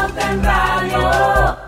Pauta 0.00 0.32
en 0.32 0.42
Radio. 0.42 1.58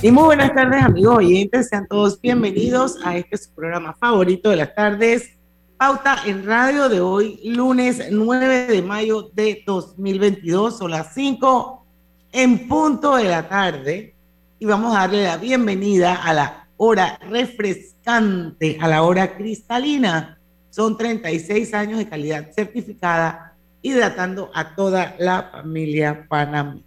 Y 0.00 0.12
muy 0.12 0.22
buenas 0.22 0.54
tardes, 0.54 0.80
amigos 0.84 1.16
oyentes. 1.16 1.68
Sean 1.68 1.88
todos 1.88 2.20
bienvenidos 2.20 2.98
a 3.04 3.16
este 3.16 3.36
su 3.36 3.52
programa 3.52 3.94
favorito 3.94 4.50
de 4.50 4.56
las 4.58 4.72
tardes, 4.76 5.36
Pauta 5.76 6.18
en 6.24 6.46
Radio 6.46 6.88
de 6.88 7.00
hoy, 7.00 7.40
lunes 7.42 8.00
9 8.12 8.66
de 8.68 8.80
mayo 8.80 9.28
de 9.32 9.64
2022, 9.66 10.78
son 10.78 10.92
las 10.92 11.12
5 11.14 11.84
en 12.30 12.68
punto 12.68 13.16
de 13.16 13.24
la 13.24 13.48
tarde. 13.48 14.14
Y 14.60 14.66
vamos 14.66 14.94
a 14.94 15.00
darle 15.00 15.24
la 15.24 15.36
bienvenida 15.36 16.14
a 16.14 16.32
la 16.32 16.63
hora 16.84 17.18
refrescante, 17.30 18.78
a 18.80 18.88
la 18.88 19.02
hora 19.02 19.36
cristalina. 19.36 20.38
Son 20.70 20.96
36 20.96 21.72
años 21.72 21.98
de 21.98 22.08
calidad 22.08 22.52
certificada, 22.52 23.56
hidratando 23.80 24.50
a 24.54 24.74
toda 24.74 25.16
la 25.18 25.50
familia 25.52 26.26
panameña. 26.28 26.84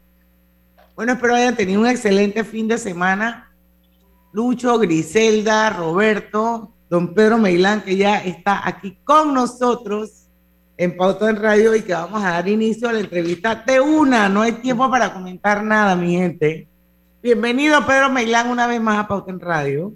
Bueno, 0.96 1.14
espero 1.14 1.36
hayan 1.36 1.56
tenido 1.56 1.82
un 1.82 1.88
excelente 1.88 2.44
fin 2.44 2.68
de 2.68 2.78
semana. 2.78 3.52
Lucho, 4.34 4.78
Griselda, 4.78 5.70
Roberto, 5.70 6.74
don 6.90 7.14
Pedro 7.14 7.38
Meilán, 7.38 7.82
que 7.82 7.96
ya 7.96 8.18
está 8.18 8.68
aquí 8.68 8.98
con 9.04 9.34
nosotros 9.34 10.28
en 10.78 10.96
Pauta 10.96 11.30
en 11.30 11.38
Radio 11.38 11.76
y 11.76 11.82
que 11.82 11.94
vamos 11.94 12.24
a 12.24 12.32
dar 12.32 12.48
inicio 12.48 12.88
a 12.90 12.94
la 12.94 13.00
entrevista 13.00 13.64
de 13.66 13.80
una. 13.80 14.30
No 14.30 14.42
hay 14.42 14.54
tiempo 14.54 14.90
para 14.90 15.14
comentar 15.14 15.64
nada, 15.64 15.96
mi 15.96 16.16
gente. 16.16 16.68
Bienvenido, 17.22 17.86
Pedro 17.86 18.10
Meilán, 18.12 18.50
una 18.50 18.68
vez 18.68 18.80
más 18.82 19.00
a 19.00 19.08
Pauta 19.08 19.32
en 19.32 19.40
Radio. 19.40 19.94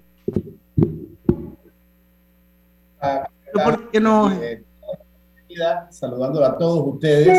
Ah, 2.99 3.27
¿Por 3.53 3.89
qué 3.89 3.99
no? 3.99 4.31
Eh, 4.31 4.63
saludando 5.89 6.43
a 6.45 6.57
todos 6.57 6.95
ustedes 6.95 7.37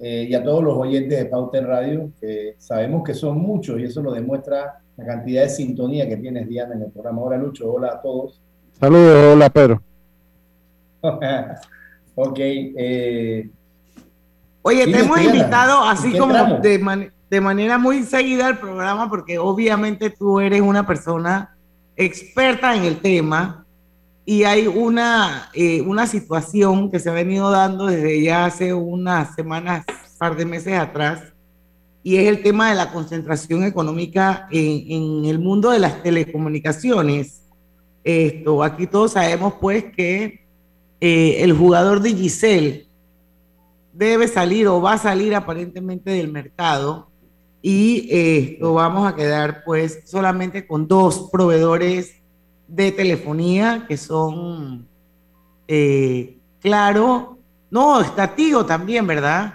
eh, 0.00 0.26
y 0.28 0.34
a 0.34 0.42
todos 0.42 0.62
los 0.62 0.76
oyentes 0.76 1.18
de 1.18 1.26
Pauta 1.26 1.58
en 1.58 1.66
Radio, 1.66 2.10
que 2.20 2.54
sabemos 2.58 3.02
que 3.04 3.14
son 3.14 3.38
muchos 3.38 3.78
y 3.80 3.84
eso 3.84 4.02
lo 4.02 4.12
demuestra 4.12 4.80
la 4.96 5.04
cantidad 5.06 5.42
de 5.42 5.48
sintonía 5.48 6.08
que 6.08 6.16
tienes, 6.16 6.48
Diana, 6.48 6.74
en 6.74 6.82
el 6.82 6.90
programa. 6.90 7.22
Hola, 7.22 7.36
Lucho. 7.38 7.70
Hola 7.72 7.88
a 7.88 8.02
todos. 8.02 8.40
Saludos, 8.78 9.34
hola, 9.34 9.50
Pedro. 9.50 9.82
ok. 12.14 12.38
Eh, 12.38 13.48
Oye, 14.62 14.84
te 14.86 14.98
hemos 15.00 15.18
Diana, 15.18 15.36
invitado 15.36 15.84
¿en 15.84 15.90
así 15.90 16.18
como 16.18 16.32
tramo? 16.32 16.58
de, 16.58 16.78
man- 16.78 17.12
de 17.34 17.40
manera 17.40 17.78
muy 17.78 18.04
seguida 18.04 18.46
al 18.46 18.60
programa 18.60 19.10
porque 19.10 19.40
obviamente 19.40 20.08
tú 20.08 20.38
eres 20.38 20.60
una 20.60 20.86
persona 20.86 21.56
experta 21.96 22.76
en 22.76 22.84
el 22.84 23.00
tema 23.00 23.66
y 24.24 24.44
hay 24.44 24.68
una, 24.68 25.50
eh, 25.52 25.80
una 25.82 26.06
situación 26.06 26.92
que 26.92 27.00
se 27.00 27.10
ha 27.10 27.12
venido 27.12 27.50
dando 27.50 27.86
desde 27.86 28.22
ya 28.22 28.44
hace 28.44 28.72
unas 28.72 29.34
semanas, 29.34 29.84
par 30.16 30.36
de 30.36 30.44
meses 30.44 30.74
atrás, 30.74 31.24
y 32.04 32.18
es 32.18 32.28
el 32.28 32.40
tema 32.40 32.68
de 32.68 32.76
la 32.76 32.92
concentración 32.92 33.64
económica 33.64 34.46
en, 34.52 34.92
en 34.92 35.24
el 35.24 35.40
mundo 35.40 35.70
de 35.70 35.80
las 35.80 36.04
telecomunicaciones. 36.04 37.42
Esto, 38.04 38.62
aquí 38.62 38.86
todos 38.86 39.12
sabemos 39.12 39.54
pues 39.60 39.86
que 39.92 40.46
eh, 41.00 41.36
el 41.42 41.52
jugador 41.52 42.00
Digicel 42.00 42.86
debe 43.92 44.28
salir 44.28 44.68
o 44.68 44.80
va 44.80 44.92
a 44.92 44.98
salir 44.98 45.34
aparentemente 45.34 46.12
del 46.12 46.30
mercado 46.30 47.10
y 47.66 48.08
eh, 48.10 48.58
lo 48.60 48.74
vamos 48.74 49.10
a 49.10 49.14
quedar 49.16 49.62
pues 49.64 50.02
solamente 50.04 50.66
con 50.66 50.86
dos 50.86 51.30
proveedores 51.32 52.20
de 52.68 52.92
telefonía 52.92 53.86
que 53.88 53.96
son 53.96 54.86
eh, 55.66 56.36
Claro, 56.60 57.38
no, 57.70 58.00
está 58.02 58.34
Tigo 58.34 58.66
también, 58.66 59.06
¿verdad? 59.06 59.54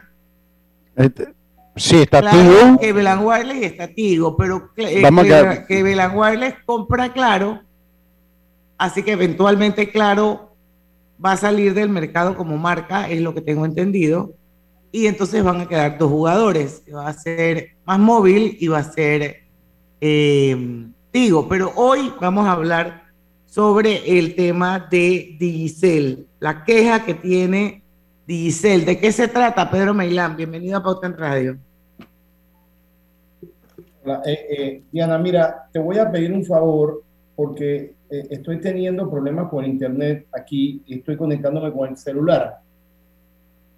Este, 0.96 1.34
sí, 1.76 1.98
está 1.98 2.22
Claro, 2.22 2.38
Tigo. 2.40 2.80
que 2.80 2.94
Belan 2.94 3.24
Wireless 3.24 3.62
y 3.62 3.66
está 3.66 3.88
Tigo, 3.88 4.36
pero 4.36 4.72
eh, 4.78 5.02
Vamos 5.04 5.22
a 5.22 5.24
que, 5.24 5.30
quedar- 5.30 5.68
que 5.68 5.84
Belan 5.84 6.18
Wireless 6.18 6.56
compra 6.66 7.14
Claro, 7.14 7.62
así 8.80 9.04
que 9.04 9.12
eventualmente 9.12 9.92
Claro 9.92 10.56
va 11.24 11.34
a 11.34 11.38
salir 11.38 11.74
del 11.76 11.90
mercado 11.90 12.36
como 12.36 12.58
marca, 12.58 13.08
es 13.10 13.22
lo 13.22 13.34
que 13.36 13.42
tengo 13.42 13.66
entendido, 13.66 14.34
y 14.92 15.08
entonces 15.08 15.44
van 15.44 15.62
a 15.62 15.68
quedar 15.68 15.98
dos 15.98 16.10
jugadores, 16.10 16.84
va 16.94 17.08
a 17.08 17.14
ser 17.14 17.72
más 17.86 18.00
móvil 18.00 18.58
y 18.60 18.68
va 18.68 18.80
a 18.80 18.84
ser 18.84 19.38
eh, 20.02 20.88
Tigo, 21.12 21.48
pero 21.48 21.72
hoy 21.76 22.14
vamos 22.22 22.48
a 22.48 22.52
hablar 22.52 23.04
sobre 23.46 24.18
el 24.18 24.36
tema 24.36 24.88
de 24.92 25.36
Digicel, 25.40 26.28
la 26.40 26.64
queja 26.64 27.04
que 27.04 27.16
tiene 27.16 27.84
Digicel. 28.28 28.86
¿De 28.86 29.00
qué 29.00 29.12
se 29.12 29.28
trata, 29.28 29.72
Pedro 29.72 29.96
Meilán? 29.96 30.38
Bienvenido 30.38 30.78
a 30.78 30.84
Pauta 30.84 31.08
en 31.08 31.18
Radio. 31.18 31.58
Hola, 34.04 34.22
eh, 34.24 34.46
eh, 34.50 34.84
Diana, 34.92 35.18
mira, 35.18 35.68
te 35.72 35.80
voy 35.80 35.98
a 35.98 36.12
pedir 36.12 36.32
un 36.32 36.46
favor 36.46 37.02
porque 37.36 37.96
eh, 38.10 38.28
estoy 38.30 38.62
teniendo 38.62 39.10
problemas 39.10 39.50
con 39.50 39.66
internet 39.66 40.28
aquí 40.32 40.84
y 40.86 41.00
estoy 41.00 41.18
conectándome 41.18 41.72
con 41.72 41.90
el 41.90 41.98
celular. 41.98 42.60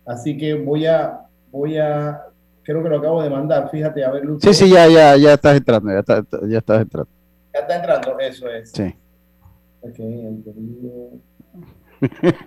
Así 0.05 0.37
que 0.37 0.53
voy 0.55 0.85
a, 0.85 1.21
voy 1.51 1.77
a, 1.77 2.21
creo 2.63 2.81
que 2.83 2.89
lo 2.89 2.97
acabo 2.97 3.21
de 3.21 3.29
mandar, 3.29 3.69
fíjate, 3.69 4.03
a 4.03 4.11
ver, 4.11 4.25
Lucho. 4.25 4.51
Sí, 4.53 4.65
sí, 4.65 4.71
ya, 4.71 4.87
ya, 4.87 5.15
ya 5.17 5.33
estás 5.33 5.57
entrando, 5.57 5.91
ya, 5.91 5.99
está- 5.99 6.23
ya 6.47 6.57
estás 6.57 6.81
entrando. 6.81 7.09
Ya 7.53 7.59
está 7.59 7.75
entrando, 7.75 8.19
eso 8.19 8.49
es. 8.49 8.71
Sí. 8.71 8.95
Ok, 9.81 9.99
entendido. 9.99 11.09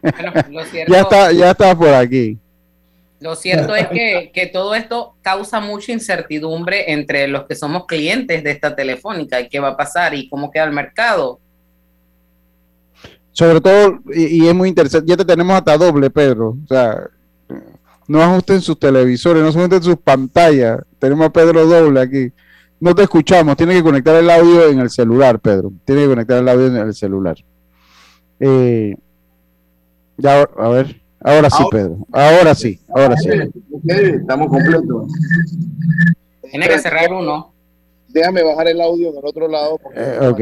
Bueno, 0.02 0.32
lo 0.50 0.64
cierto, 0.64 0.92
Ya 0.92 1.00
está, 1.00 1.32
ya 1.32 1.50
está 1.50 1.76
por 1.76 1.88
aquí. 1.94 2.38
lo 3.20 3.34
cierto 3.36 3.74
es 3.74 3.86
que, 3.88 4.30
que 4.34 4.46
todo 4.48 4.74
esto 4.74 5.14
causa 5.22 5.60
mucha 5.60 5.92
incertidumbre 5.92 6.92
entre 6.92 7.28
los 7.28 7.44
que 7.46 7.54
somos 7.54 7.86
clientes 7.86 8.42
de 8.44 8.50
esta 8.50 8.74
telefónica 8.74 9.40
y 9.40 9.48
qué 9.48 9.60
va 9.60 9.68
a 9.68 9.76
pasar 9.76 10.14
y 10.14 10.28
cómo 10.28 10.50
queda 10.50 10.64
el 10.64 10.72
mercado. 10.72 11.38
Sobre 13.32 13.60
todo, 13.60 13.98
y, 14.12 14.44
y 14.44 14.48
es 14.48 14.54
muy 14.54 14.68
interesante, 14.68 15.08
ya 15.10 15.16
te 15.16 15.24
tenemos 15.24 15.56
hasta 15.56 15.76
doble, 15.76 16.08
Pedro. 16.10 16.56
O 16.62 16.66
sea, 16.68 17.00
no 18.06 18.22
ajusten 18.22 18.60
sus 18.60 18.78
televisores, 18.78 19.42
no 19.42 19.48
ajusten 19.48 19.82
sus 19.82 19.96
pantallas. 19.96 20.80
Tenemos 20.98 21.26
a 21.26 21.30
Pedro 21.32 21.66
doble 21.66 22.00
aquí. 22.00 22.32
No 22.80 22.94
te 22.94 23.02
escuchamos, 23.02 23.56
tiene 23.56 23.74
que 23.74 23.82
conectar 23.82 24.14
el 24.16 24.28
audio 24.28 24.68
en 24.68 24.78
el 24.80 24.90
celular, 24.90 25.38
Pedro. 25.38 25.72
Tiene 25.84 26.02
que 26.02 26.08
conectar 26.08 26.38
el 26.38 26.48
audio 26.48 26.66
en 26.66 26.76
el 26.76 26.94
celular. 26.94 27.36
Eh, 28.40 28.96
ya, 30.18 30.42
a 30.42 30.68
ver, 30.68 31.00
ahora 31.20 31.48
sí, 31.48 31.64
Pedro. 31.70 31.98
Ahora 32.12 32.54
sí, 32.54 32.80
ahora 32.94 33.16
sí. 33.16 33.28
Estamos 33.86 34.48
completos. 34.48 35.12
Tiene 36.50 36.68
que 36.68 36.78
cerrar 36.78 37.12
uno. 37.12 37.52
Déjame 38.08 38.42
bajar 38.42 38.68
el 38.68 38.80
audio 38.80 39.12
del 39.12 39.24
otro 39.24 39.48
lado. 39.48 39.78
porque 39.82 39.98
Eh, 40.00 40.28
ok, 40.28 40.40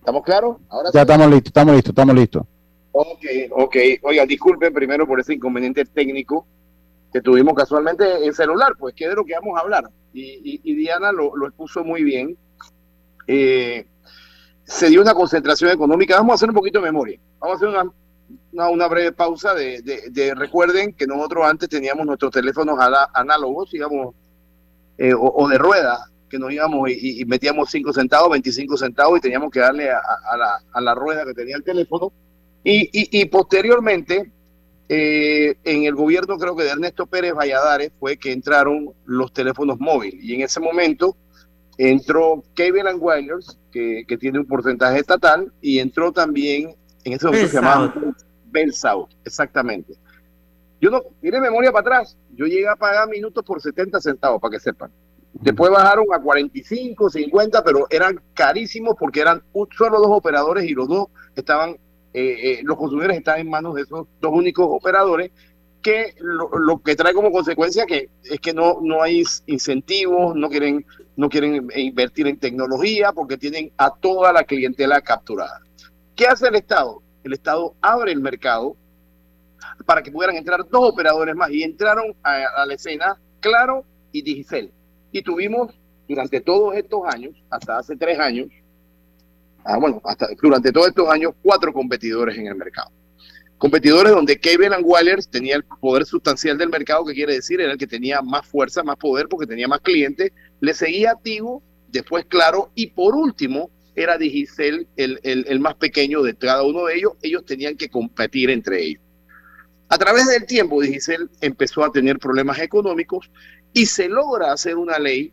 ¿Estamos 0.00 0.22
claros? 0.24 0.56
Ahora 0.68 0.88
ya 0.92 0.92
sí. 0.92 0.98
estamos 0.98 1.30
listos, 1.30 1.48
estamos 1.50 1.74
listos, 1.74 1.90
estamos 1.90 2.14
listos. 2.16 2.42
Ok, 2.92 3.24
ok. 3.52 3.76
Oiga, 4.02 4.26
disculpen 4.26 4.72
primero 4.72 5.06
por 5.06 5.20
ese 5.20 5.34
inconveniente 5.34 5.84
técnico 5.84 6.46
que 7.12 7.20
tuvimos 7.20 7.54
casualmente 7.54 8.24
en 8.24 8.32
celular, 8.34 8.72
pues 8.78 8.94
que 8.94 9.04
es 9.04 9.10
de 9.10 9.16
lo 9.16 9.24
que 9.24 9.34
vamos 9.34 9.56
a 9.58 9.62
hablar. 9.62 9.84
Y, 10.12 10.60
y- 10.64 10.74
Diana 10.74 11.12
lo, 11.12 11.32
expuso 11.46 11.84
muy 11.84 12.02
bien. 12.02 12.36
Eh, 13.26 13.86
se 14.64 14.88
dio 14.88 15.00
una 15.02 15.14
concentración 15.14 15.70
económica. 15.70 16.16
Vamos 16.16 16.32
a 16.32 16.34
hacer 16.36 16.48
un 16.48 16.54
poquito 16.54 16.80
de 16.80 16.86
memoria. 16.86 17.18
Vamos 17.38 17.54
a 17.62 17.66
hacer 17.68 17.92
una, 18.52 18.88
breve 18.88 19.12
pausa 19.12 19.54
de, 19.54 19.82
de- 19.82 20.10
de- 20.10 20.34
recuerden 20.34 20.92
que 20.94 21.06
nosotros 21.06 21.46
antes 21.46 21.68
teníamos 21.68 22.06
nuestros 22.06 22.32
teléfonos 22.32 22.78
análogos, 23.14 23.70
digamos, 23.70 24.14
eh, 24.98 25.14
o, 25.16 25.48
de 25.48 25.58
rueda, 25.58 26.06
que 26.28 26.38
nos 26.38 26.52
íbamos 26.52 26.88
y, 26.90 27.24
metíamos 27.24 27.70
5 27.70 27.92
centavos, 27.92 28.30
25 28.30 28.76
centavos 28.76 29.18
y 29.18 29.22
teníamos 29.22 29.50
que 29.50 29.60
darle 29.60 29.90
a 29.90 30.80
la 30.80 30.94
rueda 30.94 31.24
que 31.24 31.34
tenía 31.34 31.56
el 31.56 31.64
teléfono. 31.64 32.12
Y, 32.64 32.82
y- 32.92 33.20
y 33.20 33.24
posteriormente, 33.26 34.30
eh, 34.88 35.56
en 35.64 35.84
el 35.84 35.94
gobierno 35.94 36.36
creo 36.36 36.56
que 36.56 36.64
de 36.64 36.70
Ernesto 36.70 37.06
Pérez 37.06 37.32
Valladares 37.34 37.92
fue 37.98 38.16
que 38.16 38.32
entraron 38.32 38.92
los 39.04 39.32
teléfonos 39.32 39.78
móviles 39.78 40.22
y 40.22 40.34
en 40.34 40.42
ese 40.42 40.58
momento 40.60 41.16
entró 41.78 42.42
Cable 42.54 42.82
and 42.90 42.98
Wireless, 43.00 43.58
que, 43.72 44.04
que, 44.06 44.18
tiene 44.18 44.38
un 44.40 44.46
porcentaje 44.46 44.98
estatal, 44.98 45.50
y 45.62 45.78
entró 45.78 46.12
también, 46.12 46.74
en 47.04 47.12
ese 47.14 47.24
momento 47.26 47.48
se 47.48 47.54
llamaba 47.54 47.94
Bell 48.50 48.74
South, 48.74 49.08
exactamente. 49.24 49.94
Yo 50.80 50.90
no, 50.90 51.02
tiene 51.22 51.40
memoria 51.40 51.72
para 51.72 51.80
atrás, 51.98 52.18
yo 52.34 52.44
llegué 52.46 52.68
a 52.68 52.76
pagar 52.76 53.08
minutos 53.08 53.42
por 53.44 53.62
70 53.62 53.98
centavos, 54.00 54.40
para 54.42 54.52
que 54.52 54.60
sepan. 54.60 54.90
Después 55.32 55.70
bajaron 55.70 56.04
a 56.12 56.20
45, 56.20 57.08
50, 57.08 57.62
pero 57.64 57.86
eran 57.88 58.20
carísimos 58.34 58.94
porque 58.98 59.20
eran 59.20 59.42
solo 59.76 59.98
dos 60.00 60.10
operadores 60.10 60.64
y 60.64 60.74
los 60.74 60.88
dos 60.88 61.06
estaban, 61.34 61.76
eh, 62.12 62.36
eh, 62.42 62.60
los 62.64 62.76
consumidores 62.76 63.18
estaban 63.18 63.40
en 63.40 63.50
manos 63.50 63.74
de 63.74 63.82
esos 63.82 64.06
dos 64.20 64.32
únicos 64.32 64.66
operadores 64.68 65.30
que 65.82 66.14
lo, 66.18 66.82
que 66.82 66.96
trae 66.96 67.14
como 67.14 67.32
consecuencia 67.32 67.86
que 67.86 68.10
es 68.24 68.40
que 68.40 68.52
no, 68.52 68.78
no 68.82 69.02
hay 69.02 69.22
incentivos, 69.46 70.34
no 70.36 70.48
quieren, 70.48 70.84
no 71.16 71.28
quieren 71.28 71.68
invertir 71.74 72.26
en 72.26 72.38
tecnología 72.38 73.12
porque 73.12 73.36
tienen 73.36 73.72
a 73.78 73.90
toda 73.94 74.32
la 74.32 74.44
clientela 74.44 75.00
capturada. 75.00 75.60
¿Qué 76.14 76.26
hace 76.26 76.48
el 76.48 76.56
Estado? 76.56 77.02
El 77.24 77.32
Estado 77.32 77.74
abre 77.80 78.12
el 78.12 78.20
mercado 78.20 78.76
para 79.86 80.02
que 80.02 80.10
pudieran 80.10 80.36
entrar 80.36 80.60
dos 80.68 80.90
operadores 80.90 81.34
más 81.34 81.50
y 81.50 81.62
entraron 81.62 82.14
a, 82.22 82.66
la 82.66 82.74
escena 82.74 83.18
Claro 83.40 83.84
y 84.12 84.22
Digicel. 84.22 84.72
Y 85.12 85.22
tuvimos 85.22 85.74
durante 86.08 86.40
todos 86.40 86.76
estos 86.76 87.02
años, 87.06 87.34
hasta 87.50 87.78
hace 87.78 87.96
tres 87.96 88.18
años, 88.18 88.48
ah, 89.64 89.78
bueno, 89.78 90.00
hasta 90.04 90.28
durante 90.40 90.72
todos 90.72 90.88
estos 90.88 91.08
años, 91.08 91.32
cuatro 91.42 91.72
competidores 91.72 92.36
en 92.36 92.46
el 92.46 92.54
mercado. 92.54 92.90
Competidores 93.58 94.12
donde 94.12 94.38
Kevin 94.38 94.72
and 94.72 94.84
Wallers 94.86 95.28
tenía 95.28 95.56
el 95.56 95.64
poder 95.64 96.06
sustancial 96.06 96.56
del 96.56 96.70
mercado, 96.70 97.04
que 97.04 97.12
quiere 97.12 97.34
decir 97.34 97.60
era 97.60 97.72
el 97.72 97.78
que 97.78 97.86
tenía 97.86 98.22
más 98.22 98.46
fuerza, 98.46 98.82
más 98.82 98.96
poder, 98.96 99.28
porque 99.28 99.46
tenía 99.46 99.68
más 99.68 99.80
clientes, 99.80 100.32
le 100.60 100.72
seguía 100.72 101.10
activo, 101.10 101.62
después 101.88 102.24
Claro, 102.26 102.70
y 102.74 102.86
por 102.86 103.14
último 103.14 103.70
era 103.94 104.16
Digicel 104.16 104.86
el, 104.96 105.20
el, 105.22 105.60
más 105.60 105.74
pequeño 105.74 106.22
de 106.22 106.34
cada 106.34 106.62
uno 106.62 106.86
de 106.86 106.96
ellos, 106.96 107.12
ellos 107.22 107.44
tenían 107.44 107.76
que 107.76 107.90
competir 107.90 108.48
entre 108.48 108.82
ellos. 108.82 109.02
A 109.90 109.98
través 109.98 110.26
del 110.28 110.46
tiempo, 110.46 110.80
Digicel 110.80 111.28
empezó 111.40 111.84
a 111.84 111.92
tener 111.92 112.18
problemas 112.18 112.60
económicos 112.60 113.30
y 113.72 113.86
se 113.86 114.08
logra 114.08 114.52
hacer 114.52 114.76
una 114.76 114.98
ley 114.98 115.32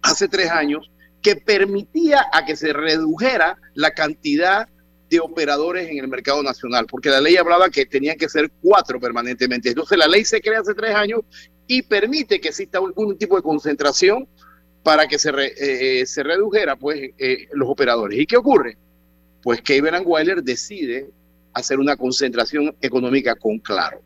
hace 0.00 0.28
tres 0.28 0.50
años 0.50 0.90
que 1.22 1.36
permitía 1.36 2.26
a 2.32 2.44
que 2.44 2.56
se 2.56 2.72
redujera 2.72 3.56
la 3.74 3.90
cantidad 3.92 4.68
de 5.10 5.20
operadores 5.20 5.88
en 5.88 5.98
el 5.98 6.08
mercado 6.08 6.42
nacional, 6.42 6.86
porque 6.86 7.10
la 7.10 7.20
ley 7.20 7.36
hablaba 7.36 7.68
que 7.68 7.84
tenían 7.84 8.16
que 8.16 8.28
ser 8.28 8.50
cuatro 8.62 9.00
permanentemente. 9.00 9.68
Entonces 9.68 9.98
la 9.98 10.06
ley 10.06 10.24
se 10.24 10.40
crea 10.40 10.60
hace 10.60 10.74
tres 10.74 10.94
años 10.94 11.20
y 11.66 11.82
permite 11.82 12.40
que 12.40 12.48
exista 12.48 12.78
algún 12.78 13.18
tipo 13.18 13.36
de 13.36 13.42
concentración 13.42 14.28
para 14.82 15.06
que 15.06 15.18
se, 15.18 15.32
eh, 15.36 16.06
se 16.06 16.22
redujera 16.22 16.76
pues, 16.76 17.10
eh, 17.18 17.48
los 17.52 17.68
operadores. 17.68 18.18
¿Y 18.18 18.26
qué 18.26 18.36
ocurre? 18.36 18.78
Pues 19.42 19.60
que 19.62 19.78
and 19.78 20.06
Weiler 20.06 20.42
decide 20.42 21.10
hacer 21.52 21.78
una 21.80 21.96
concentración 21.96 22.74
económica 22.80 23.34
con 23.34 23.58
Claro. 23.58 24.02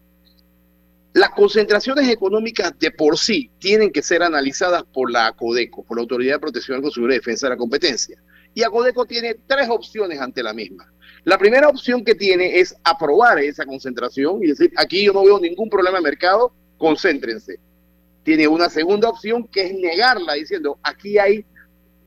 Las 1.15 1.31
concentraciones 1.31 2.09
económicas 2.09 2.77
de 2.77 2.91
por 2.91 3.17
sí 3.17 3.49
tienen 3.61 3.93
que 3.93 4.03
ser 4.03 4.25
analizadas 4.25 4.83
por 4.83 5.13
la 5.13 5.29
ACODECO, 5.29 5.85
por 5.85 5.97
la 5.97 6.03
Autoridad 6.03 6.35
de 6.35 6.41
Protección 6.41 6.77
del 6.77 6.83
Consumidor 6.83 7.13
y 7.13 7.19
Defensa 7.19 7.47
de 7.47 7.51
la 7.51 7.57
Competencia. 7.57 8.21
Y 8.53 8.65
ACODECO 8.65 9.07
tiene 9.07 9.37
tres 9.47 9.69
opciones 9.71 10.21
ante 10.21 10.43
la 10.43 10.53
misma. 10.53 10.93
La 11.23 11.39
primera 11.39 11.69
opción 11.69 12.05
que 12.05 12.17
tiene 12.17 12.59
es 12.59 12.75
aprobar 12.83 13.39
esa 13.39 13.65
concentración 13.65 14.43
y 14.43 14.49
decir, 14.49 14.73
aquí 14.77 15.05
yo 15.05 15.13
no 15.13 15.25
veo 15.25 15.39
ningún 15.39 15.71
problema 15.71 15.99
de 15.99 16.03
mercado, 16.03 16.53
concéntrense. 16.79 17.61
Tiene 18.25 18.49
una 18.49 18.69
segunda 18.69 19.09
opción 19.09 19.47
que 19.47 19.67
es 19.67 19.75
negarla 19.75 20.35
diciendo, 20.35 20.81
aquí 20.83 21.17
hay, 21.19 21.45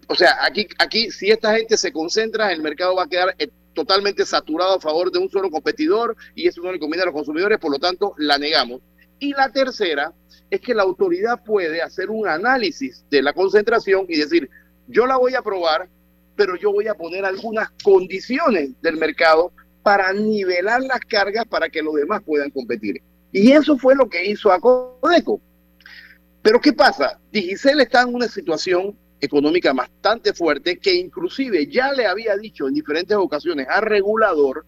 o 0.09 0.15
sea, 0.15 0.37
aquí, 0.41 0.67
aquí 0.79 1.11
si 1.11 1.31
esta 1.31 1.55
gente 1.55 1.77
se 1.77 1.93
concentra, 1.93 2.51
el 2.51 2.61
mercado 2.61 2.95
va 2.95 3.03
a 3.03 3.07
quedar 3.07 3.33
eh, 3.39 3.47
totalmente 3.73 4.25
saturado 4.25 4.75
a 4.75 4.81
favor 4.81 5.13
de 5.13 5.19
un 5.19 5.29
solo 5.29 5.49
competidor 5.49 6.17
y 6.35 6.45
eso 6.45 6.61
no 6.61 6.73
le 6.73 6.79
conviene 6.79 7.03
a 7.03 7.05
los 7.05 7.15
consumidores, 7.15 7.57
por 7.57 7.71
lo 7.71 7.79
tanto, 7.79 8.13
la 8.17 8.37
negamos. 8.37 8.81
Y 9.19 9.33
la 9.33 9.51
tercera 9.51 10.13
es 10.49 10.61
que 10.61 10.73
la 10.73 10.83
autoridad 10.83 11.43
puede 11.43 11.81
hacer 11.81 12.09
un 12.09 12.27
análisis 12.27 13.03
de 13.09 13.21
la 13.21 13.33
concentración 13.33 14.05
y 14.07 14.17
decir, 14.17 14.49
yo 14.87 15.05
la 15.05 15.17
voy 15.17 15.33
a 15.33 15.39
aprobar, 15.39 15.89
pero 16.35 16.55
yo 16.55 16.71
voy 16.71 16.87
a 16.87 16.93
poner 16.93 17.25
algunas 17.25 17.69
condiciones 17.83 18.79
del 18.81 18.97
mercado 18.97 19.51
para 19.83 20.13
nivelar 20.13 20.81
las 20.81 20.99
cargas 20.99 21.45
para 21.45 21.69
que 21.69 21.81
los 21.81 21.95
demás 21.95 22.21
puedan 22.23 22.51
competir. 22.51 23.01
Y 23.31 23.51
eso 23.51 23.77
fue 23.77 23.95
lo 23.95 24.09
que 24.09 24.25
hizo 24.25 24.51
Acodeco. 24.51 25.41
Pero 26.41 26.61
¿qué 26.61 26.73
pasa? 26.73 27.19
Digicel 27.31 27.81
está 27.81 28.03
en 28.03 28.13
una 28.13 28.27
situación 28.27 28.97
económica 29.19 29.73
bastante 29.73 30.33
fuerte 30.33 30.77
que 30.77 30.93
inclusive 30.93 31.67
ya 31.67 31.91
le 31.91 32.05
había 32.05 32.37
dicho 32.37 32.67
en 32.67 32.75
diferentes 32.75 33.17
ocasiones 33.17 33.67
al 33.69 33.81
regulador 33.81 34.65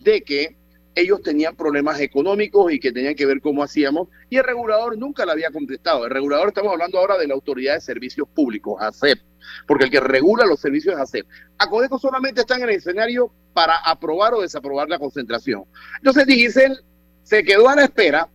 de 0.00 0.22
que 0.22 0.56
ellos 0.94 1.22
tenían 1.22 1.56
problemas 1.56 2.00
económicos 2.00 2.72
y 2.72 2.80
que 2.80 2.92
tenían 2.92 3.14
que 3.14 3.26
ver 3.26 3.40
cómo 3.40 3.62
hacíamos, 3.62 4.08
y 4.28 4.36
el 4.36 4.44
regulador 4.44 4.98
nunca 4.98 5.24
le 5.24 5.32
había 5.32 5.50
contestado. 5.50 6.04
El 6.04 6.10
regulador, 6.10 6.48
estamos 6.48 6.72
hablando 6.72 6.98
ahora 6.98 7.16
de 7.16 7.26
la 7.26 7.34
Autoridad 7.34 7.74
de 7.74 7.80
Servicios 7.80 8.28
Públicos, 8.28 8.76
ASEP, 8.80 9.20
porque 9.66 9.84
el 9.84 9.90
que 9.90 10.00
regula 10.00 10.46
los 10.46 10.60
servicios 10.60 10.94
es 10.94 11.00
ASEP. 11.00 11.26
Acodeco 11.58 11.98
solamente 11.98 12.40
está 12.40 12.56
en 12.56 12.62
el 12.62 12.70
escenario 12.70 13.32
para 13.52 13.76
aprobar 13.76 14.34
o 14.34 14.42
desaprobar 14.42 14.88
la 14.88 14.98
concentración. 14.98 15.64
Entonces, 15.98 16.26
Digicel 16.26 16.80
se 17.22 17.44
quedó 17.44 17.68
a 17.68 17.76
la 17.76 17.84
espera 17.84 18.28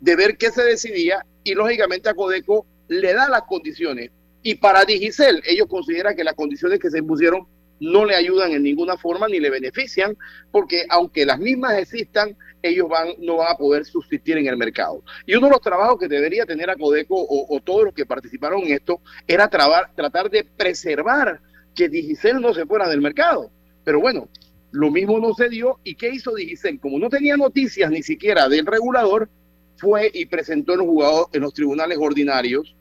de 0.00 0.16
ver 0.16 0.36
qué 0.36 0.50
se 0.50 0.62
decidía 0.62 1.24
y 1.44 1.54
lógicamente 1.54 2.08
Acodeco 2.08 2.66
le 2.88 3.12
da 3.12 3.28
las 3.28 3.42
condiciones. 3.42 4.10
Y 4.42 4.54
para 4.54 4.84
Digicel, 4.84 5.42
ellos 5.46 5.66
consideran 5.68 6.16
que 6.16 6.24
las 6.24 6.34
condiciones 6.34 6.78
que 6.78 6.90
se 6.90 6.98
impusieron 6.98 7.46
no 7.80 8.04
le 8.04 8.14
ayudan 8.16 8.52
en 8.52 8.62
ninguna 8.62 8.96
forma 8.96 9.28
ni 9.28 9.40
le 9.40 9.50
benefician, 9.50 10.16
porque 10.50 10.84
aunque 10.88 11.24
las 11.26 11.38
mismas 11.38 11.78
existan, 11.78 12.36
ellos 12.62 12.88
van, 12.88 13.10
no 13.18 13.36
van 13.36 13.52
a 13.52 13.56
poder 13.56 13.84
subsistir 13.84 14.36
en 14.36 14.46
el 14.46 14.56
mercado. 14.56 15.02
Y 15.26 15.34
uno 15.34 15.46
de 15.46 15.52
los 15.52 15.60
trabajos 15.60 15.98
que 15.98 16.08
debería 16.08 16.44
tener 16.44 16.70
a 16.70 16.76
Codeco 16.76 17.14
o, 17.16 17.60
todos 17.60 17.84
los 17.84 17.94
que 17.94 18.06
participaron 18.06 18.62
en 18.62 18.72
esto 18.72 19.00
era 19.26 19.48
tratar 19.48 20.30
de 20.30 20.44
preservar 20.44 21.40
que 21.74 21.88
Digicel 21.88 22.40
no 22.40 22.52
se 22.54 22.66
fuera 22.66 22.88
del 22.88 23.00
mercado. 23.00 23.50
Pero 23.84 24.00
bueno, 24.00 24.28
lo 24.72 24.90
mismo 24.90 25.18
no 25.18 25.34
se 25.34 25.48
dio. 25.48 25.78
¿Y 25.84 25.94
qué 25.94 26.10
hizo 26.10 26.34
Digicel? 26.34 26.80
Como 26.80 26.98
no 26.98 27.08
tenía 27.08 27.36
noticias 27.36 27.90
ni 27.90 28.02
siquiera 28.02 28.48
del 28.48 28.66
regulador, 28.66 29.28
fue 29.76 30.10
y 30.12 30.26
presentó 30.26 30.72
en 30.72 30.80
los, 30.80 31.26
en 31.32 31.40
los 31.40 31.54
tribunales 31.54 31.98
ordinarios 32.00 32.74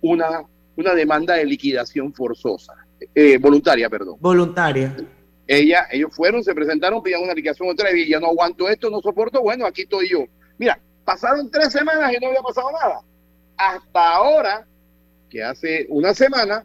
una, 0.00 0.42
una 0.76 0.94
demanda 0.94 1.34
de 1.34 1.44
liquidación 1.44 2.12
forzosa. 2.12 2.74
Eh, 3.14 3.38
voluntaria, 3.38 3.88
perdón. 3.88 4.16
Voluntaria. 4.20 4.96
Ella, 5.46 5.86
ellos 5.90 6.14
fueron, 6.14 6.42
se 6.42 6.54
presentaron, 6.54 7.02
pidieron 7.02 7.24
una 7.24 7.34
liquidación 7.34 7.68
otra 7.68 7.94
y 7.96 8.08
ya 8.08 8.20
no 8.20 8.28
aguanto 8.28 8.68
esto, 8.68 8.90
no 8.90 9.00
soporto, 9.00 9.42
bueno, 9.42 9.66
aquí 9.66 9.82
estoy 9.82 10.08
yo. 10.08 10.24
Mira, 10.58 10.78
pasaron 11.04 11.50
tres 11.50 11.72
semanas 11.72 12.12
y 12.12 12.20
no 12.20 12.28
había 12.28 12.42
pasado 12.42 12.70
nada. 12.72 13.00
Hasta 13.56 14.10
ahora, 14.14 14.66
que 15.28 15.42
hace 15.42 15.86
una 15.88 16.14
semana, 16.14 16.64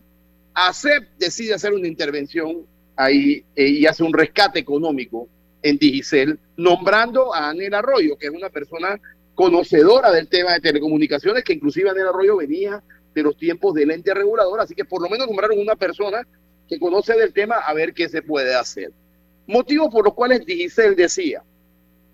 ACEP 0.54 1.10
decide 1.18 1.54
hacer 1.54 1.74
una 1.74 1.88
intervención 1.88 2.66
ahí 2.96 3.44
eh, 3.56 3.68
y 3.68 3.86
hace 3.86 4.04
un 4.04 4.14
rescate 4.14 4.60
económico 4.60 5.28
en 5.62 5.78
Digicel, 5.78 6.40
nombrando 6.56 7.34
a 7.34 7.50
Anel 7.50 7.74
Arroyo, 7.74 8.18
que 8.18 8.28
es 8.28 8.34
una 8.34 8.50
persona 8.50 9.00
conocedora 9.36 10.12
del 10.12 10.28
tema 10.28 10.54
de 10.54 10.62
telecomunicaciones, 10.62 11.44
que 11.44 11.54
inclusive 11.54 11.90
Anel 11.90 12.08
Arroyo 12.08 12.38
venía 12.38 12.82
de 13.18 13.24
los 13.24 13.36
tiempos 13.36 13.74
del 13.74 13.90
ente 13.90 14.14
regulador, 14.14 14.62
así 14.62 14.76
que 14.76 14.86
por 14.86 15.02
lo 15.02 15.10
menos 15.10 15.26
nombraron 15.26 15.58
una 15.58 15.76
persona 15.76 16.22
que 16.70 16.80
conoce 16.80 17.18
del 17.18 17.34
tema 17.34 17.56
a 17.56 17.74
ver 17.74 17.96
qué 17.96 18.08
se 18.08 18.22
puede 18.22 18.54
hacer. 18.54 18.92
Motivos 19.48 19.90
por 19.92 20.06
los 20.06 20.14
cuales 20.14 20.46
Digicel 20.46 20.96
decía 20.96 21.42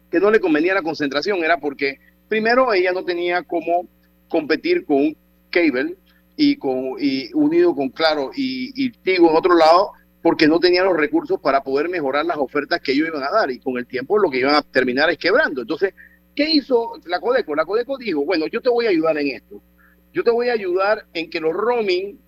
que 0.10 0.22
no 0.22 0.31
le 0.31 0.39
convenía 0.39 0.74
la 0.74 0.81
concentración 0.81 1.43
era 1.43 1.57
porque, 1.57 2.00
primero, 2.29 2.74
ella 2.74 2.93
no 2.93 3.03
tenía 3.03 3.43
cómo 3.43 3.86
competir 4.29 4.86
con 4.86 5.13
cable 5.50 5.98
y, 6.38 6.55
con, 6.55 6.95
unido 7.33 7.75
con 7.75 7.89
Claro 7.89 8.31
y, 8.33 8.89
Tigo 9.03 9.29
en 9.29 9.36
otro 9.36 9.55
lado, 9.55 9.91
porque 10.22 10.48
no 10.48 10.57
tenía 10.57 10.86
los 10.86 10.95
recursos 10.95 11.38
para 11.41 11.63
poder 11.63 11.89
mejorar 11.89 12.25
las 12.25 12.38
ofertas 12.38 12.79
que 12.79 12.93
ellos 12.93 13.10
iban 13.10 13.24
a 13.24 13.29
dar 13.29 13.51
y 13.51 13.60
con 13.60 13.77
el 13.77 13.86
tiempo 13.86 14.17
lo 14.17 14.29
que 14.29 14.39
iban 14.39 14.55
a 14.55 14.62
terminar 14.62 15.10
es 15.10 15.17
quebrando. 15.17 15.62
Entonces, 15.62 15.93
¿qué 16.33 16.50
hizo 16.50 16.93
la 17.07 17.19
Codeco? 17.19 17.55
La 17.55 17.65
Codeco 17.65 17.98
dijo, 17.98 18.24
bueno, 18.24 18.48
yo 18.48 18.62
te 18.62 18.69
voy 18.69 18.86
a 18.86 18.89
ayudar 18.89 19.17
en 19.17 19.27
esto 19.27 19.62
yo 20.13 20.24
te 20.24 20.32
voy 20.32 20.50
a 20.50 20.53
ayudar 20.53 21.05
en 21.13 21.29
que 21.29 21.39
los 21.39 21.53
roaming, 21.53 22.20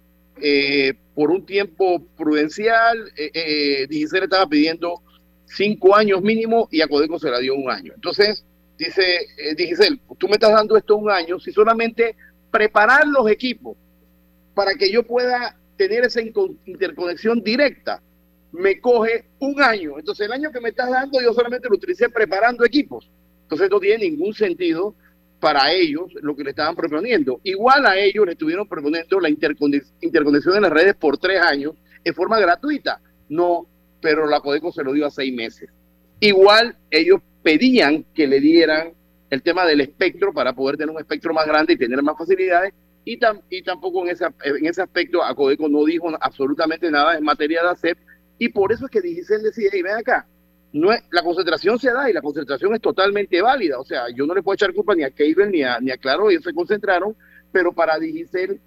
eh, 0.41 0.93
por 1.13 1.31
un 1.31 1.45
tiempo 1.45 2.03
prudencial, 2.17 2.97
eh, 3.15 3.31
eh, 3.33 3.87
estaba 3.89 4.47
pidiendo 4.47 5.01
cinco 5.45 5.95
años 5.95 6.21
mínimo 6.21 6.67
y 6.71 6.81
a 6.81 6.87
Codeco 6.87 7.19
se 7.19 7.29
la 7.29 7.39
dio 7.39 7.55
un 7.55 7.69
año. 7.69 7.93
Entonces, 7.95 8.43
dice 8.77 9.27
eh, 9.37 9.55
Digicel, 9.55 10.01
tú 10.17 10.27
me 10.27 10.33
estás 10.33 10.51
dando 10.51 10.75
esto 10.75 10.95
un 10.97 11.09
año, 11.09 11.39
si 11.39 11.51
solamente 11.51 12.15
preparar 12.51 13.07
los 13.07 13.29
equipos 13.29 13.77
para 14.53 14.73
que 14.73 14.91
yo 14.91 15.03
pueda 15.03 15.57
tener 15.77 16.05
esa 16.05 16.21
interconexión 16.21 17.41
directa, 17.41 18.01
me 18.51 18.79
coge 18.79 19.25
un 19.39 19.61
año. 19.61 19.99
Entonces, 19.99 20.25
el 20.25 20.31
año 20.31 20.51
que 20.51 20.61
me 20.61 20.69
estás 20.69 20.89
dando, 20.89 21.21
yo 21.21 21.33
solamente 21.33 21.67
lo 21.69 21.75
utilicé 21.75 22.09
preparando 22.09 22.65
equipos. 22.65 23.09
Entonces, 23.43 23.69
no 23.69 23.79
tiene 23.79 24.09
ningún 24.09 24.33
sentido 24.33 24.95
para 25.45 25.71
ellos 25.71 26.11
lo 26.23 26.35
que 26.35 26.43
le 26.43 26.49
estaban 26.49 26.75
proponiendo. 26.75 27.39
Igual 27.43 27.85
a 27.85 27.95
ellos 27.99 28.25
le 28.25 28.31
estuvieron 28.31 28.67
proponiendo 28.67 29.19
la 29.19 29.29
interconexión 29.29 30.55
de 30.55 30.61
las 30.61 30.71
redes 30.71 30.95
por 30.95 31.19
tres 31.19 31.39
años 31.39 31.75
en 32.03 32.15
forma 32.15 32.39
gratuita. 32.39 32.99
No, 33.29 33.67
pero 34.01 34.25
la 34.25 34.39
Codeco 34.39 34.71
se 34.71 34.83
lo 34.83 34.91
dio 34.91 35.05
a 35.05 35.11
seis 35.11 35.31
meses. 35.31 35.69
Igual 36.19 36.75
ellos 36.89 37.21
pedían 37.43 38.07
que 38.15 38.25
le 38.25 38.39
dieran 38.39 38.93
el 39.29 39.43
tema 39.43 39.67
del 39.67 39.81
espectro 39.81 40.33
para 40.33 40.53
poder 40.53 40.77
tener 40.77 40.89
un 40.89 40.99
espectro 40.99 41.31
más 41.31 41.45
grande 41.45 41.73
y 41.73 41.77
tener 41.77 42.01
más 42.01 42.17
facilidades. 42.17 42.73
Y, 43.05 43.19
y 43.51 43.61
tampoco 43.61 44.03
en 44.03 44.13
ese, 44.13 44.25
en 44.45 44.65
ese 44.65 44.81
aspecto 44.81 45.23
a 45.23 45.35
Codeco 45.35 45.69
no 45.69 45.85
dijo 45.85 46.09
absolutamente 46.21 46.89
nada 46.89 47.19
en 47.19 47.23
materia 47.23 47.61
de 47.61 47.69
ACEP. 47.69 47.99
Y 48.39 48.49
por 48.49 48.71
eso 48.71 48.85
es 48.85 48.89
que 48.91 48.99
Digicel 48.99 49.43
decide, 49.43 49.77
y 49.77 49.83
ven 49.83 49.93
acá, 49.93 50.25
la 50.75 51.23
concentración 51.23 51.79
se 51.79 51.91
da 51.91 52.09
y 52.09 52.13
la 52.13 52.21
concentración 52.21 52.75
es 52.75 52.81
totalmente 52.81 53.41
válida. 53.41 53.79
O 53.79 53.85
sea, 53.85 54.09
yo 54.13 54.25
no 54.25 54.33
le 54.33 54.43
puedo 54.43 54.55
echar 54.55 54.73
culpa 54.73 54.93
ni 54.93 55.03
a 55.03 55.11
Cable 55.11 55.47
ni 55.49 55.63
a, 55.63 55.79
ni 55.79 55.91
a 55.91 55.97
Claro, 55.97 56.29
ellos 56.29 56.43
se 56.43 56.53
concentraron, 56.53 57.15
pero 57.51 57.71
para 57.71 57.97
Digicel 57.97 58.59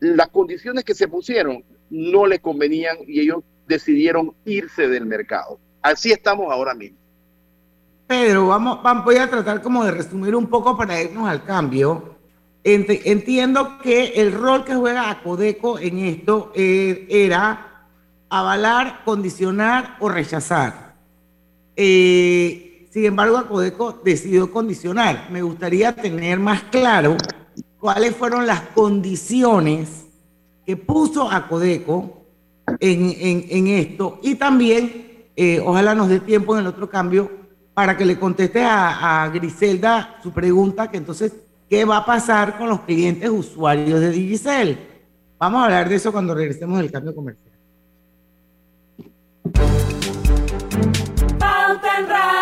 las 0.00 0.28
condiciones 0.30 0.82
que 0.84 0.94
se 0.94 1.06
pusieron 1.06 1.62
no 1.88 2.26
les 2.26 2.40
convenían 2.40 2.96
y 3.06 3.20
ellos 3.20 3.44
decidieron 3.68 4.34
irse 4.44 4.88
del 4.88 5.06
mercado. 5.06 5.60
Así 5.80 6.10
estamos 6.10 6.52
ahora 6.52 6.74
mismo. 6.74 6.98
Pedro, 8.08 8.48
vamos, 8.48 8.80
voy 9.04 9.16
a 9.16 9.30
tratar 9.30 9.62
como 9.62 9.84
de 9.84 9.92
resumir 9.92 10.34
un 10.34 10.48
poco 10.48 10.76
para 10.76 11.00
irnos 11.00 11.28
al 11.28 11.44
cambio. 11.44 12.16
Entiendo 12.64 13.78
que 13.80 14.14
el 14.16 14.32
rol 14.32 14.64
que 14.64 14.74
juega 14.74 15.10
Acodeco 15.10 15.78
en 15.78 15.98
esto 15.98 16.52
eh, 16.54 17.06
era 17.08 17.86
avalar, 18.28 19.02
condicionar 19.04 19.96
o 20.00 20.08
rechazar. 20.08 20.91
Eh, 21.84 22.86
sin 22.92 23.06
embargo, 23.06 23.36
Acodeco 23.36 24.00
decidió 24.04 24.52
condicionar. 24.52 25.26
Me 25.32 25.42
gustaría 25.42 25.92
tener 25.92 26.38
más 26.38 26.62
claro 26.64 27.16
cuáles 27.80 28.14
fueron 28.14 28.46
las 28.46 28.60
condiciones 28.68 30.06
que 30.64 30.76
puso 30.76 31.28
Acodeco 31.28 32.22
en, 32.78 33.16
en, 33.50 33.66
esto 33.66 34.20
y 34.22 34.36
también, 34.36 35.26
eh, 35.34 35.58
ojalá 35.58 35.96
nos 35.96 36.08
dé 36.08 36.20
tiempo 36.20 36.54
en 36.54 36.60
el 36.60 36.68
otro 36.68 36.88
cambio, 36.88 37.28
para 37.74 37.96
que 37.96 38.04
le 38.04 38.16
conteste 38.16 38.62
a, 38.62 39.28
Griselda 39.34 40.20
su 40.22 40.30
pregunta, 40.30 40.88
que 40.88 40.98
entonces, 40.98 41.32
¿qué 41.68 41.84
va 41.84 41.96
a 41.96 42.06
pasar 42.06 42.58
con 42.58 42.68
los 42.68 42.82
clientes 42.82 43.28
usuarios 43.28 43.98
de 43.98 44.10
Digicel? 44.10 44.78
Vamos 45.36 45.62
a 45.62 45.64
hablar 45.64 45.88
de 45.88 45.96
eso 45.96 46.12
cuando 46.12 46.32
regresemos 46.32 46.78
del 46.78 46.92
cambio 46.92 47.12
comercial. 47.12 47.50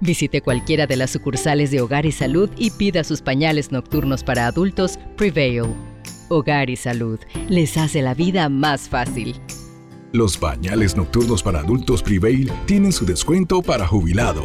Visite 0.00 0.40
cualquiera 0.40 0.86
de 0.86 0.96
las 0.96 1.10
sucursales 1.10 1.70
de 1.70 1.82
Hogar 1.82 2.06
y 2.06 2.12
Salud 2.12 2.50
y 2.56 2.70
pida 2.70 3.04
sus 3.04 3.20
pañales 3.20 3.70
nocturnos 3.70 4.24
para 4.24 4.46
adultos 4.46 4.98
Prevail. 5.16 5.74
Hogar 6.28 6.70
y 6.70 6.76
Salud 6.76 7.20
les 7.48 7.76
hace 7.76 8.00
la 8.00 8.14
vida 8.14 8.48
más 8.48 8.88
fácil. 8.88 9.36
Los 10.12 10.38
pañales 10.38 10.96
nocturnos 10.96 11.42
para 11.42 11.60
adultos 11.60 12.02
Prevail 12.02 12.50
tienen 12.66 12.92
su 12.92 13.04
descuento 13.04 13.62
para 13.62 13.86
jubilado. 13.86 14.44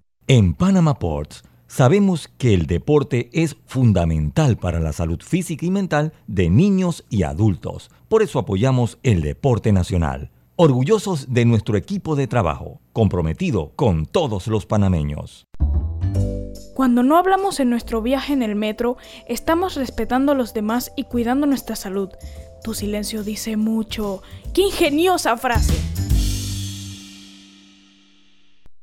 En 0.27 0.53
Panama 0.53 0.97
Ports 0.99 1.43
sabemos 1.67 2.29
que 2.37 2.53
el 2.53 2.65
deporte 2.65 3.29
es 3.33 3.57
fundamental 3.65 4.57
para 4.57 4.79
la 4.79 4.93
salud 4.93 5.19
física 5.21 5.65
y 5.65 5.71
mental 5.71 6.13
de 6.27 6.49
niños 6.49 7.05
y 7.09 7.23
adultos. 7.23 7.89
Por 8.07 8.21
eso 8.21 8.39
apoyamos 8.39 8.97
el 9.03 9.21
deporte 9.21 9.71
nacional. 9.71 10.31
Orgullosos 10.55 11.33
de 11.33 11.45
nuestro 11.45 11.75
equipo 11.75 12.15
de 12.15 12.27
trabajo, 12.27 12.79
comprometido 12.93 13.71
con 13.75 14.05
todos 14.05 14.47
los 14.47 14.65
panameños. 14.65 15.47
Cuando 16.75 17.03
no 17.03 17.17
hablamos 17.17 17.59
en 17.59 17.69
nuestro 17.69 18.01
viaje 18.01 18.33
en 18.33 18.43
el 18.43 18.55
metro, 18.55 18.97
estamos 19.27 19.75
respetando 19.75 20.31
a 20.31 20.35
los 20.35 20.53
demás 20.53 20.91
y 20.95 21.05
cuidando 21.05 21.47
nuestra 21.47 21.75
salud. 21.75 22.09
Tu 22.63 22.73
silencio 22.73 23.23
dice 23.23 23.57
mucho. 23.57 24.21
¡Qué 24.53 24.61
ingeniosa 24.61 25.35
frase! 25.35 26.10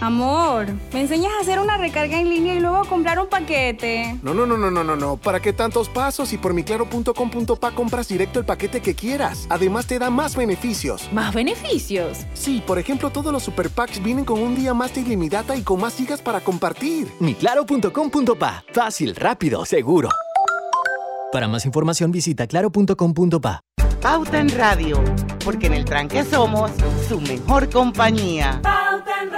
Amor, 0.00 0.66
¿me 0.92 1.00
enseñas 1.00 1.32
a 1.38 1.40
hacer 1.40 1.58
una 1.58 1.76
recarga 1.76 2.20
en 2.20 2.28
línea 2.28 2.54
y 2.54 2.60
luego 2.60 2.84
comprar 2.84 3.18
un 3.18 3.28
paquete? 3.28 4.16
No, 4.22 4.32
no, 4.32 4.46
no, 4.46 4.56
no, 4.56 4.70
no, 4.70 4.84
no, 4.84 4.96
no. 4.96 5.16
¿Para 5.16 5.40
qué 5.40 5.52
tantos 5.52 5.88
pasos? 5.88 6.32
Y 6.32 6.38
por 6.38 6.54
miclaro.com.pa 6.54 7.70
compras 7.72 8.08
directo 8.08 8.38
el 8.38 8.44
paquete 8.44 8.80
que 8.80 8.94
quieras. 8.94 9.46
Además 9.50 9.86
te 9.86 9.98
da 9.98 10.10
más 10.10 10.36
beneficios. 10.36 11.08
¿Más 11.12 11.34
beneficios? 11.34 12.18
Sí, 12.34 12.62
por 12.66 12.78
ejemplo, 12.78 13.10
todos 13.10 13.32
los 13.32 13.42
super 13.42 13.70
packs 13.70 14.02
vienen 14.02 14.24
con 14.24 14.40
un 14.40 14.54
día 14.54 14.72
más 14.72 14.94
de 14.94 15.00
ilimitada 15.00 15.56
y 15.56 15.62
con 15.62 15.80
más 15.80 15.96
gigas 15.96 16.22
para 16.22 16.40
compartir. 16.40 17.08
Miclaro.com.pa. 17.20 18.64
Fácil, 18.72 19.16
rápido, 19.16 19.64
seguro. 19.64 20.08
Para 21.32 21.48
más 21.48 21.66
información 21.66 22.10
visita 22.10 22.46
claro.com.pa. 22.46 23.62
Pauta 24.00 24.38
en 24.38 24.48
Radio, 24.56 25.02
porque 25.44 25.66
en 25.66 25.74
el 25.74 25.84
tranque 25.84 26.24
somos 26.24 26.70
su 27.08 27.20
mejor 27.20 27.68
compañía. 27.68 28.60
Pauta 28.62 29.22
en 29.22 29.30
Radio. 29.30 29.37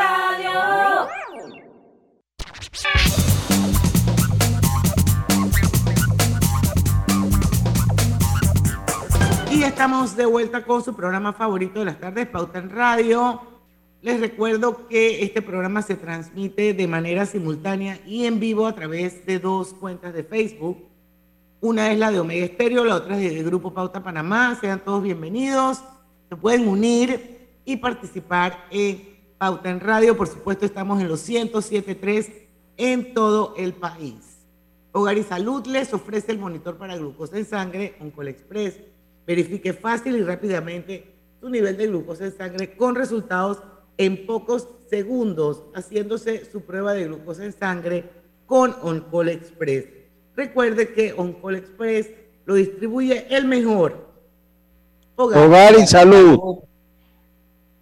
Y 9.50 9.64
estamos 9.64 10.16
de 10.16 10.26
vuelta 10.26 10.64
con 10.64 10.84
su 10.84 10.94
programa 10.94 11.32
favorito 11.32 11.80
de 11.80 11.86
las 11.86 11.98
tardes, 11.98 12.28
Pauta 12.28 12.60
en 12.60 12.70
Radio. 12.70 13.40
Les 14.00 14.20
recuerdo 14.20 14.86
que 14.86 15.24
este 15.24 15.42
programa 15.42 15.82
se 15.82 15.96
transmite 15.96 16.72
de 16.72 16.86
manera 16.86 17.26
simultánea 17.26 17.98
y 18.06 18.26
en 18.26 18.38
vivo 18.38 18.68
a 18.68 18.76
través 18.76 19.26
de 19.26 19.40
dos 19.40 19.74
cuentas 19.74 20.14
de 20.14 20.22
Facebook. 20.22 20.78
Una 21.60 21.90
es 21.90 21.98
la 21.98 22.12
de 22.12 22.20
Omega 22.20 22.44
Estéreo, 22.46 22.84
la 22.84 22.94
otra 22.94 23.20
es 23.20 23.34
del 23.34 23.44
Grupo 23.44 23.74
Pauta 23.74 24.04
Panamá. 24.04 24.56
Sean 24.60 24.84
todos 24.84 25.02
bienvenidos. 25.02 25.82
Se 26.28 26.36
pueden 26.36 26.68
unir 26.68 27.48
y 27.64 27.76
participar 27.76 28.66
en 28.70 29.18
Pauta 29.36 29.68
en 29.68 29.80
Radio. 29.80 30.16
Por 30.16 30.28
supuesto, 30.28 30.64
estamos 30.64 31.00
en 31.00 31.08
los 31.08 31.28
107.3 31.28 32.32
en 32.76 33.14
todo 33.14 33.54
el 33.56 33.72
país. 33.72 34.46
Hogar 34.92 35.18
y 35.18 35.24
Salud 35.24 35.66
les 35.66 35.92
ofrece 35.92 36.30
el 36.30 36.38
monitor 36.38 36.76
para 36.76 36.96
glucosa 36.96 37.36
en 37.36 37.46
sangre, 37.46 37.96
Oncol 38.00 38.28
Express. 38.28 38.78
Verifique 39.30 39.72
fácil 39.72 40.16
y 40.16 40.24
rápidamente 40.24 41.04
su 41.38 41.48
nivel 41.48 41.76
de 41.76 41.86
glucosa 41.86 42.24
en 42.24 42.36
sangre 42.36 42.74
con 42.74 42.96
resultados 42.96 43.62
en 43.96 44.26
pocos 44.26 44.66
segundos, 44.88 45.62
haciéndose 45.72 46.50
su 46.50 46.62
prueba 46.62 46.94
de 46.94 47.04
glucosa 47.04 47.44
en 47.44 47.52
sangre 47.52 48.10
con 48.44 48.74
Oncol 48.82 49.28
Express. 49.28 49.84
Recuerde 50.34 50.92
que 50.92 51.12
Oncol 51.12 51.54
Express 51.54 52.10
lo 52.44 52.56
distribuye 52.56 53.28
el 53.30 53.44
mejor. 53.44 54.08
Hogar 55.14 55.76
y 55.78 55.86
salud. 55.86 56.64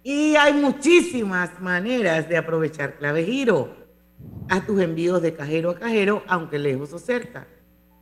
Y 0.03 0.35
hay 0.35 0.53
muchísimas 0.53 1.59
maneras 1.59 2.29
de 2.29 2.37
aprovechar 2.37 2.99
clave 2.99 3.23
giro. 3.23 3.75
Haz 4.49 4.67
tus 4.67 4.79
envíos 4.79 5.19
de 5.23 5.33
cajero 5.33 5.71
a 5.71 5.79
cajero, 5.79 6.21
aunque 6.27 6.59
lejos 6.59 6.93
o 6.93 6.99
cerca. 6.99 7.47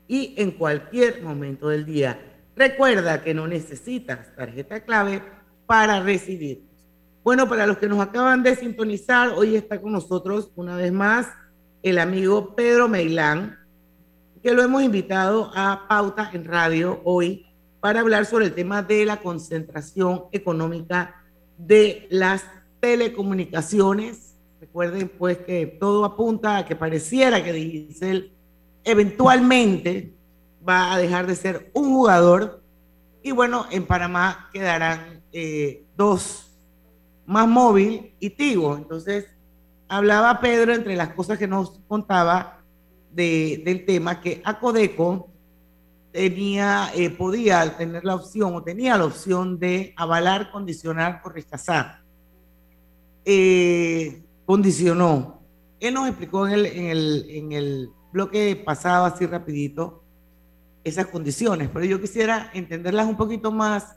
Y 0.05 0.33
en 0.35 0.51
cualquier 0.51 1.23
momento 1.23 1.69
del 1.69 1.85
día. 1.85 2.33
Recuerda 2.57 3.21
que 3.23 3.35
no 3.35 3.47
necesitas 3.47 4.35
tarjeta 4.35 4.83
clave 4.83 5.21
para 5.67 5.99
recibir. 5.99 6.63
Bueno, 7.23 7.47
para 7.47 7.67
los 7.67 7.77
que 7.77 7.87
nos 7.87 7.99
acaban 7.99 8.41
de 8.41 8.55
sintonizar, 8.55 9.29
hoy 9.29 9.55
está 9.55 9.79
con 9.79 9.91
nosotros 9.91 10.49
una 10.55 10.75
vez 10.75 10.91
más 10.91 11.27
el 11.83 11.99
amigo 11.99 12.55
Pedro 12.55 12.87
Meilán, 12.87 13.59
que 14.41 14.53
lo 14.53 14.63
hemos 14.63 14.81
invitado 14.81 15.51
a 15.53 15.85
Pauta 15.87 16.31
en 16.33 16.45
Radio 16.45 16.99
hoy 17.03 17.45
para 17.79 17.99
hablar 17.99 18.25
sobre 18.25 18.45
el 18.45 18.55
tema 18.55 18.81
de 18.81 19.05
la 19.05 19.17
concentración 19.17 20.23
económica 20.31 21.23
de 21.59 22.07
las 22.09 22.43
telecomunicaciones. 22.79 24.35
Recuerden 24.59 25.11
pues 25.15 25.37
que 25.37 25.67
todo 25.79 26.05
apunta 26.05 26.57
a 26.57 26.65
que 26.65 26.75
pareciera 26.75 27.43
que 27.43 27.53
Digicel 27.53 28.31
eventualmente 28.83 30.16
va 30.67 30.93
a 30.93 30.97
dejar 30.97 31.27
de 31.27 31.35
ser 31.35 31.71
un 31.73 31.89
jugador 31.93 32.61
y 33.27 33.31
bueno, 33.31 33.65
en 33.71 33.85
Panamá 33.85 34.49
quedarán 34.53 35.21
eh, 35.31 35.85
dos, 35.95 36.57
más 37.25 37.47
móvil 37.47 38.15
y 38.19 38.29
Tigo. 38.29 38.77
Entonces, 38.77 39.27
hablaba 39.87 40.39
Pedro 40.39 40.73
entre 40.73 40.95
las 40.95 41.09
cosas 41.09 41.37
que 41.37 41.47
nos 41.47 41.79
contaba 41.87 42.63
de, 43.11 43.61
del 43.65 43.85
tema 43.85 44.21
que 44.21 44.41
Acodeco 44.45 45.29
tenía, 46.11 46.89
eh, 46.95 47.09
podía 47.09 47.77
tener 47.77 48.05
la 48.05 48.15
opción 48.15 48.55
o 48.55 48.63
tenía 48.63 48.97
la 48.97 49.05
opción 49.05 49.59
de 49.59 49.93
avalar, 49.97 50.51
condicionar 50.51 51.21
o 51.23 51.29
rechazar. 51.29 52.01
Eh, 53.25 54.23
condicionó. 54.45 55.41
Él 55.81 55.93
nos 55.93 56.07
explicó 56.07 56.47
en 56.47 56.53
el, 56.53 56.65
en, 56.65 56.85
el, 56.85 57.25
en 57.29 57.51
el 57.51 57.89
bloque 58.13 58.55
pasado, 58.55 59.05
así 59.05 59.25
rapidito, 59.25 60.06
esas 60.89 61.07
condiciones, 61.07 61.69
pero 61.71 61.85
yo 61.85 61.99
quisiera 61.99 62.51
entenderlas 62.53 63.07
un 63.07 63.17
poquito 63.17 63.51
más, 63.51 63.95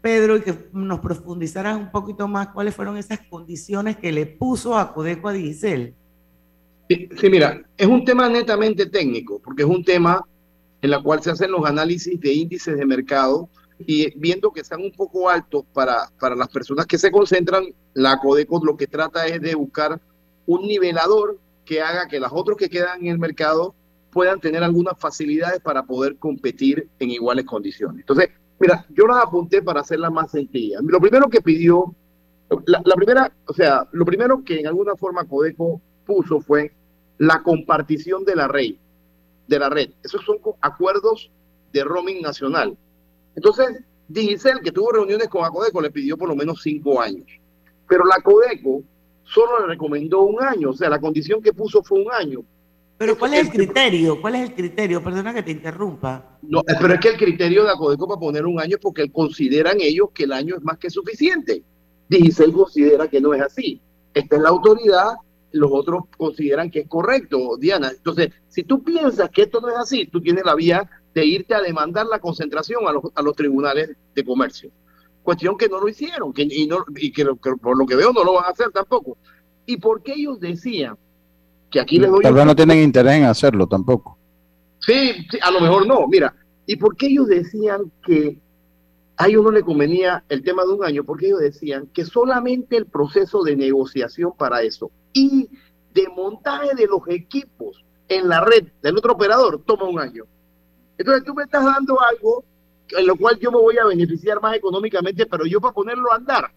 Pedro, 0.00 0.36
y 0.36 0.42
que 0.42 0.68
nos 0.72 1.00
profundizaras 1.00 1.76
un 1.76 1.90
poquito 1.90 2.28
más 2.28 2.48
cuáles 2.48 2.74
fueron 2.74 2.96
esas 2.96 3.20
condiciones 3.28 3.96
que 3.96 4.12
le 4.12 4.26
puso 4.26 4.76
a 4.76 4.92
Codeco 4.92 5.28
a 5.28 5.32
Digicel. 5.32 5.94
Sí, 6.88 7.08
mira, 7.30 7.62
es 7.76 7.86
un 7.86 8.04
tema 8.04 8.28
netamente 8.28 8.86
técnico, 8.86 9.40
porque 9.42 9.62
es 9.62 9.68
un 9.68 9.84
tema 9.84 10.22
en 10.82 10.90
la 10.90 11.02
cual 11.02 11.22
se 11.22 11.30
hacen 11.30 11.50
los 11.50 11.64
análisis 11.64 12.20
de 12.20 12.32
índices 12.32 12.76
de 12.76 12.84
mercado 12.84 13.48
y 13.78 14.16
viendo 14.18 14.52
que 14.52 14.60
están 14.60 14.82
un 14.82 14.92
poco 14.92 15.30
altos 15.30 15.64
para, 15.72 16.10
para 16.20 16.36
las 16.36 16.48
personas 16.48 16.86
que 16.86 16.98
se 16.98 17.10
concentran, 17.10 17.64
la 17.94 18.18
Codeco 18.18 18.62
lo 18.64 18.76
que 18.76 18.86
trata 18.86 19.26
es 19.26 19.40
de 19.40 19.54
buscar 19.54 20.00
un 20.46 20.66
nivelador 20.66 21.38
que 21.64 21.80
haga 21.80 22.06
que 22.06 22.20
las 22.20 22.32
otras 22.32 22.58
que 22.58 22.68
quedan 22.68 23.00
en 23.00 23.12
el 23.12 23.18
mercado 23.18 23.74
puedan 24.14 24.40
tener 24.40 24.62
algunas 24.62 24.96
facilidades 24.98 25.60
para 25.60 25.82
poder 25.82 26.16
competir 26.16 26.88
en 27.00 27.10
iguales 27.10 27.44
condiciones. 27.44 28.00
Entonces, 28.00 28.30
mira, 28.60 28.86
yo 28.90 29.06
las 29.08 29.24
apunté 29.24 29.60
para 29.60 29.80
hacerla 29.80 30.08
más 30.08 30.30
sencilla. 30.30 30.78
Lo 30.84 31.00
primero 31.00 31.28
que 31.28 31.42
pidió, 31.42 31.92
la, 32.66 32.80
la 32.84 32.94
primera, 32.94 33.32
o 33.46 33.52
sea, 33.52 33.88
lo 33.90 34.04
primero 34.04 34.44
que 34.44 34.60
en 34.60 34.68
alguna 34.68 34.94
forma 34.94 35.24
Codeco 35.24 35.80
puso 36.06 36.40
fue 36.40 36.72
la 37.18 37.42
compartición 37.42 38.24
de 38.24 38.36
la 38.36 38.46
red, 38.46 38.76
de 39.48 39.58
la 39.58 39.68
red. 39.68 39.90
Esos 40.04 40.24
son 40.24 40.38
acuerdos 40.60 41.32
de 41.72 41.82
roaming 41.82 42.22
nacional. 42.22 42.78
Entonces, 43.34 43.82
Digicel, 44.06 44.60
que 44.62 44.70
tuvo 44.70 44.92
reuniones 44.92 45.28
con 45.28 45.44
Acodeco, 45.44 45.80
le 45.80 45.90
pidió 45.90 46.16
por 46.16 46.28
lo 46.28 46.36
menos 46.36 46.62
cinco 46.62 47.00
años. 47.00 47.26
Pero 47.88 48.04
la 48.04 48.22
Codeco 48.22 48.84
solo 49.24 49.60
le 49.60 49.66
recomendó 49.66 50.22
un 50.22 50.40
año, 50.40 50.70
o 50.70 50.74
sea, 50.74 50.88
la 50.88 51.00
condición 51.00 51.42
que 51.42 51.52
puso 51.52 51.82
fue 51.82 52.00
un 52.00 52.12
año. 52.12 52.44
Pero 52.96 53.18
¿cuál 53.18 53.34
es 53.34 53.46
el 53.46 53.50
criterio? 53.50 54.20
¿Cuál 54.20 54.36
es 54.36 54.50
el 54.50 54.54
criterio? 54.54 55.02
Perdona 55.02 55.34
que 55.34 55.42
te 55.42 55.50
interrumpa. 55.50 56.38
No, 56.42 56.60
eh, 56.60 56.74
pero 56.80 56.94
es 56.94 57.00
que 57.00 57.08
el 57.08 57.16
criterio 57.16 57.64
de 57.64 57.70
Acodeco 57.70 58.06
para 58.06 58.20
poner 58.20 58.46
un 58.46 58.60
año 58.60 58.76
es 58.76 58.82
porque 58.82 59.10
consideran 59.10 59.78
ellos 59.80 60.10
que 60.14 60.24
el 60.24 60.32
año 60.32 60.56
es 60.56 60.62
más 60.62 60.78
que 60.78 60.90
suficiente. 60.90 61.62
Digicel 62.08 62.52
considera 62.52 63.08
que 63.08 63.20
no 63.20 63.34
es 63.34 63.42
así. 63.42 63.80
Esta 64.12 64.36
es 64.36 64.42
la 64.42 64.50
autoridad, 64.50 65.14
los 65.50 65.70
otros 65.72 66.04
consideran 66.16 66.70
que 66.70 66.80
es 66.80 66.88
correcto, 66.88 67.56
Diana. 67.58 67.90
Entonces, 67.90 68.30
si 68.48 68.62
tú 68.62 68.84
piensas 68.84 69.28
que 69.30 69.42
esto 69.42 69.60
no 69.60 69.70
es 69.70 69.76
así, 69.76 70.06
tú 70.06 70.20
tienes 70.20 70.44
la 70.44 70.54
vía 70.54 70.88
de 71.14 71.24
irte 71.24 71.54
a 71.54 71.60
demandar 71.60 72.06
la 72.06 72.20
concentración 72.20 72.86
a 72.86 72.92
los, 72.92 73.04
a 73.14 73.22
los 73.22 73.34
tribunales 73.34 73.90
de 74.14 74.24
comercio. 74.24 74.70
Cuestión 75.22 75.56
que 75.56 75.68
no 75.68 75.80
lo 75.80 75.88
hicieron 75.88 76.32
que, 76.32 76.42
y, 76.48 76.66
no, 76.66 76.84
y 76.96 77.10
que, 77.10 77.24
que 77.24 77.56
por 77.60 77.76
lo 77.76 77.86
que 77.86 77.96
veo 77.96 78.12
no 78.12 78.22
lo 78.22 78.34
van 78.34 78.44
a 78.44 78.48
hacer 78.48 78.70
tampoco. 78.70 79.16
¿Y 79.66 79.78
por 79.78 80.02
qué 80.02 80.12
ellos 80.14 80.38
decían 80.38 80.96
que 81.70 81.80
aquí 81.80 81.98
les 81.98 82.10
doy... 82.10 82.22
Tal 82.22 82.34
vez 82.34 82.46
no 82.46 82.56
tienen 82.56 82.82
interés 82.82 83.14
en 83.14 83.24
hacerlo 83.24 83.66
tampoco. 83.66 84.18
Sí, 84.80 85.26
sí, 85.30 85.38
a 85.40 85.50
lo 85.50 85.60
mejor 85.60 85.86
no. 85.86 86.06
Mira, 86.06 86.34
¿y 86.66 86.76
por 86.76 86.96
qué 86.96 87.06
ellos 87.06 87.28
decían 87.28 87.90
que 88.04 88.38
a 89.16 89.28
ellos 89.28 89.44
no 89.44 89.50
le 89.50 89.62
convenía 89.62 90.24
el 90.28 90.42
tema 90.42 90.64
de 90.64 90.72
un 90.72 90.84
año? 90.84 91.04
Porque 91.04 91.26
ellos 91.26 91.40
decían 91.40 91.88
que 91.92 92.04
solamente 92.04 92.76
el 92.76 92.86
proceso 92.86 93.42
de 93.42 93.56
negociación 93.56 94.32
para 94.36 94.62
eso 94.62 94.90
y 95.12 95.48
de 95.94 96.08
montaje 96.08 96.74
de 96.74 96.86
los 96.86 97.00
equipos 97.08 97.84
en 98.08 98.28
la 98.28 98.44
red 98.44 98.66
del 98.82 98.96
otro 98.98 99.14
operador 99.14 99.62
toma 99.64 99.88
un 99.88 99.98
año. 99.98 100.24
Entonces 100.98 101.24
tú 101.24 101.34
me 101.34 101.44
estás 101.44 101.64
dando 101.64 102.00
algo 102.00 102.44
en 102.90 103.06
lo 103.06 103.16
cual 103.16 103.38
yo 103.38 103.50
me 103.50 103.58
voy 103.58 103.78
a 103.78 103.86
beneficiar 103.86 104.40
más 104.40 104.56
económicamente, 104.56 105.26
pero 105.26 105.46
yo 105.46 105.60
para 105.60 105.72
ponerlo 105.72 106.12
a 106.12 106.16
andar 106.16 106.50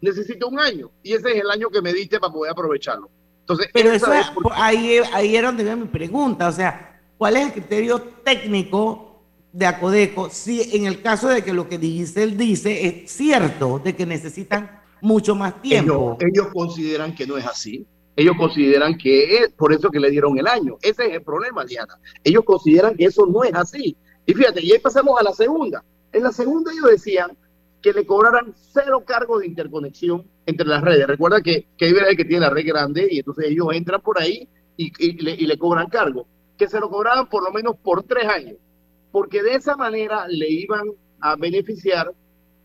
necesito 0.00 0.48
un 0.48 0.58
año 0.58 0.90
y 1.02 1.14
ese 1.14 1.30
es 1.30 1.40
el 1.42 1.50
año 1.50 1.68
que 1.70 1.80
me 1.80 1.92
diste 1.92 2.20
para 2.20 2.32
poder 2.32 2.52
aprovecharlo. 2.52 3.10
Entonces, 3.42 3.68
pero 3.72 3.92
eso 3.92 4.12
es, 4.12 4.26
ahí, 4.52 5.00
ahí 5.12 5.36
era 5.36 5.48
donde 5.48 5.64
viene 5.64 5.82
mi 5.82 5.88
pregunta, 5.88 6.48
o 6.48 6.52
sea, 6.52 7.00
¿cuál 7.18 7.36
es 7.36 7.46
el 7.46 7.52
criterio 7.52 8.00
técnico 8.00 9.24
de 9.52 9.66
Acodeco 9.66 10.30
si 10.30 10.76
en 10.76 10.86
el 10.86 11.02
caso 11.02 11.28
de 11.28 11.42
que 11.42 11.52
lo 11.52 11.68
que 11.68 11.76
Digicel 11.76 12.36
dice 12.36 12.86
es 12.86 13.10
cierto, 13.10 13.80
de 13.80 13.94
que 13.94 14.06
necesitan 14.06 14.80
mucho 15.00 15.34
más 15.34 15.60
tiempo? 15.60 16.16
Ellos, 16.20 16.32
ellos 16.32 16.48
consideran 16.54 17.14
que 17.14 17.26
no 17.26 17.36
es 17.36 17.44
así. 17.44 17.86
Ellos 18.14 18.36
consideran 18.38 18.96
que 18.98 19.38
es 19.38 19.48
por 19.52 19.72
eso 19.72 19.90
que 19.90 19.98
le 19.98 20.10
dieron 20.10 20.38
el 20.38 20.46
año. 20.46 20.76
Ese 20.82 21.06
es 21.06 21.14
el 21.14 21.22
problema, 21.22 21.64
Diana. 21.64 21.98
Ellos 22.22 22.44
consideran 22.44 22.94
que 22.94 23.06
eso 23.06 23.26
no 23.26 23.42
es 23.42 23.54
así. 23.54 23.96
Y 24.26 24.34
fíjate, 24.34 24.62
y 24.62 24.72
ahí 24.72 24.78
pasamos 24.78 25.18
a 25.18 25.24
la 25.24 25.32
segunda. 25.32 25.82
En 26.12 26.22
la 26.22 26.32
segunda 26.32 26.72
ellos 26.72 26.90
decían 26.90 27.36
que 27.82 27.92
le 27.92 28.06
cobraran 28.06 28.54
cero 28.54 29.02
cargos 29.04 29.40
de 29.40 29.48
interconexión 29.48 30.24
entre 30.46 30.66
las 30.66 30.82
redes. 30.82 31.06
Recuerda 31.06 31.42
que, 31.42 31.66
que 31.76 31.86
hay 31.86 31.92
el 31.92 32.16
que 32.16 32.24
tiene 32.24 32.42
la 32.42 32.50
red 32.50 32.66
grande 32.66 33.08
y 33.10 33.18
entonces 33.18 33.46
ellos 33.48 33.68
entran 33.72 34.00
por 34.00 34.20
ahí 34.20 34.48
y, 34.76 35.46
le, 35.46 35.58
cobran 35.58 35.88
cargo. 35.88 36.26
Que 36.56 36.68
se 36.68 36.78
lo 36.78 36.88
cobraban 36.88 37.28
por 37.28 37.42
lo 37.42 37.50
menos 37.50 37.76
por 37.82 38.04
tres 38.04 38.26
años. 38.26 38.56
Porque 39.10 39.42
de 39.42 39.54
esa 39.54 39.76
manera 39.76 40.26
le 40.28 40.48
iban 40.48 40.92
a 41.20 41.36
beneficiar 41.36 42.12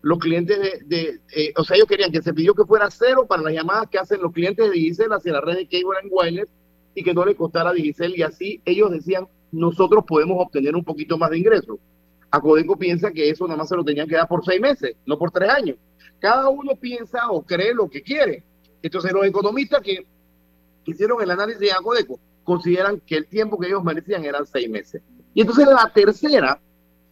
los 0.02 0.18
clientes 0.18 0.58
de, 0.86 1.20
eh, 1.34 1.52
o 1.56 1.64
sea, 1.64 1.76
ellos 1.76 1.88
querían 1.88 2.12
que 2.12 2.22
se 2.22 2.32
pidió 2.32 2.54
que 2.54 2.64
fuera 2.64 2.88
cero 2.90 3.26
para 3.28 3.42
las 3.42 3.52
llamadas 3.52 3.88
que 3.90 3.98
hacen 3.98 4.22
los 4.22 4.32
clientes 4.32 4.64
de 4.64 4.72
Digicel 4.72 5.12
hacia 5.12 5.32
la 5.32 5.40
red 5.40 5.56
de 5.56 5.68
Cable 5.68 5.98
and 6.00 6.10
Wireless 6.12 6.48
y 6.94 7.02
que 7.02 7.12
no 7.12 7.24
le 7.24 7.34
costara 7.34 7.72
Digicel 7.72 8.16
y 8.16 8.22
así 8.22 8.62
ellos 8.64 8.92
decían, 8.92 9.26
nosotros 9.50 10.04
podemos 10.06 10.36
obtener 10.40 10.76
un 10.76 10.84
poquito 10.84 11.18
más 11.18 11.30
de 11.30 11.38
ingresos. 11.38 11.78
Acodeco 12.30 12.76
piensa 12.76 13.10
que 13.10 13.30
eso 13.30 13.46
nada 13.46 13.58
más 13.58 13.68
se 13.68 13.76
lo 13.76 13.84
tenían 13.84 14.08
que 14.08 14.16
dar 14.16 14.28
por 14.28 14.44
seis 14.44 14.60
meses, 14.60 14.96
no 15.06 15.18
por 15.18 15.30
tres 15.30 15.48
años. 15.48 15.76
Cada 16.18 16.48
uno 16.48 16.72
piensa 16.76 17.30
o 17.30 17.42
cree 17.42 17.74
lo 17.74 17.88
que 17.88 18.02
quiere. 18.02 18.44
Entonces 18.82 19.12
los 19.12 19.24
economistas 19.24 19.80
que 19.82 20.06
hicieron 20.84 21.22
el 21.22 21.30
análisis 21.30 21.60
de 21.60 21.72
Acodeco 21.72 22.18
consideran 22.44 23.00
que 23.00 23.16
el 23.16 23.26
tiempo 23.26 23.58
que 23.58 23.68
ellos 23.68 23.84
merecían 23.84 24.24
eran 24.24 24.46
seis 24.46 24.68
meses. 24.68 25.02
Y 25.34 25.42
entonces 25.42 25.66
la 25.66 25.90
tercera, 25.94 26.60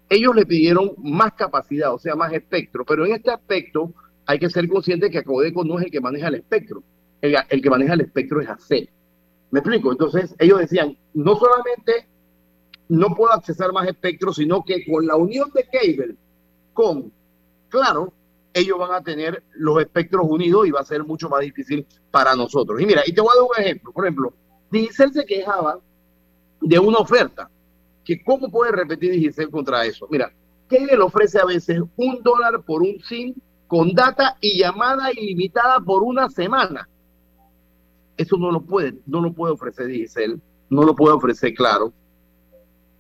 ellos 0.09 0.35
le 0.35 0.47
pidieron 0.47 0.93
más 0.99 1.33
capacidad, 1.35 1.93
o 1.93 1.99
sea, 1.99 2.15
más 2.15 2.33
espectro, 2.33 2.85
pero 2.85 3.07
en 3.07 3.13
este 3.13 3.31
aspecto 3.31 3.93
hay 4.27 4.39
que 4.39 4.51
ser 4.51 4.69
consciente 4.69 5.11
que 5.11 5.19
Acodeco 5.19 5.65
no 5.65 5.79
es 5.79 5.87
el 5.87 5.91
que 5.91 6.01
maneja 6.01 6.29
el 6.29 6.37
espectro, 6.37 6.83
el, 7.21 7.37
el 7.49 7.63
que 7.63 7.71
maneja 7.71 7.95
el 7.95 8.01
espectro 8.03 8.41
es 8.41 8.49
AC. 8.49 8.89
¿Me 9.51 9.61
explico? 9.61 9.93
Entonces 9.93 10.35
ellos 10.39 10.59
decían, 10.59 10.97
no 11.15 11.37
solamente 11.37 12.07
no 12.89 13.15
puedo 13.15 13.33
accesar 13.33 13.73
más 13.73 13.89
espectro, 13.89 14.33
sino 14.33 14.65
que 14.65 14.85
con 14.87 15.07
la 15.07 15.17
unión 15.17 15.51
de 15.55 15.65
cable 15.65 16.17
con 16.73 17.13
Claro, 17.69 18.13
ellos 18.55 18.79
van 18.79 18.93
a 18.93 19.03
tener 19.03 19.43
los 19.55 19.81
espectros 19.81 20.25
unidos 20.29 20.67
y 20.67 20.71
va 20.71 20.81
a 20.81 20.85
ser 20.85 21.05
mucho 21.05 21.29
más 21.29 21.41
difícil 21.41 21.87
para 22.11 22.35
nosotros. 22.35 22.81
Y 22.81 22.87
mira, 22.87 23.03
y 23.05 23.13
te 23.13 23.21
voy 23.21 23.31
a 23.33 23.41
dar 23.41 23.43
un 23.43 23.65
ejemplo. 23.65 23.93
Por 23.93 24.05
ejemplo, 24.05 24.33
Digicel 24.71 25.13
se 25.13 25.25
quejaba 25.25 25.79
de 26.61 26.79
una 26.79 26.99
oferta. 26.99 27.51
Que 28.05 28.23
¿Cómo 28.23 28.49
puede 28.51 28.73
repetir 28.73 29.11
Digicel 29.11 29.51
contra 29.51 29.85
eso? 29.85 30.07
Mira, 30.11 30.33
Cable 30.69 31.03
ofrece 31.03 31.41
a 31.41 31.45
veces 31.45 31.81
un 31.97 32.23
dólar 32.23 32.63
por 32.63 32.83
un 32.83 32.99
SIM 33.01 33.35
con 33.67 33.93
data 33.93 34.37
y 34.41 34.59
llamada 34.59 35.11
ilimitada 35.13 35.81
por 35.81 36.03
una 36.03 36.31
semana. 36.31 36.89
Eso 38.17 38.37
no 38.39 38.53
lo 38.53 38.63
puede, 38.63 38.95
no 39.07 39.21
lo 39.21 39.33
puede 39.33 39.53
ofrecer 39.55 39.87
Digicel, 39.89 40.41
no 40.71 40.85
lo 40.85 40.95
puede 40.95 41.15
ofrecer 41.15 41.53
Claro 41.53 41.93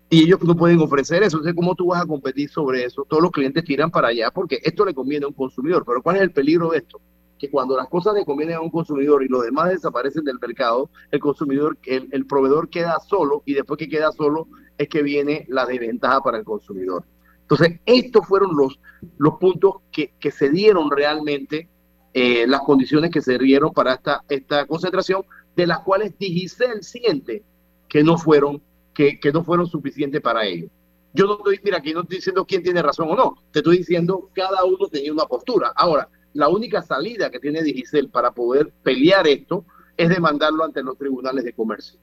y 0.09 0.23
ellos 0.23 0.40
no 0.42 0.57
pueden 0.57 0.81
ofrecer 0.81 1.23
eso. 1.23 1.38
Entonces, 1.38 1.55
¿cómo 1.55 1.75
tú 1.75 1.88
vas 1.88 2.03
a 2.03 2.07
competir 2.07 2.49
sobre 2.49 2.85
eso? 2.85 3.05
Todos 3.09 3.23
los 3.23 3.33
clientes 3.33 3.64
tiran 3.64 3.90
para 3.90 4.09
allá 4.09 4.31
porque 4.31 4.61
esto 4.62 4.85
le 4.85 4.95
conviene 4.95 5.25
a 5.25 5.29
un 5.29 5.35
consumidor. 5.35 5.85
Pero 5.85 6.03
¿cuál 6.03 6.16
es 6.16 6.23
el 6.23 6.31
peligro 6.31 6.71
de 6.71 6.79
esto? 6.79 7.01
Que 7.38 7.51
cuando 7.51 7.77
las 7.77 7.88
cosas 7.88 8.14
le 8.14 8.25
convienen 8.25 8.57
a 8.57 8.61
un 8.61 8.71
consumidor 8.71 9.25
y 9.25 9.29
los 9.29 9.45
demás 9.45 9.71
desaparecen 9.71 10.25
del 10.25 10.38
mercado, 10.40 10.90
el 11.11 11.21
consumidor, 11.21 11.77
el, 11.85 12.27
proveedor 12.27 12.71
queda 12.71 12.99
solo 13.01 13.42
y 13.45 13.55
después 13.55 13.79
que 13.79 13.88
queda 13.88 14.12
solo 14.12 14.49
es 14.79 14.88
que 14.88 15.03
viene 15.03 15.45
la 15.49 15.66
desventaja 15.66 16.21
para 16.23 16.38
el 16.38 16.45
consumidor. 16.45 17.05
Entonces, 17.42 17.81
estos 17.85 18.27
fueron 18.27 18.57
los, 18.57 18.79
los 19.19 19.35
puntos 19.35 19.77
que, 19.92 20.12
que 20.19 20.31
se 20.31 20.51
dieron 20.51 20.90
realmente, 20.90 21.69
eh, 22.12 22.47
las 22.47 22.61
condiciones 22.61 23.11
que 23.11 23.21
se 23.21 23.38
dieron 23.38 23.73
para 23.73 23.95
esta, 23.95 24.23
esta 24.29 24.66
concentración, 24.66 25.25
de 25.55 25.66
las 25.66 25.81
cuales 25.81 26.16
Digicel 26.19 26.83
siente 26.83 27.45
que 27.88 28.03
no 28.03 28.19
fueron 28.19 28.62
que, 28.96 29.32
no 29.32 29.44
fueron 29.44 29.66
suficientes 29.66 30.20
para 30.20 30.44
ellos. 30.46 30.70
Yo 31.12 31.26
no 31.26 31.37
estoy, 31.37 31.61
mira, 31.62 31.78
aquí 31.78 31.92
no 31.92 32.02
estoy 32.02 32.16
diciendo 32.16 32.44
quién 32.44 32.62
tiene 32.62 32.82
razón 32.82 33.09
o 33.11 33.14
no, 33.14 33.37
te 33.50 33.61
estoy 33.61 33.78
diciendo 33.78 34.30
cada 34.35 34.64
uno 34.64 34.88
tenía 34.88 35.12
una 35.12 35.26
postura. 35.26 35.72
Ahora, 35.74 36.09
la 36.32 36.48
única 36.48 36.82
salida 36.82 37.30
que 37.30 37.38
tiene 37.38 37.62
Digicel 37.62 38.09
para 38.09 38.32
poder 38.32 38.72
pelear 38.82 39.26
esto 39.26 39.64
es 39.96 40.09
demandarlo 40.09 40.64
ante 40.64 40.82
los 40.82 40.98
tribunales 40.98 41.44
de 41.44 41.52
comercio. 41.52 41.98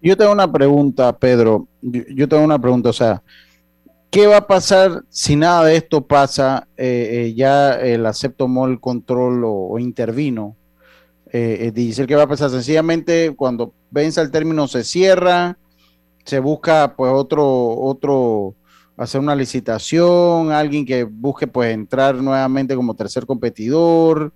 Yo 0.00 0.16
tengo 0.16 0.32
una 0.32 0.50
pregunta, 0.50 1.16
Pedro. 1.16 1.68
Yo, 1.80 2.28
tengo 2.28 2.42
una 2.42 2.60
pregunta, 2.60 2.90
o 2.90 2.92
sea, 2.92 3.22
¿qué 4.10 4.26
va 4.26 4.38
a 4.38 4.46
pasar 4.46 5.04
si 5.08 5.36
nada 5.36 5.64
de 5.64 5.76
esto 5.76 6.04
pasa? 6.06 6.66
Eh, 6.76 7.26
eh, 7.26 7.34
ya 7.34 7.74
el 7.74 8.04
ACEP 8.06 8.36
tomó 8.36 8.66
el 8.66 8.80
control 8.80 9.42
o, 9.44 9.78
intervino. 9.78 10.56
Eh, 11.32 11.70
Digicel, 11.72 12.06
¿qué 12.06 12.16
va 12.16 12.24
a 12.24 12.28
pasar? 12.28 12.50
Sencillamente, 12.50 13.34
cuando 13.36 13.72
vence 13.92 14.20
el 14.20 14.30
término, 14.30 14.66
se 14.66 14.82
cierra, 14.82 15.58
se 16.24 16.40
busca 16.40 16.94
pues 16.96 17.12
otro, 17.14 17.78
otro, 17.78 18.54
hacer 18.96 19.20
una 19.20 19.36
licitación, 19.36 20.50
alguien 20.50 20.84
que 20.84 21.04
busque 21.04 21.46
pues 21.46 21.72
entrar 21.72 22.16
nuevamente 22.16 22.74
como 22.74 22.94
tercer 22.94 23.26
competidor. 23.26 24.32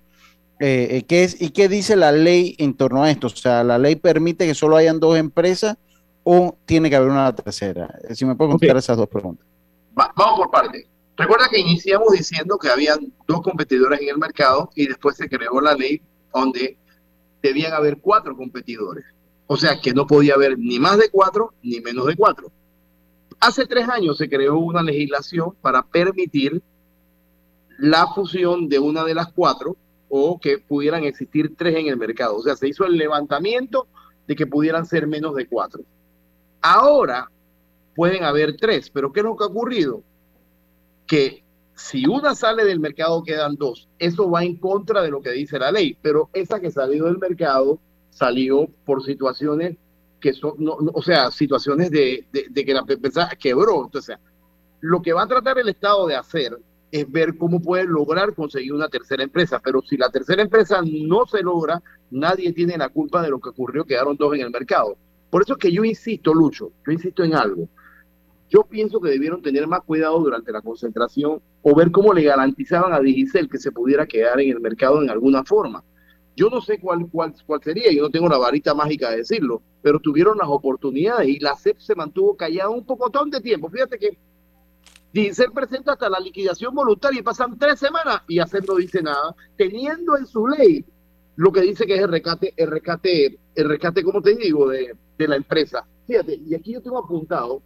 Eh, 0.59 1.03
¿qué 1.07 1.23
es, 1.23 1.41
¿Y 1.41 1.49
qué 1.49 1.67
dice 1.67 1.95
la 1.95 2.11
ley 2.11 2.55
en 2.59 2.75
torno 2.75 3.03
a 3.03 3.11
esto? 3.11 3.27
O 3.27 3.31
sea, 3.31 3.63
¿la 3.63 3.77
ley 3.77 3.95
permite 3.95 4.47
que 4.47 4.55
solo 4.55 4.75
hayan 4.75 4.99
dos 4.99 5.17
empresas 5.17 5.75
o 6.23 6.57
tiene 6.65 6.89
que 6.89 6.95
haber 6.95 7.09
una 7.09 7.33
tercera? 7.35 7.93
Si 8.13 8.25
me 8.25 8.35
puedo 8.35 8.51
contestar 8.51 8.75
okay. 8.75 8.79
esas 8.79 8.97
dos 8.97 9.07
preguntas. 9.07 9.45
Va, 9.99 10.13
vamos 10.15 10.39
por 10.39 10.51
parte. 10.51 10.87
Recuerda 11.15 11.47
que 11.49 11.59
iniciamos 11.59 12.11
diciendo 12.11 12.57
que 12.59 12.69
habían 12.69 13.11
dos 13.27 13.41
competidores 13.41 13.99
en 14.01 14.09
el 14.09 14.17
mercado 14.19 14.69
y 14.75 14.85
después 14.87 15.17
se 15.17 15.27
creó 15.27 15.59
la 15.59 15.73
ley 15.73 15.99
donde 16.31 16.77
debían 17.41 17.73
haber 17.73 17.97
cuatro 17.97 18.35
competidores. 18.35 19.05
O 19.47 19.55
sea 19.57 19.79
que 19.81 19.93
no 19.93 20.05
podía 20.05 20.35
haber 20.35 20.59
ni 20.59 20.77
más 20.77 20.97
de 20.97 21.09
cuatro 21.09 21.53
ni 21.63 21.79
menos 21.79 22.05
de 22.05 22.15
cuatro. 22.15 22.51
Hace 23.39 23.65
tres 23.65 23.87
años 23.87 24.17
se 24.17 24.29
creó 24.29 24.57
una 24.57 24.83
legislación 24.83 25.55
para 25.61 25.83
permitir 25.83 26.61
la 27.77 28.07
fusión 28.07 28.67
de 28.67 28.79
una 28.79 29.03
de 29.05 29.15
las 29.15 29.31
cuatro 29.31 29.77
o 30.09 30.39
que 30.39 30.57
pudieran 30.57 31.03
existir 31.03 31.55
tres 31.55 31.75
en 31.75 31.87
el 31.87 31.97
mercado. 31.97 32.35
O 32.35 32.41
sea, 32.41 32.55
se 32.55 32.67
hizo 32.67 32.85
el 32.85 32.97
levantamiento 32.97 33.87
de 34.27 34.35
que 34.35 34.47
pudieran 34.47 34.85
ser 34.85 35.07
menos 35.07 35.35
de 35.35 35.47
cuatro. 35.47 35.83
Ahora 36.61 37.29
pueden 37.95 38.23
haber 38.23 38.57
tres, 38.57 38.89
pero 38.89 39.11
¿qué 39.13 39.21
es 39.21 39.25
lo 39.25 39.37
que 39.37 39.43
ha 39.43 39.47
ocurrido? 39.47 40.03
Que 41.05 41.43
si 41.75 42.07
una 42.07 42.35
sale 42.35 42.65
del 42.65 42.79
mercado 42.79 43.23
quedan 43.23 43.55
dos. 43.55 43.87
Eso 43.99 44.29
va 44.29 44.43
en 44.43 44.57
contra 44.57 45.01
de 45.01 45.11
lo 45.11 45.21
que 45.21 45.31
dice 45.31 45.59
la 45.59 45.71
ley, 45.71 45.97
pero 46.01 46.29
esa 46.33 46.59
que 46.59 46.71
salió 46.71 47.05
del 47.05 47.19
mercado 47.19 47.79
salió 48.17 48.67
por 48.85 49.03
situaciones 49.03 49.77
que 50.19 50.33
son, 50.33 50.55
no, 50.57 50.77
no, 50.81 50.91
o 50.93 51.01
sea, 51.01 51.29
situaciones 51.29 51.91
de, 51.91 52.25
de, 52.31 52.47
de, 52.49 52.65
que 52.65 52.73
la 52.73 52.83
empresa 52.87 53.29
quebró. 53.39 53.85
Entonces, 53.85 54.17
lo 54.81 55.01
que 55.01 55.13
va 55.13 55.23
a 55.23 55.27
tratar 55.27 55.59
el 55.59 55.69
Estado 55.69 56.07
de 56.07 56.15
hacer 56.15 56.57
es 56.91 57.11
ver 57.11 57.37
cómo 57.37 57.61
puede 57.61 57.85
lograr 57.85 58.33
conseguir 58.33 58.73
una 58.73 58.89
tercera 58.89 59.23
empresa. 59.23 59.59
Pero 59.63 59.81
si 59.81 59.97
la 59.97 60.09
tercera 60.09 60.41
empresa 60.41 60.81
no 60.83 61.25
se 61.27 61.43
logra, 61.43 61.81
nadie 62.09 62.51
tiene 62.53 62.77
la 62.77 62.89
culpa 62.89 63.21
de 63.21 63.29
lo 63.29 63.39
que 63.39 63.49
ocurrió, 63.49 63.85
quedaron 63.85 64.17
dos 64.17 64.33
en 64.33 64.41
el 64.41 64.49
mercado. 64.49 64.97
Por 65.29 65.43
eso 65.43 65.53
es 65.53 65.59
que 65.59 65.71
yo 65.71 65.83
insisto, 65.83 66.33
Lucho, 66.33 66.71
yo 66.85 66.91
insisto 66.91 67.23
en 67.23 67.35
algo. 67.35 67.67
Yo 68.49 68.63
pienso 68.63 69.01
que 69.01 69.09
debieron 69.09 69.41
tener 69.41 69.67
más 69.67 69.81
cuidado 69.81 70.19
durante 70.19 70.53
la 70.53 70.61
concentración 70.61 71.41
o 71.61 71.75
ver 71.75 71.91
cómo 71.91 72.13
le 72.13 72.23
garantizaban 72.23 72.93
a 72.93 72.99
Digicel 73.01 73.49
que 73.49 73.57
se 73.57 73.73
pudiera 73.73 74.05
quedar 74.05 74.39
en 74.39 74.51
el 74.51 74.61
mercado 74.61 75.03
en 75.03 75.09
alguna 75.09 75.43
forma. 75.43 75.83
Yo 76.37 76.51
no 76.51 76.61
sé 76.61 76.79
cuál, 76.79 77.09
cuál, 77.11 77.33
cuál 77.47 77.63
sería, 77.63 77.91
yo 77.91 78.03
no 78.03 78.11
tengo 78.11 78.29
la 78.29 78.37
varita 78.37 78.75
mágica 78.75 79.09
de 79.09 79.17
decirlo, 79.17 79.63
pero 79.81 79.99
tuvieron 79.99 80.37
las 80.37 80.47
oportunidades 80.47 81.27
y 81.27 81.39
la 81.39 81.55
CEP 81.55 81.79
se 81.79 81.95
mantuvo 81.95 82.37
callada 82.37 82.69
un 82.69 82.85
pocotón 82.85 83.31
de 83.31 83.41
tiempo. 83.41 83.71
Fíjate 83.71 83.97
que 83.97 84.19
Digicel 85.11 85.51
presenta 85.51 85.93
hasta 85.93 86.07
la 86.07 86.19
liquidación 86.19 86.75
voluntaria 86.75 87.21
y 87.21 87.23
pasan 87.23 87.57
tres 87.57 87.79
semanas 87.79 88.21
y 88.27 88.37
ACEP 88.37 88.67
no 88.67 88.75
dice 88.75 89.01
nada, 89.01 89.35
teniendo 89.57 90.15
en 90.15 90.27
su 90.27 90.47
ley 90.47 90.85
lo 91.37 91.51
que 91.51 91.61
dice 91.61 91.87
que 91.87 91.95
es 91.95 92.01
el 92.01 92.11
rescate, 92.11 92.53
el 92.55 92.69
rescate, 92.69 93.39
el 93.55 93.67
rescate, 93.67 94.03
como 94.03 94.21
te 94.21 94.35
digo, 94.35 94.69
de, 94.69 94.95
de 95.17 95.27
la 95.27 95.37
empresa. 95.37 95.87
Fíjate, 96.05 96.35
y 96.35 96.53
aquí 96.53 96.73
yo 96.73 96.83
tengo 96.83 96.99
apuntado 96.99 97.63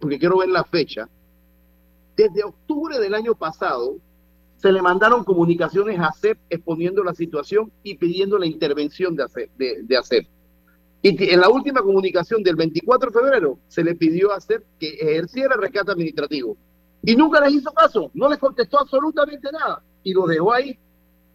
porque 0.00 0.18
quiero 0.18 0.38
ver 0.38 0.48
la 0.48 0.64
fecha, 0.64 1.08
desde 2.16 2.42
octubre 2.42 2.98
del 2.98 3.14
año 3.14 3.36
pasado 3.36 3.98
se 4.62 4.70
le 4.70 4.80
mandaron 4.80 5.24
comunicaciones 5.24 5.98
a 5.98 6.06
ACEP 6.06 6.38
exponiendo 6.48 7.02
la 7.02 7.14
situación 7.14 7.72
y 7.82 7.96
pidiendo 7.96 8.38
la 8.38 8.46
intervención 8.46 9.16
de 9.16 9.24
ACEP. 9.24 9.50
ACEP. 9.98 10.28
Y 11.02 11.32
en 11.32 11.40
la 11.40 11.48
última 11.48 11.82
comunicación 11.82 12.44
del 12.44 12.54
24 12.54 13.10
de 13.10 13.20
febrero 13.20 13.58
se 13.66 13.82
le 13.82 13.96
pidió 13.96 14.30
a 14.30 14.36
ACEP 14.36 14.62
que 14.78 14.90
ejerciera 15.00 15.56
rescate 15.56 15.90
administrativo. 15.90 16.56
Y 17.02 17.16
nunca 17.16 17.40
les 17.40 17.54
hizo 17.54 17.72
caso, 17.72 18.12
no 18.14 18.28
les 18.28 18.38
contestó 18.38 18.78
absolutamente 18.78 19.50
nada. 19.50 19.82
Y 20.04 20.12
lo 20.12 20.28
dejó 20.28 20.52
ahí 20.52 20.78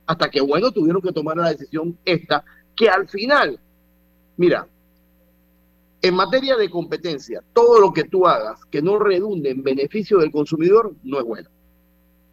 hasta 0.05 0.29
que, 0.29 0.39
bueno, 0.39 0.71
tuvieron 0.71 1.01
que 1.01 1.11
tomar 1.11 1.35
la 1.35 1.49
decisión 1.49 1.97
esta, 2.05 2.45
que 2.77 2.87
al 2.87 3.09
final, 3.09 3.59
mira, 4.37 4.69
en 6.01 6.15
materia 6.15 6.55
de 6.55 6.69
competencia, 6.69 7.43
todo 7.51 7.81
lo 7.81 7.91
que 7.91 8.05
tú 8.05 8.25
hagas 8.25 8.63
que 8.71 8.81
no 8.81 8.97
redunde 8.99 9.49
en 9.49 9.63
beneficio 9.63 10.19
del 10.19 10.31
consumidor 10.31 10.95
no 11.03 11.19
es 11.19 11.25
bueno. 11.25 11.49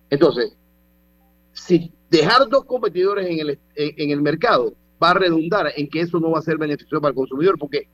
Entonces, 0.08 0.56
si 1.54 1.92
dejar 2.10 2.48
dos 2.48 2.64
competidores 2.64 3.26
en 3.26 3.38
el, 3.40 3.58
en, 3.76 4.10
el 4.10 4.20
mercado 4.20 4.74
va 5.02 5.10
a 5.10 5.14
redundar 5.14 5.72
en 5.74 5.88
que 5.88 6.00
eso 6.00 6.20
no 6.20 6.32
va 6.32 6.40
a 6.40 6.42
ser 6.42 6.58
beneficioso 6.58 7.00
para 7.00 7.10
el 7.10 7.16
consumidor, 7.16 7.58
porque 7.58 7.88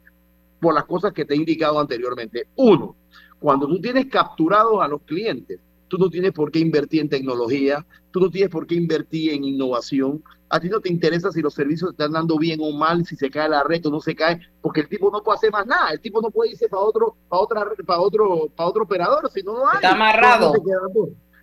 por 0.60 0.74
las 0.74 0.84
cosas 0.84 1.12
que 1.12 1.24
te 1.24 1.34
he 1.34 1.36
indicado 1.36 1.78
anteriormente. 1.78 2.46
Uno, 2.56 2.96
cuando 3.38 3.66
tú 3.66 3.80
tienes 3.80 4.06
capturados 4.06 4.82
a 4.82 4.88
los 4.88 5.02
clientes, 5.02 5.60
tú 5.88 5.98
no 5.98 6.10
tienes 6.10 6.32
por 6.32 6.50
qué 6.50 6.58
invertir 6.58 7.00
en 7.00 7.08
tecnología, 7.08 7.86
tú 8.10 8.20
no 8.20 8.30
tienes 8.30 8.50
por 8.50 8.66
qué 8.66 8.74
invertir 8.74 9.32
en 9.32 9.44
innovación, 9.44 10.22
a 10.48 10.58
ti 10.58 10.68
no 10.68 10.80
te 10.80 10.90
interesa 10.90 11.30
si 11.30 11.40
los 11.40 11.54
servicios 11.54 11.92
están 11.92 12.12
dando 12.12 12.36
bien 12.36 12.60
o 12.62 12.72
mal, 12.72 13.06
si 13.06 13.16
se 13.16 13.30
cae 13.30 13.48
la 13.48 13.62
red 13.62 13.84
o 13.86 13.90
no 13.90 14.00
se 14.00 14.14
cae, 14.14 14.40
porque 14.60 14.80
el 14.80 14.88
tipo 14.88 15.10
no 15.10 15.22
puede 15.22 15.36
hacer 15.36 15.52
más 15.52 15.66
nada, 15.66 15.90
el 15.92 16.00
tipo 16.00 16.20
no 16.20 16.30
puede 16.30 16.50
irse 16.50 16.68
para 16.68 16.82
otro, 16.82 17.16
para 17.28 17.42
otra, 17.42 17.66
para 17.86 18.00
otro, 18.00 18.48
para 18.54 18.68
otro 18.68 18.82
operador, 18.82 19.30
si 19.32 19.42
no 19.42 19.52
lo 19.52 19.68
hay. 19.68 19.76
Está 19.76 19.92
amarrado. 19.92 20.54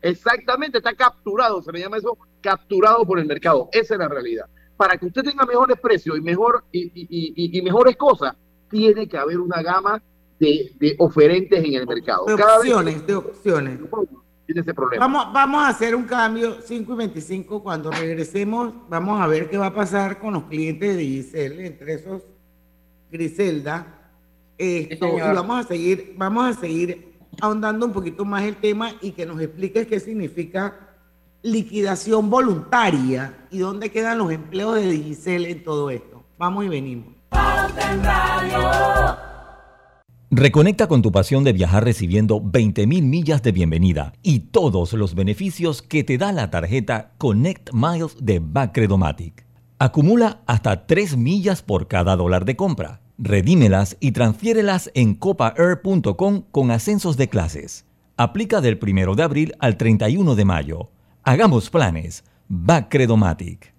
Exactamente, 0.01 0.77
está 0.77 0.93
capturado, 0.93 1.61
se 1.61 1.71
le 1.71 1.79
llama 1.79 1.97
eso, 1.97 2.17
capturado 2.41 3.05
por 3.05 3.19
el 3.19 3.25
mercado. 3.25 3.69
Esa 3.71 3.95
es 3.95 3.99
la 3.99 4.07
realidad. 4.07 4.45
Para 4.75 4.97
que 4.97 5.07
usted 5.07 5.23
tenga 5.23 5.45
mejores 5.45 5.79
precios 5.79 6.17
y 6.17 6.21
mejor 6.21 6.63
y, 6.71 6.91
y, 6.93 7.57
y, 7.57 7.61
mejores 7.61 7.95
cosas, 7.95 8.35
tiene 8.69 9.07
que 9.07 9.17
haber 9.17 9.39
una 9.39 9.61
gama 9.61 10.01
de, 10.39 10.71
de 10.75 10.95
oferentes 10.99 11.63
en 11.63 11.73
el 11.73 11.87
mercado. 11.87 12.25
De 12.25 12.33
opciones, 12.35 13.07
de 13.07 13.15
opciones 13.15 13.79
ese 14.47 14.73
problema. 14.73 15.07
Vamos, 15.07 15.33
vamos 15.33 15.63
a 15.63 15.69
hacer 15.69 15.95
un 15.95 16.05
cambio 16.05 16.61
5 16.61 16.93
y 16.93 16.95
25. 16.95 17.63
Cuando 17.63 17.91
regresemos, 17.91 18.73
vamos 18.89 19.19
a 19.19 19.27
ver 19.27 19.49
qué 19.49 19.57
va 19.57 19.67
a 19.67 19.73
pasar 19.73 20.19
con 20.19 20.33
los 20.33 20.43
clientes 20.43 20.95
de 20.95 21.03
Giselle, 21.03 21.65
entre 21.65 21.93
esos 21.93 22.23
Griselda. 23.11 23.93
Esto, 24.57 25.17
y 25.17 25.21
vamos 25.21 25.65
a 25.65 25.67
seguir, 25.67 26.15
vamos 26.17 26.57
a 26.57 26.59
seguir 26.59 27.16
ahondando 27.41 27.85
un 27.85 27.93
poquito 27.93 28.25
más 28.25 28.43
el 28.43 28.55
tema 28.57 28.93
y 29.01 29.11
que 29.11 29.25
nos 29.25 29.39
expliques 29.41 29.87
qué 29.87 29.99
significa 29.99 30.87
liquidación 31.43 32.29
voluntaria 32.29 33.47
y 33.51 33.59
dónde 33.59 33.91
quedan 33.91 34.17
los 34.17 34.31
empleos 34.31 34.75
de 34.75 34.89
Digicel 34.89 35.45
en 35.45 35.63
todo 35.63 35.89
esto. 35.89 36.23
Vamos 36.37 36.65
y 36.65 36.67
venimos. 36.69 37.07
Reconecta 40.29 40.87
con 40.87 41.01
tu 41.01 41.11
pasión 41.11 41.43
de 41.45 41.53
viajar 41.53 41.85
recibiendo 41.85 42.41
20.000 42.41 42.85
millas 43.01 43.41
de 43.43 43.53
bienvenida 43.53 44.13
y 44.21 44.39
todos 44.39 44.93
los 44.93 45.15
beneficios 45.15 45.81
que 45.81 46.03
te 46.03 46.17
da 46.17 46.33
la 46.33 46.51
tarjeta 46.51 47.13
Connect 47.17 47.69
Miles 47.73 48.17
de 48.19 48.39
Bacredomatic. 48.39 49.45
Acumula 49.79 50.41
hasta 50.45 50.85
3 50.85 51.17
millas 51.17 51.61
por 51.61 51.87
cada 51.87 52.15
dólar 52.15 52.43
de 52.43 52.57
compra. 52.57 53.06
Redímelas 53.17 53.97
y 53.99 54.11
transfiérelas 54.11 54.91
en 54.93 55.15
copaair.com 55.15 56.43
con 56.51 56.71
ascensos 56.71 57.17
de 57.17 57.29
clases. 57.29 57.85
Aplica 58.15 58.61
del 58.61 58.79
1 58.81 59.15
de 59.15 59.23
abril 59.23 59.55
al 59.59 59.77
31 59.77 60.35
de 60.35 60.45
mayo. 60.45 60.89
Hagamos 61.23 61.69
planes. 61.69 62.23
Bacredomatic. 62.47 63.73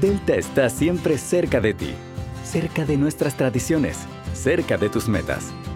Delta 0.00 0.34
está 0.34 0.68
siempre 0.68 1.16
cerca 1.16 1.60
de 1.60 1.72
ti, 1.72 1.90
cerca 2.44 2.84
de 2.84 2.96
nuestras 2.98 3.36
tradiciones, 3.36 3.98
cerca 4.34 4.76
de 4.76 4.90
tus 4.90 5.08
metas 5.08 5.52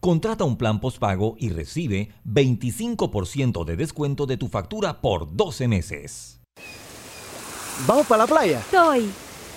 Contrata 0.00 0.44
un 0.44 0.56
plan 0.56 0.80
postpago 0.80 1.34
y 1.38 1.50
recibe 1.50 2.12
25% 2.24 3.64
de 3.64 3.76
descuento 3.76 4.26
de 4.26 4.36
tu 4.36 4.48
factura 4.48 5.00
por 5.00 5.34
12 5.34 5.66
meses. 5.68 6.40
¿Vamos 7.86 8.06
para 8.06 8.24
la 8.24 8.26
playa? 8.26 8.62
Soy. 8.70 9.10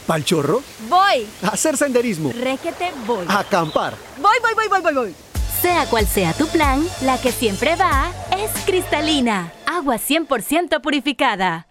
¿Pal 0.07 0.25
chorro? 0.25 0.61
Voy. 0.89 1.27
A 1.43 1.49
hacer 1.49 1.77
senderismo. 1.77 2.31
Requete 2.31 2.91
voy. 3.05 3.25
A 3.27 3.39
acampar. 3.39 3.95
Voy, 4.19 4.37
voy, 4.41 4.53
voy, 4.55 4.67
voy, 4.67 4.81
voy, 4.81 4.93
voy. 4.93 5.15
Sea 5.61 5.85
cual 5.85 6.07
sea 6.07 6.33
tu 6.33 6.47
plan, 6.47 6.83
la 7.03 7.21
que 7.21 7.31
siempre 7.31 7.75
va 7.75 8.11
es 8.31 8.51
cristalina. 8.65 9.53
Agua 9.67 9.97
100% 9.97 10.81
purificada. 10.81 11.70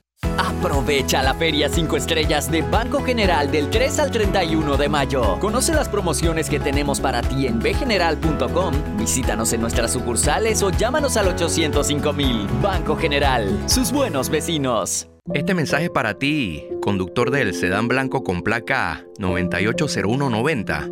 Aprovecha 0.61 1.23
la 1.23 1.33
Feria 1.33 1.69
5 1.69 1.97
Estrellas 1.97 2.51
de 2.51 2.61
Banco 2.61 3.01
General 3.01 3.51
del 3.51 3.69
3 3.69 3.99
al 3.99 4.11
31 4.11 4.77
de 4.77 4.89
mayo. 4.89 5.39
Conoce 5.39 5.73
las 5.73 5.89
promociones 5.89 6.49
que 6.49 6.59
tenemos 6.59 6.99
para 6.99 7.21
ti 7.21 7.47
en 7.47 7.59
bgeneral.com. 7.59 8.73
Visítanos 8.97 9.53
en 9.53 9.61
nuestras 9.61 9.91
sucursales 9.91 10.61
o 10.61 10.69
llámanos 10.69 11.17
al 11.17 11.29
805 11.29 12.13
mil. 12.13 12.47
Banco 12.61 12.95
General, 12.95 13.57
sus 13.67 13.91
buenos 13.91 14.29
vecinos. 14.29 15.09
Este 15.33 15.53
mensaje 15.53 15.85
es 15.85 15.89
para 15.89 16.15
ti, 16.15 16.63
conductor 16.81 17.31
del 17.31 17.53
sedán 17.53 17.87
blanco 17.87 18.23
con 18.23 18.43
placa 18.43 19.05
980190. 19.19 20.89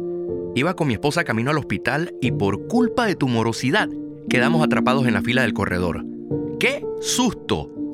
Iba 0.55 0.75
con 0.75 0.87
mi 0.87 0.93
esposa 0.93 1.23
camino 1.23 1.51
al 1.51 1.57
hospital 1.57 2.13
y 2.21 2.31
por 2.31 2.67
culpa 2.67 3.05
de 3.05 3.15
tu 3.15 3.27
morosidad 3.27 3.87
quedamos 4.29 4.63
atrapados 4.63 5.05
en 5.05 5.13
la 5.13 5.21
fila 5.21 5.43
del 5.43 5.53
corredor. 5.53 6.03
¡Qué 6.59 6.83
susto! 7.01 7.71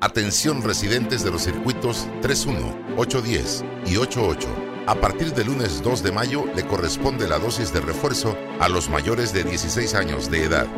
Atención 0.00 0.62
residentes 0.62 1.24
de 1.24 1.32
los 1.32 1.42
circuitos 1.42 2.06
31, 2.22 2.94
810 2.96 3.64
y 3.84 3.96
88. 3.96 4.48
A 4.86 4.94
partir 4.94 5.34
del 5.34 5.48
lunes 5.48 5.82
2 5.82 6.04
de 6.04 6.12
mayo 6.12 6.44
le 6.54 6.64
corresponde 6.64 7.26
la 7.26 7.40
dosis 7.40 7.72
de 7.72 7.80
refuerzo 7.80 8.38
a 8.60 8.68
los 8.68 8.88
mayores 8.88 9.32
de 9.32 9.42
16 9.42 9.94
años 9.94 10.30
de 10.30 10.44
edad. 10.44 10.68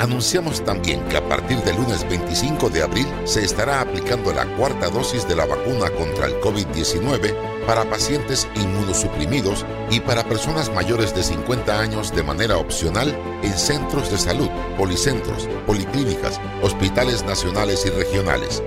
Anunciamos 0.00 0.64
también 0.64 1.06
que 1.10 1.18
a 1.18 1.28
partir 1.28 1.58
del 1.58 1.76
lunes 1.76 2.08
25 2.08 2.70
de 2.70 2.82
abril 2.82 3.06
se 3.24 3.44
estará 3.44 3.82
aplicando 3.82 4.32
la 4.32 4.46
cuarta 4.56 4.88
dosis 4.88 5.28
de 5.28 5.36
la 5.36 5.44
vacuna 5.44 5.90
contra 5.90 6.24
el 6.26 6.40
COVID-19 6.40 7.34
para 7.66 7.84
pacientes 7.84 8.48
inmunosuprimidos 8.54 9.66
y 9.90 10.00
para 10.00 10.24
personas 10.24 10.72
mayores 10.72 11.14
de 11.14 11.22
50 11.22 11.78
años 11.78 12.16
de 12.16 12.22
manera 12.22 12.56
opcional 12.56 13.14
en 13.42 13.52
centros 13.52 14.10
de 14.10 14.16
salud, 14.16 14.48
policentros, 14.78 15.46
policlínicas, 15.66 16.40
hospitales 16.62 17.22
nacionales 17.22 17.84
y 17.84 17.90
regionales. 17.90 18.62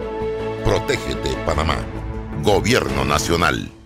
Protégete, 0.63 1.35
Panamá. 1.47 1.77
Gobierno 2.43 3.05
Nacional. 3.05 3.82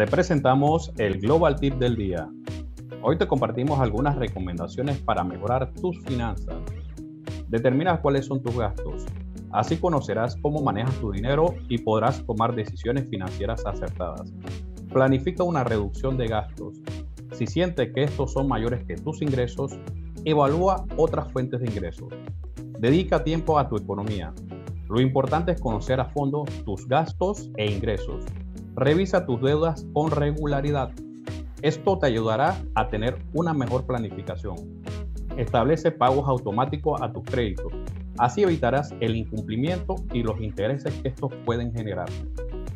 Te 0.00 0.06
presentamos 0.06 0.94
el 0.96 1.20
Global 1.20 1.60
Tip 1.60 1.74
del 1.74 1.94
día. 1.94 2.26
Hoy 3.02 3.18
te 3.18 3.28
compartimos 3.28 3.80
algunas 3.80 4.16
recomendaciones 4.16 4.96
para 4.96 5.22
mejorar 5.22 5.74
tus 5.74 6.02
finanzas. 6.04 6.56
Determina 7.48 8.00
cuáles 8.00 8.24
son 8.24 8.42
tus 8.42 8.56
gastos. 8.56 9.04
Así 9.52 9.76
conocerás 9.76 10.36
cómo 10.40 10.62
manejas 10.62 10.94
tu 11.00 11.12
dinero 11.12 11.54
y 11.68 11.76
podrás 11.76 12.24
tomar 12.24 12.54
decisiones 12.54 13.10
financieras 13.10 13.66
acertadas. 13.66 14.32
Planifica 14.90 15.44
una 15.44 15.64
reducción 15.64 16.16
de 16.16 16.28
gastos. 16.28 16.78
Si 17.32 17.46
sientes 17.46 17.92
que 17.92 18.04
estos 18.04 18.32
son 18.32 18.48
mayores 18.48 18.82
que 18.86 18.96
tus 18.96 19.20
ingresos, 19.20 19.78
evalúa 20.24 20.86
otras 20.96 21.30
fuentes 21.30 21.60
de 21.60 21.66
ingresos. 21.66 22.08
Dedica 22.78 23.22
tiempo 23.22 23.58
a 23.58 23.68
tu 23.68 23.76
economía. 23.76 24.32
Lo 24.88 24.98
importante 24.98 25.52
es 25.52 25.60
conocer 25.60 26.00
a 26.00 26.06
fondo 26.06 26.46
tus 26.64 26.88
gastos 26.88 27.50
e 27.58 27.70
ingresos 27.70 28.24
Revisa 28.74 29.26
tus 29.26 29.40
deudas 29.40 29.86
con 29.92 30.10
regularidad. 30.10 30.90
Esto 31.62 31.98
te 31.98 32.06
ayudará 32.06 32.56
a 32.74 32.88
tener 32.88 33.18
una 33.34 33.52
mejor 33.52 33.86
planificación. 33.86 34.56
Establece 35.36 35.90
pagos 35.90 36.28
automáticos 36.28 37.00
a 37.02 37.12
tus 37.12 37.24
créditos. 37.24 37.72
Así 38.18 38.42
evitarás 38.42 38.94
el 39.00 39.16
incumplimiento 39.16 39.96
y 40.12 40.22
los 40.22 40.40
intereses 40.40 40.94
que 41.02 41.08
estos 41.08 41.32
pueden 41.44 41.72
generar. 41.72 42.08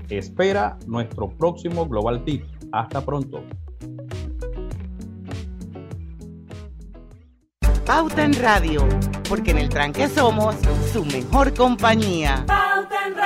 Espera 0.09 0.79
nuestro 0.87 1.29
próximo 1.29 1.87
Global 1.87 2.25
Tip. 2.25 2.45
Hasta 2.73 3.01
pronto. 3.01 3.43
Pauta 7.87 8.25
en 8.25 8.33
Radio, 8.35 8.89
porque 9.29 9.51
en 9.51 9.59
el 9.59 9.69
tranque 9.69 10.09
somos 10.09 10.57
su 10.93 11.05
mejor 11.05 11.55
compañía. 11.55 12.45
Pauta 12.47 13.07
en 13.07 13.15
Radio. 13.15 13.24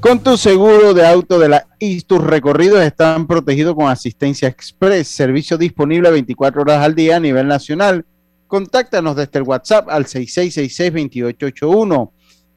Con 0.00 0.22
tu 0.22 0.36
seguro 0.36 0.94
de 0.94 1.04
auto 1.04 1.40
de 1.40 1.48
la 1.48 1.66
IS, 1.80 2.06
tus 2.06 2.22
recorridos 2.22 2.80
están 2.82 3.26
protegidos 3.26 3.74
con 3.74 3.88
asistencia 3.88 4.46
express, 4.46 5.08
servicio 5.08 5.58
disponible 5.58 6.12
24 6.12 6.62
horas 6.62 6.84
al 6.84 6.94
día 6.94 7.16
a 7.16 7.20
nivel 7.20 7.48
nacional. 7.48 8.06
Contáctanos 8.46 9.16
desde 9.16 9.40
el 9.40 9.42
WhatsApp 9.42 9.88
al 9.90 10.04
6666-2881. 10.04 12.12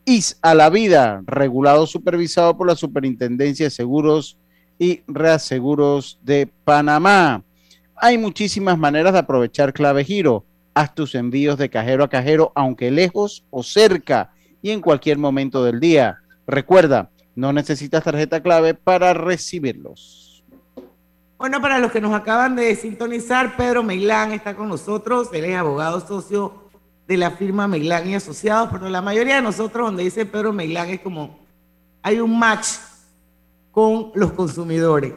IS 0.06 0.38
a 0.44 0.54
la 0.54 0.70
vida, 0.70 1.24
regulado, 1.26 1.88
supervisado 1.88 2.56
por 2.56 2.68
la 2.68 2.76
Superintendencia 2.76 3.66
de 3.66 3.72
Seguros 3.72 4.38
y 4.78 5.02
Reaseguros 5.08 6.20
de 6.22 6.48
Panamá. 6.64 7.44
Hay 7.96 8.20
muchísimas 8.20 8.78
maneras 8.78 9.14
de 9.14 9.20
aprovechar 9.20 9.74
Clave 9.74 10.04
Giro. 10.04 10.46
Haz 10.76 10.94
tus 10.94 11.16
envíos 11.16 11.58
de 11.58 11.70
cajero 11.70 12.04
a 12.04 12.10
cajero, 12.10 12.52
aunque 12.54 12.92
lejos 12.92 13.46
o 13.50 13.64
cerca, 13.64 14.30
y 14.62 14.70
en 14.70 14.80
cualquier 14.80 15.18
momento 15.18 15.64
del 15.64 15.80
día. 15.80 16.20
Recuerda, 16.48 17.11
no 17.36 17.54
necesitas 17.54 18.04
tarjeta 18.04 18.42
clave 18.42 18.74
para 18.74 19.14
recibirlos. 19.14 20.44
Bueno, 21.38 21.60
para 21.60 21.80
los 21.80 21.92
que 21.92 22.02
nos 22.02 22.14
acaban 22.14 22.56
de 22.56 22.76
sintonizar, 22.76 23.58
Pedro 23.58 23.82
Meilán 23.82 24.32
está 24.32 24.56
con 24.56 24.70
nosotros. 24.70 25.30
Él 25.34 25.46
es 25.46 25.56
abogado 25.56 26.06
socio 26.06 26.70
de 27.08 27.18
la 27.18 27.32
firma 27.32 27.68
Meilán 27.68 28.08
y 28.08 28.16
Asociados, 28.16 28.70
pero 28.72 28.88
la 28.90 29.02
mayoría 29.02 29.38
de 29.38 29.42
nosotros, 29.42 29.88
donde 29.88 30.04
dice 30.04 30.26
Pedro 30.26 30.54
Meilán, 30.54 30.90
es 30.90 31.00
como 31.00 31.40
hay 32.04 32.20
un 32.20 32.38
match 32.38 32.68
con 33.72 34.12
los 34.14 34.34
consumidores. 34.34 35.14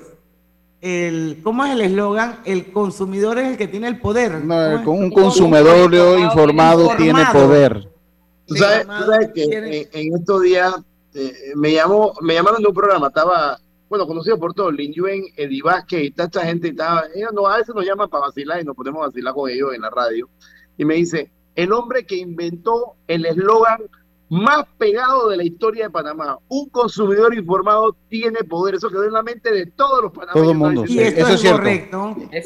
El, 0.81 1.41
¿Cómo 1.43 1.65
es 1.65 1.73
el 1.73 1.81
eslogan? 1.81 2.41
El 2.45 2.71
consumidor 2.73 3.39
es 3.39 3.49
el 3.49 3.57
que 3.57 3.69
tiene 3.69 3.89
el 3.89 4.01
poder. 4.01 4.45
No, 4.45 4.85
con 4.85 4.99
un 4.99 5.11
consumidor 5.11 5.93
informado, 6.21 6.95
tiene 6.97 7.25
poder. 7.33 7.89
Tú 8.47 8.55
sabes, 8.57 8.87
que 9.35 9.89
en 9.93 10.15
estos 10.15 10.43
días 10.43 10.75
eh, 11.15 11.53
me 11.57 11.73
llamó, 11.73 12.15
me 12.21 12.35
llamaron 12.35 12.63
de 12.63 12.69
un 12.69 12.75
programa, 12.75 13.09
estaba, 13.09 13.59
bueno, 13.89 14.07
conocido 14.07 14.39
por 14.39 14.55
todos, 14.55 14.75
Lin 14.75 14.93
Yuen, 14.93 15.25
Eddie 15.37 15.63
Vázquez 15.63 16.05
y 16.05 16.11
toda 16.11 16.27
esta 16.27 16.45
gente, 16.45 16.69
estaba, 16.69 17.05
ellos 17.15 17.33
no, 17.33 17.47
a 17.47 17.59
veces 17.59 17.75
nos 17.75 17.85
llaman 17.85 18.09
para 18.09 18.27
vacilar 18.27 18.61
y 18.61 18.65
nos 18.65 18.77
podemos 18.77 19.07
vacilar 19.07 19.35
con 19.35 19.51
ellos 19.51 19.75
en 19.75 19.83
la 19.83 19.91
radio, 19.91 20.29
y 20.77 20.85
me 20.85 20.95
dice, 20.95 21.31
el 21.55 21.73
hombre 21.73 22.05
que 22.05 22.17
inventó 22.17 22.95
el 23.07 23.27
eslogan 23.27 23.79
más 24.29 24.65
pegado 24.79 25.29
de 25.29 25.37
la 25.37 25.45
historia 25.45 25.85
de 25.85 25.91
Panamá. 25.91 26.39
Un 26.49 26.69
consumidor 26.71 27.35
informado 27.35 27.97
tiene 28.09 28.43
poder. 28.43 28.75
Eso 28.75 28.89
quedó 28.89 29.05
en 29.05 29.13
la 29.13 29.23
mente 29.23 29.53
de 29.53 29.67
todos 29.67 30.03
los 30.03 30.13
panameños. 30.13 30.43
Todo 30.43 30.51
el 30.51 30.59
mundo. 30.59 30.85
Y 30.87 30.99
esto 30.99 31.29
es, 31.29 31.43
correcto. 31.45 32.17
Es 32.33 32.45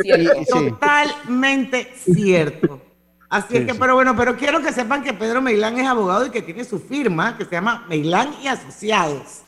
Totalmente 0.49 1.89
cierto. 1.95 2.83
Así 3.29 3.59
es 3.59 3.67
que, 3.67 3.75
pero 3.75 3.95
bueno, 3.95 4.17
pero 4.17 4.37
quiero 4.37 4.63
que 4.63 4.73
sepan 4.73 5.03
que 5.03 5.13
Pedro 5.13 5.43
Meilán 5.43 5.79
es 5.79 5.87
abogado 5.87 6.27
y 6.27 6.31
que 6.31 6.41
tiene 6.41 6.65
su 6.65 6.79
firma 6.79 7.37
que 7.37 7.45
se 7.45 7.51
llama 7.53 7.85
Meilán 7.89 8.35
y 8.43 8.49
Asociados. 8.49 9.43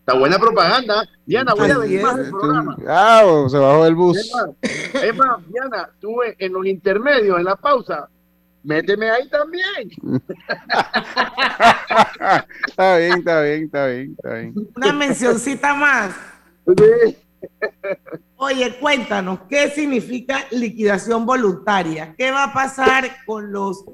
Está 0.00 0.16
buena 0.16 0.38
propaganda. 0.38 1.08
Diana, 1.26 1.54
voy 1.54 1.70
a 1.70 1.78
venir 1.78 2.02
más 2.02 2.16
del 2.16 2.30
programa. 2.30 2.76
Ah, 2.86 3.22
se 3.48 3.58
bajó 3.58 3.86
el 3.86 3.94
bus. 3.94 4.16
Es 4.62 5.16
más, 5.16 5.38
Diana, 5.48 5.90
tuve 6.00 6.36
en 6.38 6.52
los 6.52 6.66
intermedios, 6.66 7.38
en 7.38 7.44
la 7.44 7.56
pausa, 7.56 8.08
méteme 8.62 9.10
ahí 9.10 9.28
también. 9.28 9.90
está 12.66 12.96
bien, 12.96 13.18
está 13.18 13.42
bien, 13.42 13.64
está 13.64 13.86
bien, 13.86 14.14
está 14.16 14.34
bien. 14.34 14.54
Una 14.76 14.92
mencioncita 14.92 15.74
más. 15.74 16.14
Oye, 18.36 18.78
cuéntanos, 18.80 19.40
¿qué 19.48 19.68
significa 19.70 20.46
liquidación 20.50 21.26
voluntaria? 21.26 22.14
¿Qué 22.16 22.30
va 22.30 22.44
a 22.44 22.52
pasar 22.52 23.24
con 23.26 23.52
los, 23.52 23.84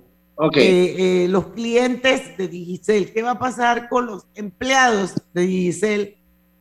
eh, 0.55 0.95
eh, 0.99 1.27
los 1.29 1.49
clientes 1.49 2.37
de 2.37 2.49
Digicel? 2.49 3.13
¿Qué 3.13 3.23
va 3.23 3.33
a 3.33 3.39
pasar 3.39 3.89
con 3.89 4.07
los 4.07 4.27
empleados 4.35 5.15
de 5.35 5.43
Digicel 5.43 6.17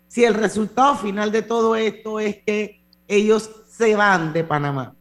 si 0.08 0.24
el 0.24 0.34
resultado 0.34 0.96
final 0.96 1.32
de 1.32 1.42
todo 1.42 1.76
esto 1.76 2.20
es 2.20 2.38
que 2.38 2.82
ellos 3.08 3.50
se 3.70 3.96
van 3.96 4.34
de 4.34 4.44
Panamá? 4.44 4.96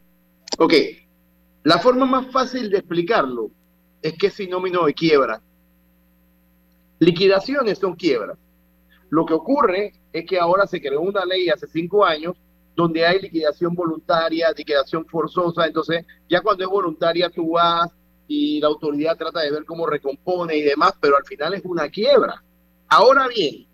Ok, 0.57 0.73
la 1.63 1.79
forma 1.79 2.05
más 2.05 2.31
fácil 2.31 2.69
de 2.69 2.77
explicarlo 2.77 3.49
es 4.01 4.13
que 4.13 4.27
es 4.27 4.33
sinónimo 4.35 4.85
de 4.85 4.93
quiebra. 4.93 5.41
Liquidaciones 6.99 7.79
son 7.79 7.95
quiebras. 7.95 8.37
Lo 9.09 9.25
que 9.25 9.33
ocurre 9.33 9.93
es 10.11 10.25
que 10.25 10.39
ahora 10.39 10.67
se 10.67 10.81
creó 10.81 11.01
una 11.01 11.25
ley 11.25 11.49
hace 11.49 11.67
cinco 11.67 12.05
años 12.05 12.35
donde 12.75 13.05
hay 13.05 13.21
liquidación 13.21 13.73
voluntaria, 13.73 14.51
liquidación 14.55 15.05
forzosa, 15.05 15.65
entonces 15.65 16.05
ya 16.29 16.41
cuando 16.41 16.63
es 16.63 16.69
voluntaria 16.69 17.29
tú 17.29 17.51
vas 17.51 17.89
y 18.27 18.59
la 18.59 18.67
autoridad 18.67 19.15
trata 19.17 19.41
de 19.41 19.51
ver 19.51 19.65
cómo 19.65 19.85
recompone 19.85 20.57
y 20.57 20.61
demás, 20.61 20.93
pero 20.99 21.15
al 21.15 21.25
final 21.25 21.53
es 21.53 21.63
una 21.63 21.89
quiebra. 21.89 22.43
Ahora 22.87 23.27
bien, 23.27 23.65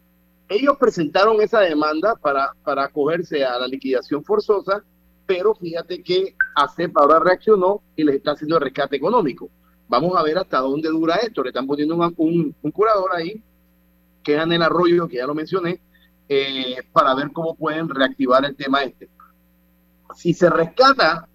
ellos 0.49 0.75
presentaron 0.77 1.41
esa 1.41 1.61
demanda 1.61 2.15
para, 2.15 2.53
para 2.63 2.83
acogerse 2.83 3.43
a 3.43 3.57
la 3.57 3.67
liquidación 3.67 4.23
forzosa, 4.23 4.83
pero 5.25 5.55
fíjate 5.55 6.03
que 6.03 6.35
ACEP 6.55 6.97
ahora 6.97 7.19
reaccionó 7.19 7.81
y 7.95 8.03
les 8.03 8.15
está 8.15 8.31
haciendo 8.31 8.57
el 8.57 8.63
rescate 8.63 8.97
económico. 8.97 9.49
Vamos 9.87 10.15
a 10.17 10.23
ver 10.23 10.37
hasta 10.37 10.59
dónde 10.59 10.89
dura 10.89 11.15
esto. 11.15 11.43
Le 11.43 11.49
están 11.49 11.67
poniendo 11.67 11.95
un, 11.95 12.55
un, 12.61 12.71
curador 12.71 13.11
ahí, 13.13 13.41
que 14.23 14.35
es 14.35 14.41
el 14.41 14.61
Arroyo, 14.61 15.07
que 15.07 15.17
ya 15.17 15.27
lo 15.27 15.35
mencioné, 15.35 15.81
eh, 16.29 16.77
para 16.91 17.13
ver 17.13 17.31
cómo 17.31 17.55
pueden 17.55 17.89
reactivar 17.89 18.45
el 18.45 18.55
tema 18.55 18.83
este. 18.83 19.09
Si 20.15 20.33
se 20.33 20.49
rescata, 20.49 21.27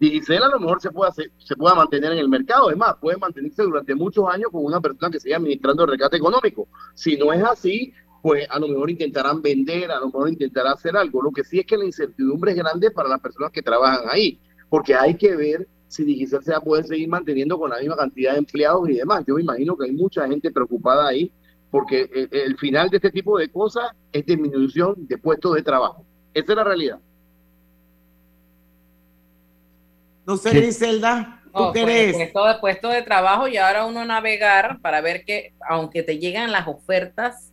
Digicel 0.00 0.42
a 0.42 0.48
lo 0.48 0.60
mejor 0.60 0.80
se 0.80 0.90
puede, 0.90 1.10
hacer, 1.10 1.30
se 1.38 1.56
pueda 1.56 1.74
mantener 1.74 2.12
en 2.12 2.18
el 2.18 2.28
mercado. 2.28 2.70
Es 2.70 2.76
más, 2.76 2.96
puede 2.96 3.16
mantenerse 3.16 3.62
durante 3.62 3.94
muchos 3.94 4.28
años 4.28 4.50
con 4.50 4.64
una 4.64 4.80
persona 4.80 5.10
que 5.10 5.20
siga 5.20 5.36
administrando 5.36 5.84
el 5.84 5.90
rescate 5.90 6.16
económico. 6.16 6.68
Si 6.94 7.16
no 7.16 7.32
es 7.32 7.42
así, 7.42 7.92
pues 8.22 8.46
a 8.50 8.58
lo 8.58 8.68
mejor 8.68 8.90
intentarán 8.90 9.40
vender, 9.40 9.90
a 9.90 10.00
lo 10.00 10.06
mejor 10.06 10.28
intentarán 10.28 10.72
hacer 10.72 10.96
algo. 10.96 11.22
Lo 11.22 11.30
que 11.30 11.44
sí 11.44 11.60
es 11.60 11.66
que 11.66 11.76
la 11.76 11.84
incertidumbre 11.84 12.52
es 12.52 12.56
grande 12.56 12.90
para 12.90 13.08
las 13.08 13.20
personas 13.20 13.52
que 13.52 13.62
trabajan 13.62 14.04
ahí, 14.10 14.40
porque 14.68 14.94
hay 14.94 15.16
que 15.16 15.36
ver 15.36 15.68
si 15.88 16.04
Digicel 16.04 16.42
se 16.42 16.50
va 16.50 16.58
a 16.58 16.60
poder 16.60 16.86
seguir 16.86 17.08
manteniendo 17.08 17.58
con 17.58 17.70
la 17.70 17.78
misma 17.78 17.96
cantidad 17.96 18.32
de 18.32 18.38
empleados 18.38 18.88
y 18.88 18.94
demás. 18.94 19.24
Yo 19.26 19.36
me 19.36 19.42
imagino 19.42 19.76
que 19.76 19.84
hay 19.84 19.92
mucha 19.92 20.26
gente 20.26 20.50
preocupada 20.50 21.06
ahí 21.06 21.30
porque 21.74 22.08
el, 22.30 22.56
final 22.56 22.88
de 22.88 22.98
este 22.98 23.10
tipo 23.10 23.36
de 23.36 23.50
cosas 23.50 23.90
es 24.12 24.24
disminución 24.24 24.94
de 25.08 25.18
puestos 25.18 25.56
de 25.56 25.62
trabajo. 25.64 26.06
Esa 26.32 26.52
es 26.52 26.56
la 26.56 26.62
realidad. 26.62 27.00
No 30.24 30.36
sé, 30.36 30.50
Griselda, 30.50 31.42
¿tú 31.52 31.72
qué 31.72 32.12
Puesto 32.14 32.44
de, 32.44 32.54
puesto 32.60 32.88
de 32.90 33.02
trabajo 33.02 33.48
y 33.48 33.56
ahora 33.56 33.86
uno 33.86 34.04
navegar 34.04 34.78
para 34.82 35.00
ver 35.00 35.24
que, 35.24 35.52
aunque 35.68 36.04
te 36.04 36.20
llegan 36.20 36.52
las 36.52 36.68
ofertas 36.68 37.50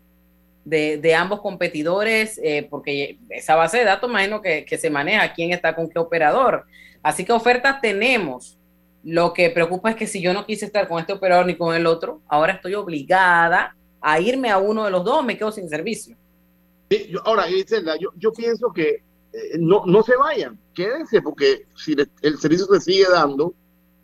de, 0.65 1.15
ambos 1.15 1.41
competidores, 1.41 2.39
eh, 2.43 2.67
porque 2.69 3.17
esa 3.29 3.55
base 3.55 3.79
de 3.79 3.85
datos, 3.85 4.07
imagino 4.07 4.39
que, 4.39 4.65
que 4.65 4.77
se 4.77 4.91
maneja, 4.91 5.33
quién 5.33 5.51
está 5.51 5.73
con 5.73 5.89
qué 5.89 5.97
operador. 5.97 6.67
Así 7.01 7.25
que 7.25 7.33
ofertas 7.33 7.81
tenemos. 7.81 8.59
Lo 9.03 9.33
que 9.33 9.49
preocupa 9.49 9.89
es 9.89 9.95
que 9.95 10.05
si 10.05 10.21
yo 10.21 10.31
no 10.31 10.45
quise 10.45 10.67
estar 10.67 10.87
con 10.87 10.99
este 10.99 11.13
operador 11.13 11.47
ni 11.47 11.55
con 11.55 11.73
el 11.73 11.87
otro, 11.87 12.21
ahora 12.27 12.53
estoy 12.53 12.75
obligada 12.75 13.75
a 14.01 14.19
irme 14.19 14.49
a 14.49 14.57
uno 14.57 14.85
de 14.85 14.91
los 14.91 15.03
dos, 15.03 15.23
me 15.23 15.37
quedo 15.37 15.51
sin 15.51 15.69
servicio. 15.69 16.17
ahora, 17.23 17.45
yo, 17.99 18.09
yo 18.17 18.31
pienso 18.31 18.71
que 18.73 19.03
eh, 19.33 19.57
no, 19.59 19.83
no 19.85 20.03
se 20.03 20.15
vayan, 20.17 20.59
quédense, 20.73 21.21
porque 21.21 21.65
si 21.75 21.95
el 22.21 22.37
servicio 22.37 22.65
se 22.65 22.81
sigue 22.81 23.05
dando, 23.09 23.53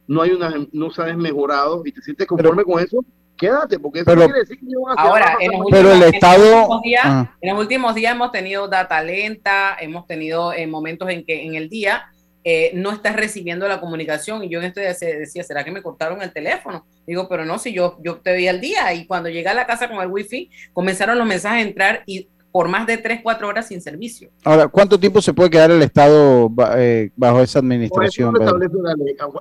no 0.08 0.22
hay 0.22 0.32
una, 0.32 0.54
no 0.72 0.90
sabes 0.92 1.18
mejorado 1.18 1.82
y 1.86 1.92
te 1.92 2.02
sientes 2.02 2.26
conforme 2.28 2.64
con 2.64 2.82
eso, 2.82 3.04
quédate, 3.38 3.78
porque 3.80 4.00
eso 4.00 4.16
quiere 4.16 4.40
decir 4.40 4.58
que 4.58 4.66
Ahora, 4.98 5.38
en 5.40 5.52
los, 5.52 5.62
últimos, 5.62 5.96
el 5.96 6.04
Estado, 6.04 6.82
días, 6.82 7.04
ah. 7.06 7.36
en 7.42 7.54
los 7.54 7.60
últimos 7.60 7.94
días 7.94 8.14
hemos 8.14 8.32
tenido 8.32 8.68
data 8.68 9.04
lenta, 9.04 9.76
hemos 9.80 10.08
tenido 10.08 10.54
eh, 10.54 10.66
momentos 10.66 11.10
en 11.10 11.26
que 11.26 11.46
en 11.46 11.56
el 11.56 11.70
día 11.70 12.10
eh, 12.50 12.72
no 12.74 12.94
estás 12.94 13.14
recibiendo 13.14 13.68
la 13.68 13.82
comunicación. 13.82 14.42
Y 14.42 14.48
yo 14.48 14.60
en 14.60 14.68
esto 14.68 14.80
decía, 14.80 15.44
¿será 15.44 15.66
que 15.66 15.72
me 15.72 15.82
cortaron 15.82 16.22
el 16.22 16.32
teléfono? 16.32 16.86
Digo, 17.06 17.28
pero 17.28 17.44
no, 17.44 17.60
si 17.60 17.74
yo, 17.74 17.98
yo 18.02 18.22
te 18.22 18.38
vi 18.38 18.48
al 18.48 18.62
día. 18.62 18.94
Y 18.94 19.06
cuando 19.06 19.28
llegué 19.28 19.50
a 19.50 19.54
la 19.54 19.68
casa 19.68 19.90
con 19.90 20.00
el 20.00 20.08
wifi, 20.08 20.50
comenzaron 20.72 21.18
los 21.18 21.28
mensajes 21.28 21.66
a 21.66 21.68
entrar 21.68 22.04
y 22.06 22.30
por 22.50 22.70
más 22.70 22.88
de 22.88 23.00
3, 23.00 23.20
4 23.22 23.50
horas 23.50 23.68
sin 23.68 23.82
servicio. 23.82 24.30
Ahora, 24.46 24.70
¿cuánto 24.70 24.98
tiempo 24.98 25.22
se 25.22 25.34
puede 25.34 25.50
quedar 25.50 25.72
el 25.72 25.82
Estado 25.82 26.50
eh, 26.78 27.12
bajo 27.18 27.42
esa 27.42 27.60
administración? 27.60 28.34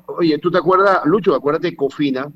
Oye, 0.09 0.37
¿tú 0.39 0.51
te 0.51 0.59
acuerdas, 0.59 0.99
Lucho? 1.05 1.33
Acuérdate 1.33 1.71
de 1.71 1.77
Cofina. 1.77 2.29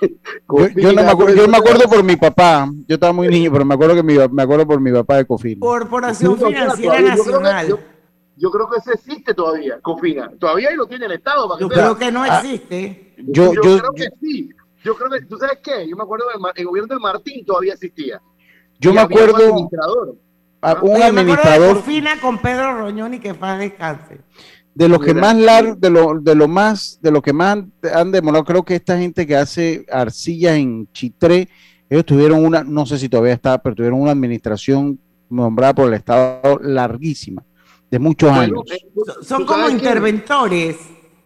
yo, 0.76 0.92
no 0.92 1.02
me 1.02 1.10
acuerdo, 1.10 1.34
yo 1.34 1.48
me 1.48 1.56
acuerdo 1.56 1.88
por 1.88 2.04
mi 2.04 2.14
papá, 2.14 2.70
yo 2.86 2.94
estaba 2.94 3.12
muy 3.12 3.26
niño, 3.26 3.50
pero 3.50 3.64
me 3.64 3.74
acuerdo 3.74 3.96
que 3.96 4.02
me 4.04 4.42
acuerdo 4.42 4.64
por 4.64 4.80
mi 4.80 4.92
papá 4.92 5.16
de 5.16 5.24
Cofina. 5.24 5.58
Corporación 5.58 6.38
Financiera 6.38 7.00
Nacional 7.00 7.68
yo 7.68 7.97
creo 8.50 8.68
que 8.68 8.78
ese 8.78 8.92
existe 8.92 9.34
todavía, 9.34 9.80
Cofina. 9.80 10.30
Todavía 10.38 10.68
ahí 10.70 10.76
lo 10.76 10.86
tiene 10.86 11.06
el 11.06 11.12
Estado. 11.12 11.58
yo 11.58 11.68
creo 11.68 11.96
que 11.96 12.12
no 12.12 12.22
ah, 12.22 12.38
existe. 12.38 13.14
yo, 13.18 13.52
creo 13.52 13.92
que 13.94 14.08
sí. 14.20 14.50
Yo 14.84 14.94
creo 14.94 15.10
que, 15.10 15.26
¿tú 15.26 15.36
sabes 15.38 15.58
qué? 15.62 15.88
Yo 15.88 15.96
me 15.96 16.04
acuerdo 16.04 16.26
del 16.54 16.66
gobierno 16.66 16.94
de 16.94 17.00
Martín 17.00 17.44
todavía 17.44 17.74
existía. 17.74 18.20
Yo 18.78 18.92
me 18.94 19.00
acuerdo. 19.00 19.34
Un 19.34 19.50
administrador. 19.50 20.16
un 20.82 21.02
administrador. 21.02 21.76
Cofina 21.76 22.20
con 22.20 22.38
Pedro 22.38 22.78
Roñón 22.78 23.14
y 23.14 23.18
que 23.18 23.34
paz 23.34 23.58
descanse. 23.58 24.20
De 24.72 24.88
lo 24.88 25.00
que 25.00 25.12
más 25.12 25.36
largo, 25.36 25.74
de 25.74 25.90
lo, 25.90 26.20
de 26.20 26.36
lo 26.36 26.46
más, 26.46 27.00
de 27.02 27.10
lo 27.10 27.20
que 27.20 27.32
más 27.32 27.58
han 27.92 28.12
demorado, 28.12 28.44
creo 28.44 28.64
que 28.64 28.76
esta 28.76 28.96
gente 28.96 29.26
que 29.26 29.34
hace 29.34 29.84
arcillas 29.90 30.56
en 30.56 30.88
Chitré, 30.92 31.48
ellos 31.90 32.06
tuvieron 32.06 32.44
una, 32.44 32.62
no 32.62 32.86
sé 32.86 32.96
si 32.98 33.08
todavía 33.08 33.32
está, 33.32 33.60
pero 33.60 33.74
tuvieron 33.74 34.00
una 34.00 34.12
administración 34.12 35.00
nombrada 35.28 35.74
por 35.74 35.88
el 35.88 35.94
Estado 35.94 36.60
larguísima 36.62 37.42
de 37.90 37.98
muchos 37.98 38.30
años. 38.30 38.62
Eh, 38.70 38.78
son 39.22 39.44
como 39.44 39.68
interventores. 39.68 40.76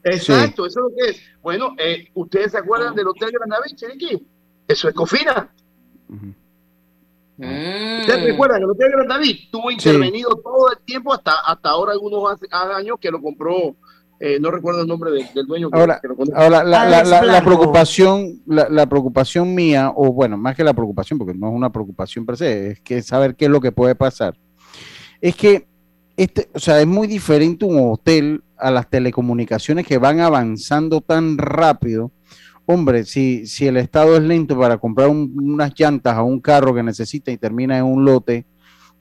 Exacto, 0.05 0.67
eso 0.67 0.81
es 0.81 0.85
lo 0.85 0.97
que 0.97 1.11
es. 1.11 1.23
Bueno, 1.41 1.75
eh, 1.79 2.09
¿ustedes 2.15 2.53
se 2.53 2.59
acuerdan 2.59 2.95
del 2.95 3.09
Hotel 3.09 3.31
Granavich, 3.33 3.85
aquí? 3.85 4.27
Eso 4.67 4.89
es 4.89 4.95
Cofina. 4.95 5.53
¿Ustedes 7.39 8.25
recuerdan 8.25 8.59
que 8.59 8.65
el 8.65 8.71
Hotel 8.71 8.91
Granavich 8.93 9.51
tuvo 9.51 9.71
intervenido 9.71 10.37
todo 10.37 10.71
el 10.73 10.79
tiempo 10.85 11.13
hasta, 11.13 11.33
hasta 11.47 11.71
ahora, 11.71 11.93
algunos 11.93 12.33
hace, 12.33 12.47
años 12.51 12.99
que 13.01 13.11
lo 13.11 13.21
compró 13.21 13.77
eh, 14.25 14.39
no 14.39 14.53
recuerdo 14.53 14.83
el 14.83 14.87
nombre 14.87 15.11
del 15.11 15.47
dueño. 15.49 15.69
ahora, 15.73 16.01
ahora 16.33 16.63
la, 16.63 17.03
la, 17.03 17.45
preocupación, 17.45 18.41
la, 18.47 18.87
preocupación 18.87 19.53
mía, 19.53 19.93
o 19.97 20.13
bueno, 20.13 20.37
más 20.37 20.55
que 20.55 20.63
la 20.63 20.75
preocupación, 20.75 21.19
porque 21.19 21.35
no 21.35 21.49
es 21.49 21.53
una 21.53 21.73
preocupación 21.73 22.25
per 22.25 22.37
se, 22.37 22.71
es 22.71 22.81
que 22.83 23.03
saber 23.03 23.35
qué 23.35 23.47
es 23.47 23.51
lo 23.51 23.61
que 23.61 23.73
puede 23.73 23.97
pasar, 23.97 24.39
es 25.21 25.35
que 25.35 25.67
este, 26.17 26.49
o 26.55 26.59
sea, 26.59 26.81
es 26.81 26.87
muy 26.87 27.07
diferente 27.07 27.65
un 27.65 27.91
hotel 27.91 28.43
a 28.59 28.71
las 28.71 28.89
telecomunicaciones 28.89 29.87
que 29.87 29.99
van 29.99 30.21
avanzando 30.21 31.01
tan 31.01 31.39
rápido. 31.39 32.13
Hombre, 32.67 33.05
si, 33.05 33.47
si 33.47 33.67
el 33.67 33.77
Estado 33.77 34.17
es 34.17 34.23
lento 34.23 34.59
para 34.59 34.79
comprar 34.79 35.09
unas 35.09 35.73
llantas 35.77 36.15
a 36.15 36.23
un 36.23 36.41
carro 36.41 36.75
que 36.75 36.83
necesita 36.83 37.33
y 37.33 37.37
termina 37.37 37.77
en 37.77 37.85
un 37.85 38.05
lote, 38.05 38.47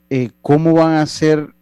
eh, 0.09 0.31
¿cómo 0.41 0.73
van 0.73 0.93
a 0.93 1.03
hacer? 1.03 1.53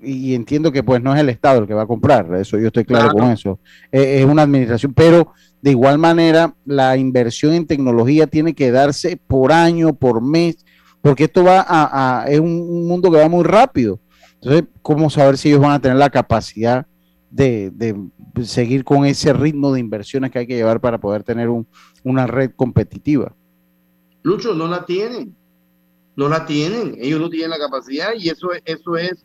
Y 0.00 0.34
entiendo 0.34 0.70
que 0.70 0.82
pues 0.82 1.02
no 1.02 1.14
es 1.14 1.20
el 1.20 1.30
Estado 1.30 1.60
el 1.60 1.66
que 1.66 1.74
va 1.74 1.82
a 1.82 1.86
comprar, 1.86 2.32
eso 2.34 2.58
yo 2.58 2.66
estoy 2.66 2.84
claro, 2.84 3.12
con 3.12 3.30
eso. 3.30 3.58
Eh, 3.90 4.20
es 4.20 4.26
una 4.26 4.42
administración, 4.42 4.92
pero 4.92 5.32
de 5.62 5.70
igual 5.70 5.98
manera 5.98 6.54
la 6.66 6.96
inversión 6.96 7.54
en 7.54 7.66
tecnología 7.66 8.26
tiene 8.26 8.54
que 8.54 8.70
darse 8.70 9.16
por 9.16 9.50
año, 9.50 9.94
por 9.94 10.22
mes, 10.22 10.58
porque 11.00 11.24
esto 11.24 11.42
va 11.44 11.64
a, 11.66 12.22
a 12.22 12.26
es 12.26 12.38
un 12.38 12.86
mundo 12.86 13.10
que 13.10 13.18
va 13.18 13.28
muy 13.28 13.44
rápido. 13.44 13.98
Entonces, 14.40 14.68
¿cómo 14.82 15.10
saber 15.10 15.36
si 15.36 15.48
ellos 15.48 15.60
van 15.60 15.72
a 15.72 15.80
tener 15.80 15.96
la 15.96 16.10
capacidad 16.10 16.86
de, 17.30 17.94
seguir 18.44 18.84
con 18.84 19.04
ese 19.04 19.32
ritmo 19.32 19.72
de 19.72 19.80
inversiones 19.80 20.30
que 20.30 20.38
hay 20.38 20.46
que 20.46 20.56
llevar 20.56 20.80
para 20.80 20.98
poder 20.98 21.24
tener 21.24 21.48
una 22.04 22.26
red 22.26 22.52
competitiva? 22.54 23.34
Lucho, 24.22 24.54
no 24.54 24.68
la 24.68 24.84
tienen. 24.84 25.34
No 26.16 26.28
la 26.28 26.46
tienen. 26.46 26.96
Ellos 27.00 27.20
no 27.20 27.28
tienen 27.28 27.50
la 27.50 27.58
capacidad 27.58 28.12
y 28.16 28.28
eso, 28.28 28.50
eso 28.64 28.96
es, 28.96 29.24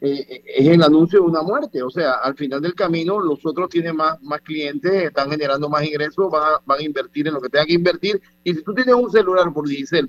eh, 0.00 0.42
es 0.56 0.66
el 0.66 0.82
anuncio 0.82 1.20
de 1.20 1.26
una 1.26 1.42
muerte. 1.42 1.82
O 1.82 1.90
sea, 1.90 2.12
al 2.22 2.36
final 2.36 2.60
del 2.60 2.74
camino, 2.74 3.18
los 3.18 3.44
otros 3.44 3.68
tienen 3.68 3.96
más, 3.96 4.20
más 4.22 4.40
clientes, 4.42 4.92
están 4.92 5.30
generando 5.30 5.68
más 5.68 5.84
ingresos, 5.84 6.30
van 6.30 6.42
a, 6.42 6.62
van 6.64 6.78
a 6.80 6.82
invertir 6.84 7.26
en 7.26 7.34
lo 7.34 7.40
que 7.40 7.48
tengan 7.48 7.66
que 7.66 7.74
invertir. 7.74 8.20
Y 8.44 8.54
si 8.54 8.62
tú 8.62 8.74
tienes 8.74 8.94
un 8.94 9.10
celular 9.10 9.52
por 9.52 9.64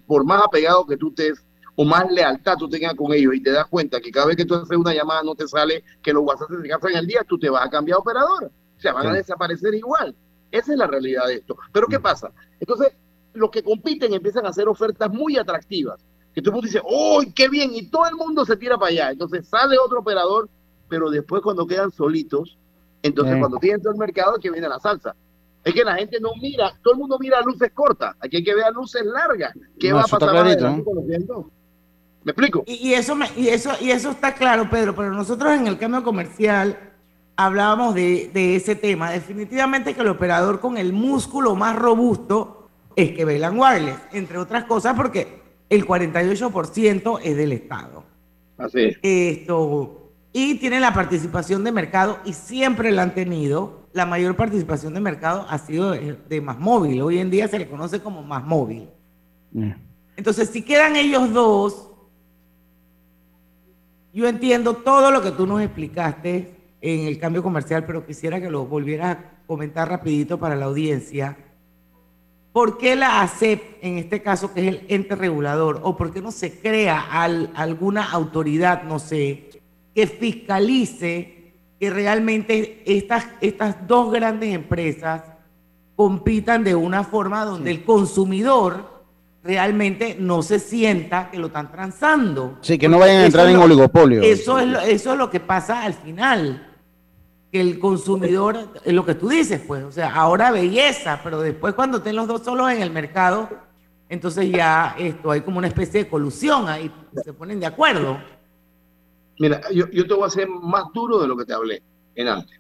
por 0.05 0.25
más 0.25 0.43
apegado 0.43 0.85
que 0.85 0.97
tú 0.97 1.09
estés 1.09 1.43
o 1.75 1.85
más 1.85 2.11
lealtad 2.11 2.55
tú 2.57 2.69
tengas 2.69 2.93
con 2.93 3.13
ellos 3.13 3.33
y 3.35 3.41
te 3.41 3.51
das 3.51 3.67
cuenta 3.67 3.99
que 3.99 4.11
cada 4.11 4.27
vez 4.27 4.35
que 4.35 4.45
tú 4.45 4.55
haces 4.55 4.77
una 4.77 4.93
llamada 4.93 5.23
no 5.23 5.35
te 5.35 5.47
sale 5.47 5.83
que 6.01 6.13
los 6.13 6.23
WhatsApp 6.23 6.49
se 6.61 6.67
gastan 6.67 6.95
el 6.95 7.07
día, 7.07 7.25
tú 7.27 7.39
te 7.39 7.49
vas 7.49 7.65
a 7.65 7.69
cambiar 7.69 7.99
operador. 7.99 8.51
O 8.77 8.81
sea, 8.81 8.93
van 8.93 9.07
a 9.07 9.13
desaparecer 9.13 9.73
igual. 9.73 10.15
Esa 10.51 10.73
es 10.73 10.77
la 10.77 10.87
realidad 10.87 11.27
de 11.27 11.35
esto. 11.35 11.57
Pero 11.71 11.87
¿qué 11.87 11.99
pasa? 11.99 12.31
Entonces, 12.59 12.93
los 13.33 13.49
que 13.49 13.63
compiten 13.63 14.13
empiezan 14.13 14.45
a 14.45 14.49
hacer 14.49 14.67
ofertas 14.67 15.11
muy 15.11 15.37
atractivas. 15.37 16.05
Que 16.33 16.41
todo 16.41 16.51
el 16.51 16.55
mundo 16.55 16.67
dice, 16.67 16.81
¡oh, 16.83 17.23
qué 17.35 17.49
bien! 17.49 17.71
Y 17.73 17.89
todo 17.89 18.05
el 18.07 18.15
mundo 18.15 18.45
se 18.45 18.57
tira 18.57 18.77
para 18.77 18.91
allá. 18.91 19.11
Entonces 19.11 19.47
sale 19.47 19.77
otro 19.77 19.99
operador, 19.99 20.49
pero 20.89 21.09
después 21.09 21.41
cuando 21.41 21.65
quedan 21.65 21.91
solitos, 21.91 22.57
entonces 23.01 23.37
cuando 23.39 23.57
tienen 23.57 23.81
todo 23.81 23.93
el 23.93 23.99
mercado 23.99 24.37
que 24.39 24.51
viene 24.51 24.67
la 24.67 24.79
salsa. 24.79 25.15
Es 25.63 25.73
que 25.73 25.83
la 25.83 25.95
gente 25.95 26.19
no 26.19 26.31
mira, 26.41 26.73
todo 26.83 26.93
el 26.93 26.99
mundo 26.99 27.17
mira 27.19 27.39
luces 27.41 27.71
cortas, 27.73 28.15
aquí 28.19 28.37
hay 28.37 28.43
que 28.43 28.53
ver 28.53 28.71
luces 28.73 29.05
largas. 29.05 29.53
¿Qué 29.79 29.93
va 29.93 30.01
a 30.01 30.07
pasar 30.07 30.35
¿Me 32.23 32.31
explico? 32.31 32.63
Y, 32.65 32.93
eso 32.93 33.17
y, 33.35 33.49
eso, 33.49 33.71
y 33.81 33.91
eso 33.91 34.11
está 34.11 34.33
claro, 34.33 34.69
Pedro, 34.69 34.95
pero 34.95 35.11
nosotros 35.11 35.53
en 35.53 35.67
el 35.67 35.77
cambio 35.77 36.03
comercial 36.03 36.93
hablábamos 37.35 37.95
de, 37.95 38.55
ese 38.55 38.75
tema. 38.75 39.11
Definitivamente 39.11 39.93
que 39.93 40.01
el 40.01 40.07
operador 40.07 40.59
con 40.59 40.77
el 40.77 40.93
músculo 40.93 41.55
más 41.55 41.75
robusto 41.75 42.69
es 42.95 43.11
que 43.11 43.25
Velan 43.25 43.59
Wireless, 43.59 43.97
entre 44.13 44.37
otras 44.37 44.65
cosas 44.65 44.95
porque 44.95 45.41
el 45.69 45.85
48% 45.85 47.19
es 47.23 47.35
del 47.35 47.51
Estado. 47.51 48.03
Así 48.57 48.81
es. 48.81 48.97
Esto, 49.01 50.11
y 50.31 50.55
tiene 50.55 50.79
la 50.79 50.93
participación 50.93 51.63
de 51.63 51.71
mercado 51.71 52.19
y 52.25 52.33
siempre 52.33 52.91
la 52.91 53.03
han 53.03 53.13
tenido. 53.13 53.83
La 53.93 54.07
mayor 54.07 54.35
participación 54.35 54.95
de 54.95 54.99
mercado 54.99 55.45
ha 55.47 55.59
sido 55.59 55.91
de, 55.91 56.41
más 56.41 56.57
móvil. 56.57 57.01
Hoy 57.01 57.19
en 57.19 57.29
día 57.29 57.47
se 57.47 57.59
le 57.59 57.67
conoce 57.67 57.99
como 57.99 58.23
más 58.23 58.43
móvil. 58.43 58.89
Mm. 59.51 59.71
Entonces, 60.17 60.49
si 60.49 60.63
quedan 60.63 60.95
ellos 60.95 61.31
dos, 61.31 61.91
yo 64.13 64.27
entiendo 64.27 64.75
todo 64.75 65.11
lo 65.11 65.21
que 65.21 65.31
tú 65.31 65.47
nos 65.47 65.61
explicaste 65.61 66.55
en 66.81 67.07
el 67.07 67.17
cambio 67.19 67.41
comercial, 67.41 67.85
pero 67.85 68.05
quisiera 68.05 68.39
que 68.39 68.49
lo 68.49 68.65
volvieras 68.65 69.17
a 69.17 69.19
comentar 69.47 69.89
rapidito 69.89 70.37
para 70.39 70.55
la 70.55 70.65
audiencia. 70.65 71.37
¿Por 72.51 72.77
qué 72.77 72.95
la 72.95 73.21
ACEP, 73.21 73.61
en 73.81 73.97
este 73.97 74.21
caso, 74.21 74.53
que 74.53 74.61
es 74.61 74.67
el 74.67 74.85
ente 74.87 75.15
regulador, 75.15 75.79
o 75.83 75.97
por 75.97 76.13
qué 76.13 76.21
no 76.21 76.31
se 76.31 76.59
crea 76.59 76.99
al- 77.09 77.51
alguna 77.55 78.11
autoridad, 78.11 78.83
no 78.83 78.99
sé, 78.99 79.49
que 79.95 80.05
fiscalice 80.05 81.53
que 81.79 81.89
realmente 81.89 82.83
estas, 82.85 83.27
estas 83.41 83.87
dos 83.87 84.11
grandes 84.13 84.53
empresas 84.53 85.23
compitan 85.95 86.63
de 86.63 86.75
una 86.75 87.03
forma 87.03 87.43
donde 87.45 87.71
el 87.71 87.83
consumidor 87.83 88.92
realmente 89.43 90.15
no 90.19 90.41
se 90.41 90.57
sienta 90.59 91.29
que 91.29 91.37
lo 91.37 91.47
están 91.47 91.71
transando? 91.71 92.57
Sí, 92.61 92.77
que 92.77 92.87
no 92.87 92.99
vayan 92.99 93.17
a 93.17 93.25
entrar 93.25 93.45
es 93.47 93.51
en 93.53 93.57
lo- 93.59 93.65
oligopolio. 93.65 94.21
Eso 94.21 94.57
es, 94.59 94.67
lo, 94.67 94.79
eso 94.79 95.11
es 95.13 95.17
lo 95.17 95.29
que 95.29 95.39
pasa 95.39 95.83
al 95.83 95.93
final. 95.93 96.69
Que 97.51 97.61
el 97.61 97.77
consumidor, 97.77 98.69
es 98.83 98.93
lo 98.93 99.05
que 99.05 99.13
tú 99.15 99.29
dices, 99.29 99.61
pues, 99.67 99.83
o 99.83 99.91
sea, 99.91 100.13
ahora 100.15 100.49
belleza, 100.51 101.19
pero 101.23 101.39
después 101.41 101.75
cuando 101.75 101.97
estén 101.97 102.15
los 102.15 102.27
dos 102.27 102.41
solos 102.43 102.71
en 102.71 102.81
el 102.81 102.89
mercado, 102.89 103.47
entonces 104.09 104.49
ya 104.49 104.95
esto 104.97 105.29
hay 105.29 105.41
como 105.41 105.59
una 105.59 105.67
especie 105.67 106.05
de 106.05 106.09
colusión 106.09 106.67
ahí, 106.67 106.91
se 107.23 107.31
ponen 107.33 107.59
de 107.59 107.67
acuerdo. 107.67 108.17
Mira, 109.39 109.61
yo, 109.71 109.87
yo 109.91 110.07
te 110.07 110.13
voy 110.13 110.23
a 110.23 110.27
hacer 110.27 110.47
más 110.47 110.85
duro 110.93 111.19
de 111.21 111.27
lo 111.27 111.35
que 111.37 111.45
te 111.45 111.53
hablé 111.53 111.81
en 112.15 112.27
antes. 112.27 112.59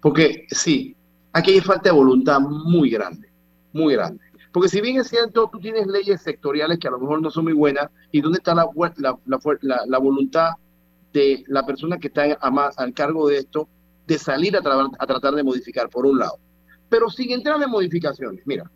Porque 0.00 0.46
sí, 0.50 0.96
aquí 1.32 1.52
hay 1.52 1.60
falta 1.60 1.90
de 1.90 1.94
voluntad 1.94 2.40
muy 2.40 2.90
grande, 2.90 3.28
muy 3.72 3.94
grande. 3.94 4.23
Porque 4.54 4.68
si 4.68 4.80
bien 4.80 4.98
es 5.00 5.08
cierto, 5.08 5.50
tú 5.52 5.58
tienes 5.58 5.88
leyes 5.88 6.22
sectoriales 6.22 6.78
que 6.78 6.86
a 6.86 6.92
lo 6.92 7.00
mejor 7.00 7.20
no 7.20 7.28
son 7.28 7.42
muy 7.42 7.52
buenas, 7.54 7.90
¿y 8.12 8.20
dónde 8.20 8.38
está 8.38 8.54
la, 8.54 8.68
la, 8.98 9.18
la 9.26 9.40
la- 9.86 9.98
voluntad 9.98 10.50
de 11.12 11.42
la 11.48 11.66
persona 11.66 11.98
que 11.98 12.06
está 12.06 12.22
a 12.40 12.68
al 12.76 12.94
cargo 12.94 13.28
de 13.28 13.38
esto 13.38 13.68
de 14.06 14.16
salir 14.16 14.56
a, 14.56 14.60
tra- 14.60 14.94
a 14.96 15.06
tratar 15.08 15.34
de 15.34 15.42
modificar, 15.42 15.90
por 15.90 16.06
un 16.06 16.20
lado? 16.20 16.38
Pero 16.88 17.10
sin 17.10 17.32
entrar 17.32 17.60
en 17.60 17.68
modificaciones, 17.68 18.46
mira, 18.46 18.70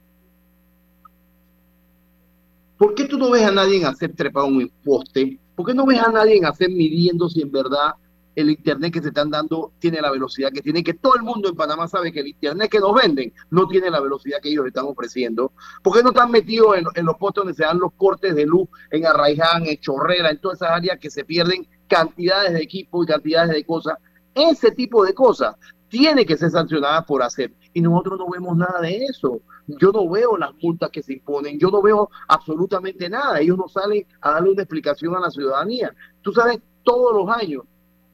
¿por 2.77 2.97
qué 2.97 3.05
tú 3.05 3.17
no 3.17 3.31
ves 3.31 3.45
a 3.45 3.53
nadie 3.53 3.85
hacer 3.85 4.13
trepar 4.17 4.47
un 4.47 4.69
poste? 4.85 5.39
¿Por 5.55 5.65
qué 5.67 5.75
no 5.75 5.87
ves 5.87 6.01
a 6.01 6.11
nadie 6.11 6.41
hacer 6.45 6.71
midiendo 6.71 7.29
si 7.29 7.41
en 7.43 7.53
verdad 7.53 7.93
el 8.39 8.51
internet 8.51 8.93
que 8.93 9.03
se 9.03 9.09
están 9.09 9.31
dando 9.31 9.73
tiene 9.81 10.01
la 10.01 10.13
velocidad 10.13 10.53
que 10.53 10.63
tiene? 10.63 10.85
Que 10.85 10.95
todo 10.95 11.17
el 11.17 11.23
mundo 11.23 11.49
en 11.49 11.57
Panamá 11.57 11.89
sabe 11.89 12.13
que 12.13 12.21
el 12.21 12.29
internet 12.29 12.71
que 12.71 12.79
nos 12.79 12.95
venden 12.95 13.33
no 13.51 13.67
tiene 13.67 13.91
la 13.91 14.01
velocidad 14.01 14.39
que 14.41 14.51
ellos 14.51 14.67
están 14.67 14.85
ofreciendo. 14.85 15.53
¿Por 15.83 15.97
qué 15.97 16.03
no 16.05 16.11
están 16.11 16.31
metidos 16.31 16.77
en, 16.95 17.05
los 17.05 17.17
postes 17.17 17.43
donde 17.43 17.55
se 17.55 17.65
dan 17.65 17.81
los 17.81 17.93
cortes 17.95 18.37
de 18.37 18.47
luz, 18.47 18.69
en 18.91 19.07
Arraiján, 19.07 19.67
en 19.67 19.79
Chorrera, 19.79 20.31
en 20.31 20.41
todas 20.41 20.59
esas 20.59 20.71
áreas 20.71 20.99
que 21.01 21.11
se 21.11 21.25
pierden 21.25 21.67
cantidades 21.89 22.53
de 22.53 22.63
equipos 22.63 23.05
y 23.05 23.13
cantidades 23.13 23.51
de 23.51 23.65
cosas? 23.65 23.99
Ese 24.35 24.71
tipo 24.71 25.05
de 25.05 25.15
cosas 25.15 25.57
tiene 25.89 26.25
que 26.25 26.37
ser 26.37 26.51
sancionadas 26.51 27.05
por 27.07 27.23
hacer. 27.23 27.53
Y 27.73 27.81
nosotros 27.81 28.21
no 28.21 28.31
vemos 28.31 28.57
nada 28.57 28.81
de 28.81 29.05
eso. 29.05 29.41
Yo 29.67 29.91
no 29.91 30.09
veo 30.09 30.37
las 30.37 30.53
multas 30.63 30.91
que 30.91 31.03
se 31.03 31.15
imponen, 31.15 31.59
yo 31.59 31.71
no 31.71 31.83
veo 31.83 32.09
absolutamente 32.29 33.09
nada. 33.09 33.41
Ellos 33.41 33.59
no 33.59 33.69
salen 33.69 34.07
a 34.21 34.33
darle 34.33 34.53
una 34.53 34.63
explicación 34.63 35.17
a 35.17 35.21
la 35.21 35.31
ciudadanía. 35.31 35.93
Tú 36.23 36.33
sabes, 36.33 36.61
todos 36.85 37.15
los 37.15 37.37
años, 37.37 37.65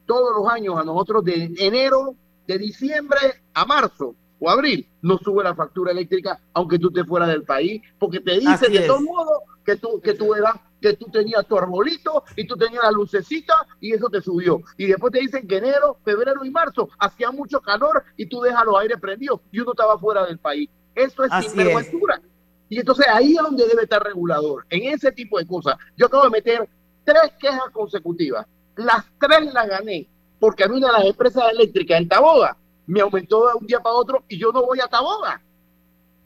todos 0.06 0.36
los 0.36 0.52
años 0.52 0.78
a 0.78 0.84
nosotros 0.84 1.24
de 1.24 1.52
enero, 1.58 2.14
de 2.46 2.58
diciembre 2.58 3.18
a 3.54 3.64
marzo 3.64 4.14
o 4.38 4.50
abril, 4.50 4.88
nos 5.02 5.20
sube 5.20 5.42
la 5.42 5.54
factura 5.54 5.92
eléctrica 5.92 6.40
aunque 6.52 6.78
tú 6.78 6.88
estés 6.88 7.06
fuera 7.06 7.26
del 7.26 7.44
país, 7.44 7.80
porque 7.98 8.20
te 8.20 8.38
dicen 8.38 8.72
de 8.72 8.80
todos 8.80 9.02
modos 9.02 9.38
que 9.64 9.76
tú, 9.76 10.00
que 10.00 10.14
tú 10.14 10.34
eras, 10.34 10.56
que 10.80 10.92
tú 10.94 11.06
tenías 11.06 11.46
tu 11.46 11.56
arbolito 11.56 12.24
y 12.36 12.46
tú 12.46 12.56
tenías 12.56 12.82
la 12.84 12.90
lucecita 12.90 13.54
y 13.80 13.94
eso 13.94 14.08
te 14.10 14.20
subió. 14.20 14.60
Y 14.76 14.86
después 14.86 15.12
te 15.12 15.20
dicen 15.20 15.48
que 15.48 15.56
enero, 15.56 15.98
febrero 16.04 16.44
y 16.44 16.50
marzo 16.50 16.90
hacía 16.98 17.30
mucho 17.30 17.60
calor 17.60 18.04
y 18.16 18.26
tú 18.26 18.40
dejas 18.40 18.64
los 18.66 18.78
aires 18.78 18.98
prendidos 19.00 19.40
y 19.50 19.60
uno 19.60 19.72
estaba 19.72 19.98
fuera 19.98 20.26
del 20.26 20.38
país. 20.38 20.68
Eso 20.94 21.24
es 21.24 21.32
Así 21.32 21.48
sinvergüenzura. 21.48 22.20
Y 22.68 22.78
entonces 22.78 23.06
ahí 23.08 23.36
es 23.36 23.42
donde 23.42 23.66
debe 23.66 23.82
estar 23.82 24.02
regulador, 24.02 24.66
en 24.70 24.92
ese 24.92 25.12
tipo 25.12 25.38
de 25.38 25.46
cosas. 25.46 25.76
Yo 25.96 26.06
acabo 26.06 26.24
de 26.24 26.30
meter 26.30 26.68
tres 27.04 27.32
quejas 27.38 27.70
consecutivas. 27.72 28.46
Las 28.76 29.04
tres 29.20 29.52
las 29.52 29.68
gané, 29.68 30.08
porque 30.38 30.64
a 30.64 30.68
mí 30.68 30.76
una 30.78 30.88
de 30.88 30.92
las 30.94 31.06
empresas 31.06 31.44
eléctricas 31.52 32.00
en 32.00 32.08
Taboga 32.08 32.56
me 32.86 33.00
aumentó 33.00 33.48
de 33.48 33.54
un 33.60 33.66
día 33.66 33.80
para 33.80 33.94
otro 33.94 34.24
y 34.28 34.38
yo 34.38 34.52
no 34.52 34.64
voy 34.64 34.80
a 34.80 34.88
Taboga. 34.88 35.40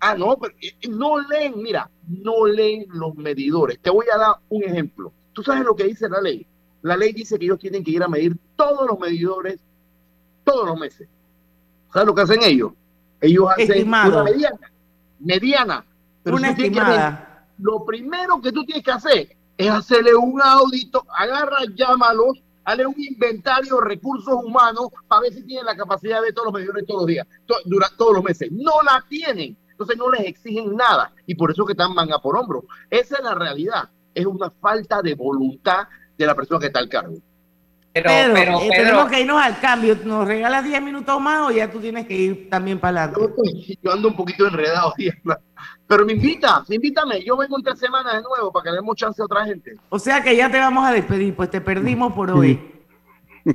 Ah, 0.00 0.14
no, 0.14 0.36
pero 0.38 0.54
no 0.90 1.18
leen, 1.20 1.60
mira, 1.60 1.90
no 2.06 2.46
leen 2.46 2.86
los 2.88 3.14
medidores. 3.16 3.78
Te 3.80 3.90
voy 3.90 4.06
a 4.12 4.16
dar 4.18 4.36
un 4.48 4.62
ejemplo. 4.62 5.12
¿Tú 5.32 5.42
sabes 5.42 5.64
lo 5.64 5.74
que 5.74 5.84
dice 5.84 6.08
la 6.08 6.20
ley? 6.20 6.46
La 6.82 6.96
ley 6.96 7.12
dice 7.12 7.38
que 7.38 7.44
ellos 7.46 7.58
tienen 7.58 7.82
que 7.82 7.90
ir 7.90 8.02
a 8.02 8.08
medir 8.08 8.36
todos 8.56 8.86
los 8.86 8.98
medidores 8.98 9.58
todos 10.44 10.66
los 10.66 10.78
meses. 10.78 11.08
¿Sabes 11.92 12.06
lo 12.06 12.14
que 12.14 12.22
hacen 12.22 12.42
ellos? 12.42 12.72
Ellos 13.20 13.50
hacen 13.50 13.70
Estimado. 13.70 14.22
una 14.22 14.24
mediana. 14.30 14.72
Mediana. 15.18 15.84
Pero 16.22 16.36
Una 16.36 16.50
estimada. 16.50 17.46
Lo 17.58 17.84
primero 17.84 18.40
que 18.40 18.52
tú 18.52 18.64
tienes 18.64 18.84
que 18.84 18.90
hacer 18.90 19.36
es 19.58 19.70
hacerle 19.70 20.14
un 20.14 20.40
audito, 20.40 21.04
agarra, 21.16 21.58
llámalos, 21.74 22.40
hazle 22.64 22.86
un 22.86 22.94
inventario 22.96 23.76
de 23.76 23.84
recursos 23.86 24.34
humanos 24.44 24.88
para 25.08 25.22
ver 25.22 25.34
si 25.34 25.42
tienen 25.42 25.66
la 25.66 25.76
capacidad 25.76 26.22
de 26.22 26.32
todos 26.32 26.46
los 26.46 26.54
medidores 26.54 26.86
todos 26.86 27.00
los 27.02 27.06
días, 27.08 27.26
to- 27.46 27.56
durante 27.66 27.96
todos 27.96 28.14
los 28.14 28.24
meses. 28.24 28.50
No 28.52 28.72
la 28.84 29.04
tienen. 29.08 29.56
Entonces 29.70 29.96
no 29.96 30.10
les 30.10 30.22
exigen 30.26 30.74
nada 30.74 31.12
y 31.26 31.34
por 31.36 31.50
eso 31.52 31.64
que 31.64 31.72
están 31.72 31.94
manga 31.94 32.18
por 32.18 32.36
hombro. 32.36 32.64
Esa 32.90 33.18
es 33.18 33.22
la 33.24 33.34
realidad. 33.34 33.88
Es 34.14 34.26
una 34.26 34.50
falta 34.50 35.02
de 35.02 35.14
voluntad 35.14 35.86
de 36.16 36.26
la 36.26 36.34
persona 36.34 36.58
que 36.60 36.66
está 36.66 36.80
al 36.80 36.88
cargo. 36.88 37.14
Pero, 37.92 38.10
Pedro, 38.10 38.34
pero, 38.34 38.52
eh, 38.60 38.68
Pedro, 38.70 38.84
tenemos 38.84 39.08
que 39.08 39.20
irnos 39.20 39.40
al 39.42 39.60
cambio. 39.60 39.96
¿Nos 40.04 40.26
regalas 40.26 40.64
10 40.64 40.82
minutos 40.82 41.20
más 41.20 41.48
o 41.48 41.50
ya 41.52 41.70
tú 41.70 41.80
tienes 41.80 42.06
que 42.06 42.14
ir 42.14 42.50
también 42.50 42.78
para 42.78 43.04
adelante? 43.04 43.32
Yo 43.82 43.92
ando 43.92 44.08
un 44.08 44.16
poquito 44.16 44.46
enredado, 44.46 44.92
Diana. 44.98 45.38
Pero 45.88 46.04
me 46.04 46.12
invita, 46.12 46.64
invítame. 46.68 47.24
Yo 47.24 47.36
vengo 47.36 47.56
en 47.56 47.64
tres 47.64 47.78
semanas 47.78 48.14
de 48.14 48.22
nuevo 48.22 48.52
para 48.52 48.64
que 48.64 48.70
le 48.70 48.76
demos 48.76 48.94
chance 48.94 49.20
a 49.20 49.24
otra 49.24 49.44
gente. 49.46 49.74
O 49.88 49.98
sea 49.98 50.22
que 50.22 50.36
ya 50.36 50.50
te 50.50 50.58
vamos 50.58 50.86
a 50.86 50.92
despedir, 50.92 51.34
pues 51.34 51.50
te 51.50 51.60
perdimos 51.60 52.12
por 52.12 52.30
hoy. 52.30 52.60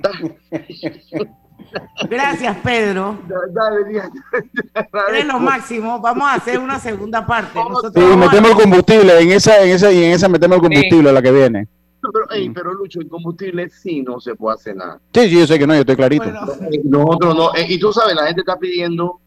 Gracias, 2.09 2.57
Pedro. 2.63 3.19
Eres 5.09 5.25
lo 5.25 5.39
máximo. 5.39 5.99
Vamos 5.99 6.23
a 6.23 6.33
hacer 6.35 6.59
una 6.59 6.79
segunda 6.79 7.25
parte. 7.25 7.59
Nosotros 7.59 7.93
Sí, 7.95 8.17
metemos 8.17 8.51
el 8.51 8.57
combustible, 8.57 9.19
en 9.19 9.31
esa, 9.31 9.63
en 9.63 9.69
esa 9.69 9.91
y 9.91 10.03
en 10.03 10.11
esa 10.11 10.27
metemos 10.27 10.57
el 10.57 10.63
combustible 10.63 11.09
a 11.09 11.13
la 11.13 11.21
que 11.21 11.31
viene. 11.31 11.67
Pero, 12.01 12.31
ey, 12.31 12.49
pero 12.49 12.73
Lucho, 12.73 12.99
en 12.99 13.07
combustible 13.07 13.69
sí 13.69 14.01
no 14.01 14.19
se 14.19 14.35
puede 14.35 14.55
hacer 14.55 14.75
nada. 14.75 14.99
Sí, 15.13 15.29
sí, 15.29 15.39
yo 15.39 15.47
sé 15.47 15.57
que 15.57 15.65
no, 15.65 15.73
yo 15.73 15.81
estoy 15.81 15.95
clarito. 15.95 16.25
Eh, 16.25 16.81
Nosotros 16.83 17.35
no. 17.35 17.55
Eh, 17.55 17.65
y 17.69 17.79
tú 17.79 17.93
sabes, 17.93 18.15
la 18.15 18.25
gente 18.25 18.41
está 18.41 18.57
pidiendo. 18.57 19.21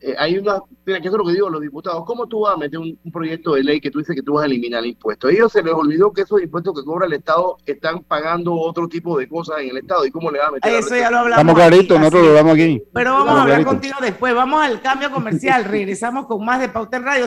Eh, 0.00 0.14
hay 0.18 0.38
una. 0.38 0.60
Mira, 0.84 1.00
que 1.00 1.08
eso 1.08 1.16
es 1.16 1.18
lo 1.18 1.24
que 1.26 1.32
digo 1.32 1.48
a 1.48 1.50
los 1.50 1.60
diputados. 1.60 2.04
¿Cómo 2.06 2.26
tú 2.26 2.40
vas 2.40 2.54
a 2.54 2.56
meter 2.56 2.78
un, 2.78 2.98
un 3.02 3.12
proyecto 3.12 3.54
de 3.54 3.64
ley 3.64 3.80
que 3.80 3.90
tú 3.90 3.98
dices 3.98 4.14
que 4.14 4.22
tú 4.22 4.34
vas 4.34 4.42
a 4.44 4.46
eliminar 4.46 4.84
impuestos? 4.84 5.30
A 5.30 5.32
ellos 5.34 5.52
se 5.52 5.62
les 5.62 5.72
olvidó 5.72 6.12
que 6.12 6.22
esos 6.22 6.40
impuestos 6.42 6.74
que 6.78 6.84
cobra 6.84 7.06
el 7.06 7.12
Estado 7.14 7.56
están 7.66 8.02
pagando 8.04 8.54
otro 8.54 8.88
tipo 8.88 9.18
de 9.18 9.28
cosas 9.28 9.60
en 9.60 9.70
el 9.70 9.78
Estado. 9.78 10.04
¿Y 10.06 10.10
cómo 10.10 10.30
le 10.30 10.38
va 10.38 10.48
a 10.48 10.50
meter? 10.52 10.74
a 10.74 10.78
Eso 10.78 10.96
ya 10.96 11.10
lo 11.10 11.18
hablamos. 11.18 11.38
Estamos 11.40 11.54
claritos, 11.54 11.98
nosotros 11.98 12.22
lo 12.26 12.32
damos 12.32 12.54
aquí. 12.54 12.82
Pero 12.92 13.10
vamos 13.12 13.24
Estamos 13.24 13.38
a 13.38 13.42
hablar 13.42 13.56
claritos. 13.56 13.72
contigo 13.72 13.96
después. 14.00 14.34
Vamos 14.34 14.62
al 14.62 14.80
cambio 14.80 15.10
comercial. 15.10 15.64
Regresamos 15.64 16.26
con 16.26 16.44
más 16.44 16.60
de 16.60 16.68
Pauta 16.68 16.96
en 16.96 17.04
Radio. 17.04 17.26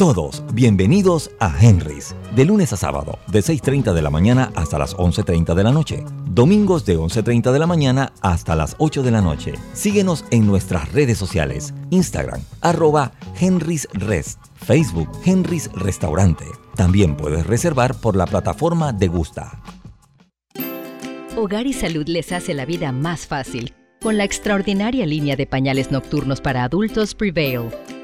Todos 0.00 0.42
bienvenidos 0.54 1.30
a 1.40 1.54
Henry's, 1.60 2.14
de 2.34 2.46
lunes 2.46 2.72
a 2.72 2.78
sábado, 2.78 3.18
de 3.26 3.40
6.30 3.40 3.92
de 3.92 4.00
la 4.00 4.08
mañana 4.08 4.50
hasta 4.54 4.78
las 4.78 4.96
11.30 4.96 5.54
de 5.54 5.62
la 5.62 5.72
noche. 5.72 6.06
Domingos 6.24 6.86
de 6.86 6.98
11.30 6.98 7.52
de 7.52 7.58
la 7.58 7.66
mañana 7.66 8.10
hasta 8.22 8.56
las 8.56 8.76
8 8.78 9.02
de 9.02 9.10
la 9.10 9.20
noche. 9.20 9.52
Síguenos 9.74 10.24
en 10.30 10.46
nuestras 10.46 10.90
redes 10.94 11.18
sociales, 11.18 11.74
Instagram, 11.90 12.40
arroba 12.62 13.12
Henry's 13.38 13.86
Rest, 13.92 14.38
Facebook 14.54 15.10
Henry's 15.22 15.70
Restaurante. 15.74 16.46
También 16.76 17.14
puedes 17.14 17.46
reservar 17.46 17.94
por 17.94 18.16
la 18.16 18.24
plataforma 18.24 18.94
de 18.94 19.08
Gusta. 19.08 19.62
Hogar 21.36 21.66
y 21.66 21.74
Salud 21.74 22.08
les 22.08 22.32
hace 22.32 22.54
la 22.54 22.64
vida 22.64 22.90
más 22.90 23.26
fácil 23.26 23.74
con 24.00 24.16
la 24.16 24.24
extraordinaria 24.24 25.04
línea 25.04 25.36
de 25.36 25.46
pañales 25.46 25.90
nocturnos 25.90 26.40
para 26.40 26.64
adultos 26.64 27.14
Prevail. 27.14 27.68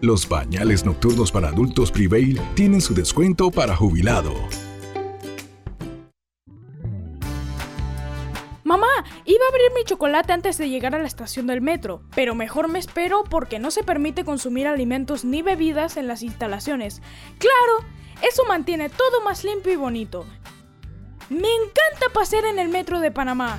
Los 0.00 0.26
pañales 0.26 0.84
nocturnos 0.84 1.32
para 1.32 1.48
adultos 1.48 1.90
Prevail 1.90 2.40
tienen 2.54 2.80
su 2.80 2.94
descuento 2.94 3.50
para 3.50 3.74
jubilado. 3.74 4.32
Mamá, 8.62 8.86
iba 9.24 9.44
a 9.44 9.48
abrir 9.48 9.72
mi 9.74 9.82
chocolate 9.84 10.32
antes 10.32 10.56
de 10.56 10.68
llegar 10.68 10.94
a 10.94 11.00
la 11.00 11.08
estación 11.08 11.48
del 11.48 11.62
metro, 11.62 12.02
pero 12.14 12.36
mejor 12.36 12.68
me 12.68 12.78
espero 12.78 13.24
porque 13.28 13.58
no 13.58 13.72
se 13.72 13.82
permite 13.82 14.24
consumir 14.24 14.68
alimentos 14.68 15.24
ni 15.24 15.42
bebidas 15.42 15.96
en 15.96 16.06
las 16.06 16.22
instalaciones. 16.22 17.02
Claro, 17.38 17.84
eso 18.22 18.44
mantiene 18.46 18.90
todo 18.90 19.20
más 19.24 19.42
limpio 19.42 19.72
y 19.72 19.76
bonito. 19.76 20.26
Me 21.28 21.38
encanta 21.38 22.12
pasear 22.14 22.44
en 22.44 22.60
el 22.60 22.68
metro 22.68 23.00
de 23.00 23.10
Panamá. 23.10 23.58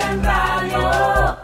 En 0.00 0.22
Radio. 0.22 1.36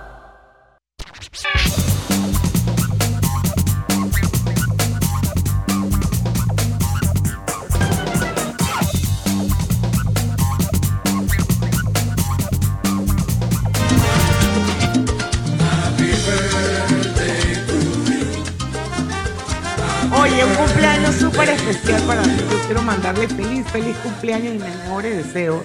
Oye, 20.16 20.44
un 20.44 20.54
cumpleaños 20.54 21.14
súper 21.16 21.50
especial 21.50 22.02
para 22.02 22.22
mí. 22.22 22.36
Quiero 22.66 22.82
mandarle 22.82 23.28
feliz, 23.28 23.66
feliz 23.70 23.96
cumpleaños 23.98 24.54
y 24.54 24.58
mejores 24.58 25.26
deseos 25.26 25.64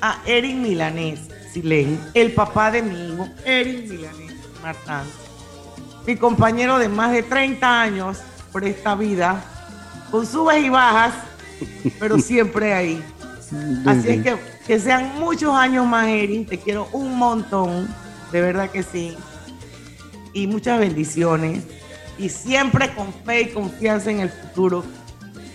a 0.00 0.20
Erin 0.26 0.62
Milanés, 0.62 1.20
Silén, 1.54 2.00
el 2.12 2.32
papá 2.32 2.70
de 2.70 2.82
mi 2.82 3.08
hijo, 3.08 3.28
Erin 3.44 3.88
Milanés 3.88 4.32
Martán. 4.60 5.06
Mi 6.06 6.16
compañero 6.16 6.78
de 6.78 6.88
más 6.88 7.12
de 7.12 7.22
30 7.22 7.80
años 7.80 8.18
por 8.52 8.64
esta 8.64 8.94
vida, 8.94 9.42
con 10.10 10.26
subes 10.26 10.62
y 10.64 10.68
bajas, 10.68 11.14
pero 11.98 12.18
siempre 12.18 12.74
ahí. 12.74 13.02
Así 13.86 14.08
es 14.08 14.22
que 14.22 14.54
que 14.66 14.80
sean 14.80 15.18
muchos 15.20 15.54
años 15.54 15.86
más, 15.86 16.08
Erin. 16.08 16.46
Te 16.46 16.58
quiero 16.58 16.88
un 16.92 17.16
montón, 17.16 17.88
de 18.32 18.40
verdad 18.40 18.70
que 18.70 18.82
sí. 18.82 19.16
Y 20.32 20.46
muchas 20.46 20.80
bendiciones. 20.80 21.62
y 22.16 22.28
siempre 22.28 22.94
con 22.94 23.12
fe 23.12 23.42
y 23.42 23.48
confianza 23.48 24.10
en 24.10 24.20
el 24.20 24.30
futuro. 24.30 24.84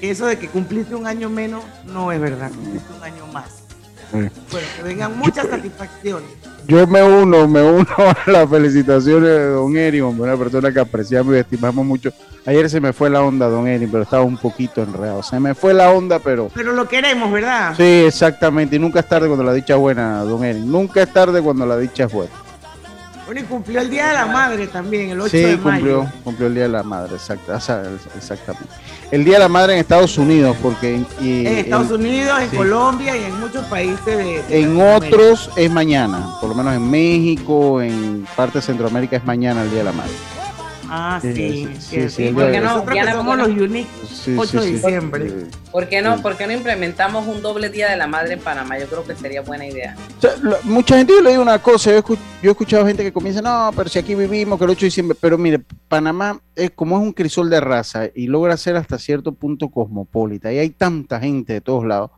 Eso 0.02 0.26
de 0.26 0.38
que 0.38 0.48
cumpliste 0.48 0.96
un 0.96 1.08
año 1.08 1.30
menos 1.30 1.64
no 1.86 2.12
es 2.12 2.20
verdad, 2.20 2.52
cumpliste 2.52 2.94
un 2.94 3.04
año 3.04 3.28
más. 3.28 3.69
Bueno, 4.52 4.68
que 4.76 4.84
vengan 4.84 5.18
muchas 5.18 5.48
satisfacciones. 5.48 6.30
Yo 6.68 6.86
me 6.88 7.02
uno, 7.04 7.48
me 7.48 7.62
uno 7.64 7.88
a 7.98 8.30
las 8.30 8.50
felicitaciones 8.50 9.30
de 9.30 9.48
Don 9.50 9.76
Eri, 9.76 10.02
una 10.02 10.36
persona 10.36 10.72
que 10.72 10.80
apreciamos 10.80 11.36
y 11.36 11.40
estimamos 11.40 11.86
mucho. 11.86 12.12
Ayer 12.46 12.70
se 12.70 12.80
me 12.80 12.94
fue 12.94 13.10
la 13.10 13.22
onda, 13.22 13.48
Don 13.48 13.68
Eri, 13.68 13.88
pero 13.88 14.04
estaba 14.04 14.24
un 14.24 14.38
poquito 14.38 14.82
enredado. 14.82 15.22
Se 15.24 15.40
me 15.40 15.54
fue 15.54 15.74
la 15.74 15.92
onda, 15.92 16.20
pero... 16.20 16.50
Pero 16.54 16.74
lo 16.74 16.88
queremos, 16.88 17.32
¿verdad? 17.32 17.74
Sí, 17.76 18.04
exactamente. 18.06 18.76
Y 18.76 18.80
nunca 18.80 19.02
es 19.02 19.08
tarde 19.08 19.28
cuando 19.28 19.44
la 19.44 19.54
dicha 19.54 19.74
es 19.74 19.80
buena, 19.80 20.24
Don 20.24 20.44
Eri. 20.44 20.60
Nunca 20.60 21.02
es 21.02 21.14
tarde 21.14 21.42
cuando 21.42 21.66
la 21.66 21.78
dicha 21.78 22.06
es 22.06 22.12
buena. 22.12 22.32
Bueno, 23.30 23.42
y 23.42 23.44
cumplió 23.44 23.80
el 23.80 23.92
Día 23.92 24.08
de 24.08 24.14
la 24.16 24.26
Madre 24.26 24.66
también, 24.66 25.12
el 25.12 25.22
8 25.22 25.30
sí, 25.30 25.38
de 25.38 25.58
cumplió, 25.60 26.00
mayo. 26.04 26.12
cumplió 26.24 26.48
el 26.48 26.54
Día 26.56 26.64
de 26.64 26.70
la 26.70 26.82
Madre, 26.82 27.14
exacta- 27.16 27.60
exactamente. 28.18 28.68
El 29.12 29.24
Día 29.24 29.34
de 29.36 29.40
la 29.42 29.48
Madre 29.48 29.74
en 29.74 29.80
Estados 29.82 30.18
Unidos, 30.18 30.58
porque 30.64 31.04
y- 31.22 31.46
En 31.46 31.58
Estados 31.60 31.90
en- 31.90 31.94
Unidos, 31.98 32.42
en 32.42 32.50
sí. 32.50 32.58
Colombia 32.58 33.16
y 33.16 33.26
en 33.26 33.40
muchos 33.40 33.64
países 33.68 34.04
de... 34.04 34.42
de 34.42 34.60
En 34.62 34.82
otros 34.82 35.52
es 35.56 35.70
mañana, 35.70 36.26
por 36.42 36.50
lo 36.50 36.56
menos 36.56 36.74
en 36.74 36.90
México, 36.90 37.80
en 37.84 38.26
parte 38.36 38.58
de 38.58 38.62
Centroamérica 38.64 39.18
es 39.18 39.24
mañana 39.24 39.62
el 39.62 39.70
Día 39.70 39.80
de 39.80 39.86
la 39.86 39.92
Madre. 39.92 40.12
Ah, 40.92 41.20
Sí, 41.22 41.68
sí. 41.80 42.10
sí, 42.10 42.32
porque 42.34 42.50
de- 42.52 42.60
nosotros 42.62 42.88
que 42.88 42.94
Diana, 42.94 43.12
somos 43.14 43.26
¿por 43.28 43.38
los 43.38 43.48
qué 43.50 43.54
no? 43.56 43.64
unique 43.66 43.90
Sí, 44.12 44.36
8 44.38 44.58
de 44.60 44.64
sí, 44.64 44.68
sí. 44.70 44.74
diciembre. 44.76 45.32
¿Por 45.72 45.88
qué 45.88 46.02
no, 46.02 46.16
Sí. 46.18 46.24
por 46.24 46.36
qué 46.38 46.48
no 46.48 46.54
implementamos 46.54 47.28
un 47.28 47.42
doble 47.42 47.70
día 47.70 47.90
de 47.90 47.98
la 47.98 48.08
madre 48.08 48.34
en 48.34 48.40
Panamá? 48.40 48.80
Yo 48.80 48.88
creo 48.88 49.06
que 49.06 49.16
sería 49.16 49.42
buena 49.42 49.66
idea. 49.68 49.96
O 50.18 50.22
sea, 50.22 50.32
lo- 50.42 50.58
mucha 50.64 50.98
gente 50.98 51.14
yo 51.14 51.22
le 51.22 51.30
digo 51.32 51.42
una 51.42 51.60
cosa, 51.60 51.92
yo, 51.92 52.04
yo 52.08 52.16
he 52.44 52.52
escuchado 52.52 52.86
gente 52.88 53.04
que 53.04 53.14
comienza, 53.14 53.42
no, 53.42 53.72
pero 53.76 53.88
si 53.90 54.00
aquí 54.00 54.16
vivimos, 54.16 54.58
que 54.58 54.66
el 54.66 54.72
8 54.72 54.82
de 54.82 54.86
diciembre, 54.88 55.18
pero 55.20 55.38
mire, 55.38 55.62
Panamá 55.88 56.42
es 56.56 56.72
como 56.72 56.98
es 56.98 57.04
un 57.04 57.14
crisol 57.14 57.50
de 57.50 57.60
raza 57.62 58.06
y 58.16 58.28
logra 58.28 58.58
ser 58.58 58.76
hasta 58.76 58.98
cierto 58.98 59.34
punto 59.34 59.70
cosmopolita 59.70 60.52
y 60.52 60.58
hay 60.58 60.70
tanta 60.72 61.20
gente 61.20 61.54
de 61.54 61.62
todos 61.62 61.86
lados. 61.86 62.12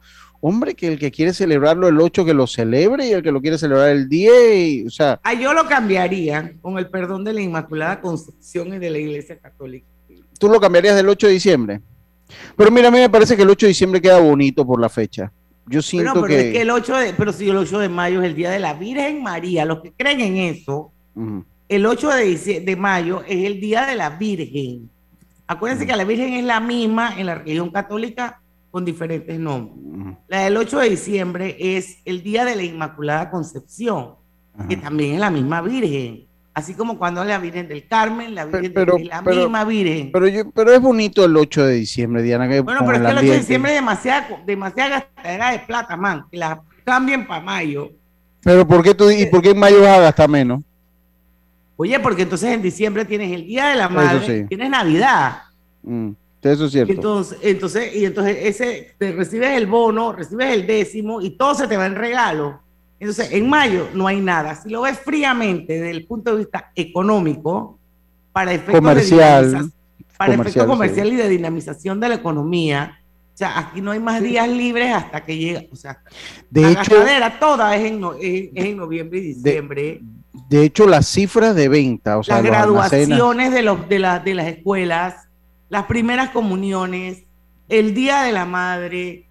Hombre, 0.43 0.73
que 0.73 0.87
el 0.87 0.97
que 0.99 1.11
quiere 1.11 1.33
celebrarlo 1.33 1.87
el 1.87 2.01
8 2.01 2.25
que 2.25 2.33
lo 2.33 2.47
celebre 2.47 3.07
y 3.07 3.11
el 3.11 3.21
que 3.21 3.31
lo 3.31 3.39
quiere 3.41 3.59
celebrar 3.59 3.89
el 3.89 4.09
10, 4.09 4.33
y, 4.57 4.87
o 4.87 4.89
sea, 4.89 5.19
Ah, 5.23 5.35
yo 5.35 5.53
lo 5.53 5.67
cambiaría 5.67 6.53
con 6.61 6.79
el 6.79 6.89
perdón 6.89 7.23
de 7.23 7.31
la 7.33 7.41
Inmaculada 7.41 8.01
Concepción 8.01 8.73
y 8.73 8.79
de 8.79 8.89
la 8.89 8.97
Iglesia 8.97 9.37
Católica. 9.37 9.85
tú 10.39 10.49
lo 10.49 10.59
cambiarías 10.59 10.95
del 10.95 11.07
8 11.07 11.27
de 11.27 11.33
diciembre. 11.33 11.81
Pero 12.57 12.71
mira, 12.71 12.87
a 12.87 12.91
mí 12.91 12.97
me 12.97 13.09
parece 13.09 13.35
que 13.35 13.43
el 13.43 13.49
8 13.51 13.67
de 13.67 13.69
diciembre 13.69 14.01
queda 14.01 14.19
bonito 14.19 14.65
por 14.65 14.81
la 14.81 14.89
fecha. 14.89 15.31
Yo 15.67 15.81
siento 15.81 16.13
pero 16.13 16.25
que... 16.25 16.47
es 16.47 16.53
que 16.53 16.61
el 16.61 16.71
8 16.71 16.97
de, 16.97 17.13
pero 17.13 17.31
si 17.31 17.47
el 17.47 17.57
8 17.57 17.77
de 17.77 17.89
mayo 17.89 18.21
es 18.21 18.25
el 18.25 18.35
día 18.35 18.49
de 18.49 18.59
la 18.59 18.73
Virgen 18.73 19.21
María, 19.21 19.63
los 19.65 19.81
que 19.81 19.91
creen 19.91 20.21
en 20.21 20.37
eso, 20.37 20.91
el 21.69 21.85
8 21.85 22.09
de, 22.09 22.63
de 22.65 22.75
mayo 22.75 23.21
es 23.27 23.45
el 23.45 23.59
día 23.61 23.85
de 23.85 23.95
la 23.95 24.09
Virgen. 24.09 24.89
Acuérdense 25.45 25.85
que 25.85 25.95
la 25.95 26.03
Virgen 26.03 26.33
es 26.33 26.45
la 26.45 26.59
misma 26.59 27.13
en 27.19 27.27
la 27.27 27.35
religión 27.35 27.69
católica 27.69 28.40
con 28.71 28.85
diferentes 28.85 29.37
nombres. 29.37 30.17
La 30.27 30.45
del 30.45 30.57
8 30.57 30.79
de 30.79 30.89
diciembre 30.89 31.55
es 31.59 31.97
el 32.05 32.23
día 32.23 32.45
de 32.45 32.55
la 32.55 32.63
Inmaculada 32.63 33.29
Concepción, 33.29 34.15
que 34.69 34.77
también 34.77 35.13
es 35.15 35.19
la 35.19 35.29
misma 35.29 35.61
Virgen. 35.61 36.25
Así 36.53 36.73
como 36.73 36.97
cuando 36.97 37.23
la 37.23 37.37
Virgen 37.37 37.67
del 37.67 37.87
Carmen, 37.87 38.33
la 38.35 38.45
Virgen 38.45 38.73
pero- 38.73 38.97
es 38.97 39.05
la 39.05 39.21
pero- 39.23 39.41
misma 39.43 39.63
Virgen. 39.65 40.09
Pero, 40.11 40.27
yo, 40.27 40.51
pero 40.51 40.73
es 40.73 40.81
bonito 40.81 41.23
el 41.23 41.35
8 41.37 41.65
de 41.65 41.75
diciembre, 41.75 42.21
Diana. 42.23 42.47
Que 42.49 42.59
Bueno, 42.61 42.81
pero 42.85 42.93
es 42.97 43.01
que 43.03 43.09
el 43.11 43.17
8 43.17 43.27
de 43.31 43.37
diciembre 43.37 43.71
es 43.71 43.75
demasiada, 43.77 44.27
demasiada 44.45 44.89
gastadera 44.89 45.51
de 45.51 45.59
plata, 45.59 45.95
man. 45.97 46.25
Que 46.31 46.37
la 46.37 46.61
cambien 46.83 47.25
para 47.27 47.41
mayo. 47.43 47.91
Pero 48.43 48.67
¿por 48.67 48.83
qué 48.83 48.93
tú 48.95 49.09
y 49.11 49.25
por 49.27 49.41
qué 49.41 49.51
en 49.51 49.59
mayo 49.59 49.81
vas 49.81 49.97
a 49.97 50.01
gastar 50.01 50.29
menos? 50.29 50.61
Oye, 51.77 51.99
porque 51.99 52.23
entonces 52.23 52.49
en 52.53 52.61
diciembre 52.61 53.05
tienes 53.05 53.31
el 53.31 53.45
Día 53.45 53.67
de 53.67 53.75
la 53.75 53.89
Madre, 53.89 54.25
sí. 54.41 54.45
tienes 54.47 54.69
Navidad. 54.69 55.37
Mm, 55.83 56.09
eso 56.43 56.65
es 56.65 56.71
cierto. 56.71 56.91
Entonces, 56.93 57.37
entonces, 57.41 57.95
y 57.95 58.05
entonces 58.05 58.37
ese, 58.41 58.95
te 58.97 59.11
recibes 59.11 59.51
el 59.57 59.67
bono, 59.67 60.11
recibes 60.13 60.53
el 60.53 60.65
décimo 60.65 61.21
y 61.21 61.31
todo 61.31 61.53
se 61.55 61.67
te 61.67 61.77
va 61.77 61.85
en 61.85 61.95
regalo. 61.95 62.59
Entonces, 62.99 63.31
en 63.31 63.49
mayo 63.49 63.87
no 63.93 64.07
hay 64.07 64.19
nada. 64.21 64.55
Si 64.55 64.69
lo 64.69 64.81
ves 64.81 64.99
fríamente 64.99 65.73
desde 65.73 65.91
el 65.91 66.05
punto 66.05 66.31
de 66.31 66.37
vista 66.37 66.71
económico, 66.75 67.77
para 68.31 68.53
efectos 68.53 68.75
Comercial. 68.75 69.51
de 69.51 69.57
para 70.17 70.33
Comercial, 70.33 70.39
efectos 70.41 70.63
sí. 70.63 70.67
comercial 70.69 71.07
y 71.13 71.15
de 71.15 71.29
dinamización 71.29 71.99
de 71.99 72.09
la 72.09 72.15
economía, 72.15 72.99
o 73.33 73.37
sea, 73.37 73.57
aquí 73.59 73.81
no 73.81 73.91
hay 73.91 73.99
más 73.99 74.21
días 74.21 74.47
libres 74.47 74.93
hasta 74.93 75.25
que 75.25 75.35
llega, 75.37 75.63
o 75.71 75.75
sea, 75.75 75.99
De 76.49 76.61
la 76.61 76.69
hecho- 76.71 76.77
gastadera 76.95 77.39
toda 77.39 77.75
es 77.75 77.85
en, 77.91 78.03
es- 78.21 78.49
es 78.53 78.65
en 78.65 78.77
noviembre 78.77 79.19
y 79.19 79.33
diciembre. 79.33 79.99
De 80.47 80.63
hecho, 80.63 80.85
las 80.87 81.07
cifras 81.07 81.55
de 81.55 81.67
venta, 81.69 82.17
o 82.19 82.23
sea, 82.23 82.35
las 82.35 82.45
graduaciones 82.45 83.51
de, 83.51 83.61
los, 83.63 83.89
de, 83.89 83.99
la- 83.99 84.19
de 84.19 84.33
las 84.35 84.47
escuelas, 84.47 85.27
las 85.71 85.85
primeras 85.85 86.29
comuniones, 86.29 87.23
el 87.69 87.93
Día 87.95 88.21
de 88.23 88.31
la 88.33 88.45
Madre, 88.45 89.25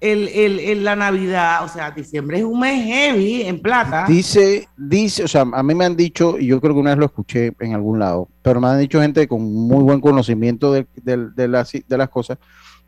el, 0.00 0.28
el- 0.28 0.58
el- 0.60 0.84
la 0.84 0.96
Navidad, 0.96 1.64
o 1.64 1.68
sea, 1.68 1.92
diciembre 1.92 2.38
es 2.38 2.44
un 2.44 2.60
mes 2.60 2.84
heavy 2.84 3.42
en 3.42 3.60
plata. 3.60 4.04
Dice, 4.06 4.68
dice, 4.76 5.24
o 5.24 5.28
sea, 5.28 5.46
a 5.50 5.62
mí 5.62 5.74
me 5.74 5.84
han 5.86 5.96
dicho, 5.96 6.38
y 6.38 6.46
yo 6.48 6.60
creo 6.60 6.74
que 6.74 6.80
una 6.80 6.90
vez 6.90 6.98
lo 6.98 7.06
escuché 7.06 7.52
en 7.60 7.72
algún 7.74 7.98
lado, 8.00 8.28
pero 8.42 8.60
me 8.60 8.66
han 8.68 8.80
dicho 8.80 9.00
gente 9.00 9.26
con 9.28 9.42
muy 9.42 9.82
buen 9.82 10.00
conocimiento 10.02 10.72
de, 10.72 10.86
de- 11.02 11.28
de 11.34 11.48
las, 11.48 11.72
de 11.72 11.96
las 11.96 12.08
cosas, 12.10 12.36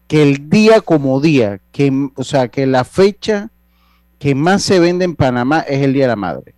que 0.09 0.23
el 0.23 0.51
día 0.51 0.81
como 0.83 1.21
día, 1.21 1.61
que, 1.73 2.11
o 2.17 2.25
sea, 2.25 2.49
que 2.49 2.67
la 2.67 2.85
fecha 2.85 3.51
que 4.19 4.35
más 4.35 4.63
se 4.63 4.79
vende 4.81 5.05
en 5.05 5.15
Panamá 5.15 5.61
es 5.61 5.83
el 5.83 5.93
Día 5.93 6.05
de 6.05 6.09
la 6.09 6.17
Madre. 6.17 6.55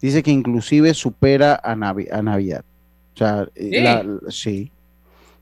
Dice 0.00 0.22
que 0.22 0.30
inclusive 0.30 0.94
supera 0.94 1.60
a, 1.62 1.74
Navi- 1.76 2.10
a 2.10 2.22
Navidad. 2.22 2.64
O 3.14 3.18
sea, 3.18 3.46
Sí. 3.54 3.70
la- 3.80 4.02
la- 4.02 4.18
sí. 4.30 4.70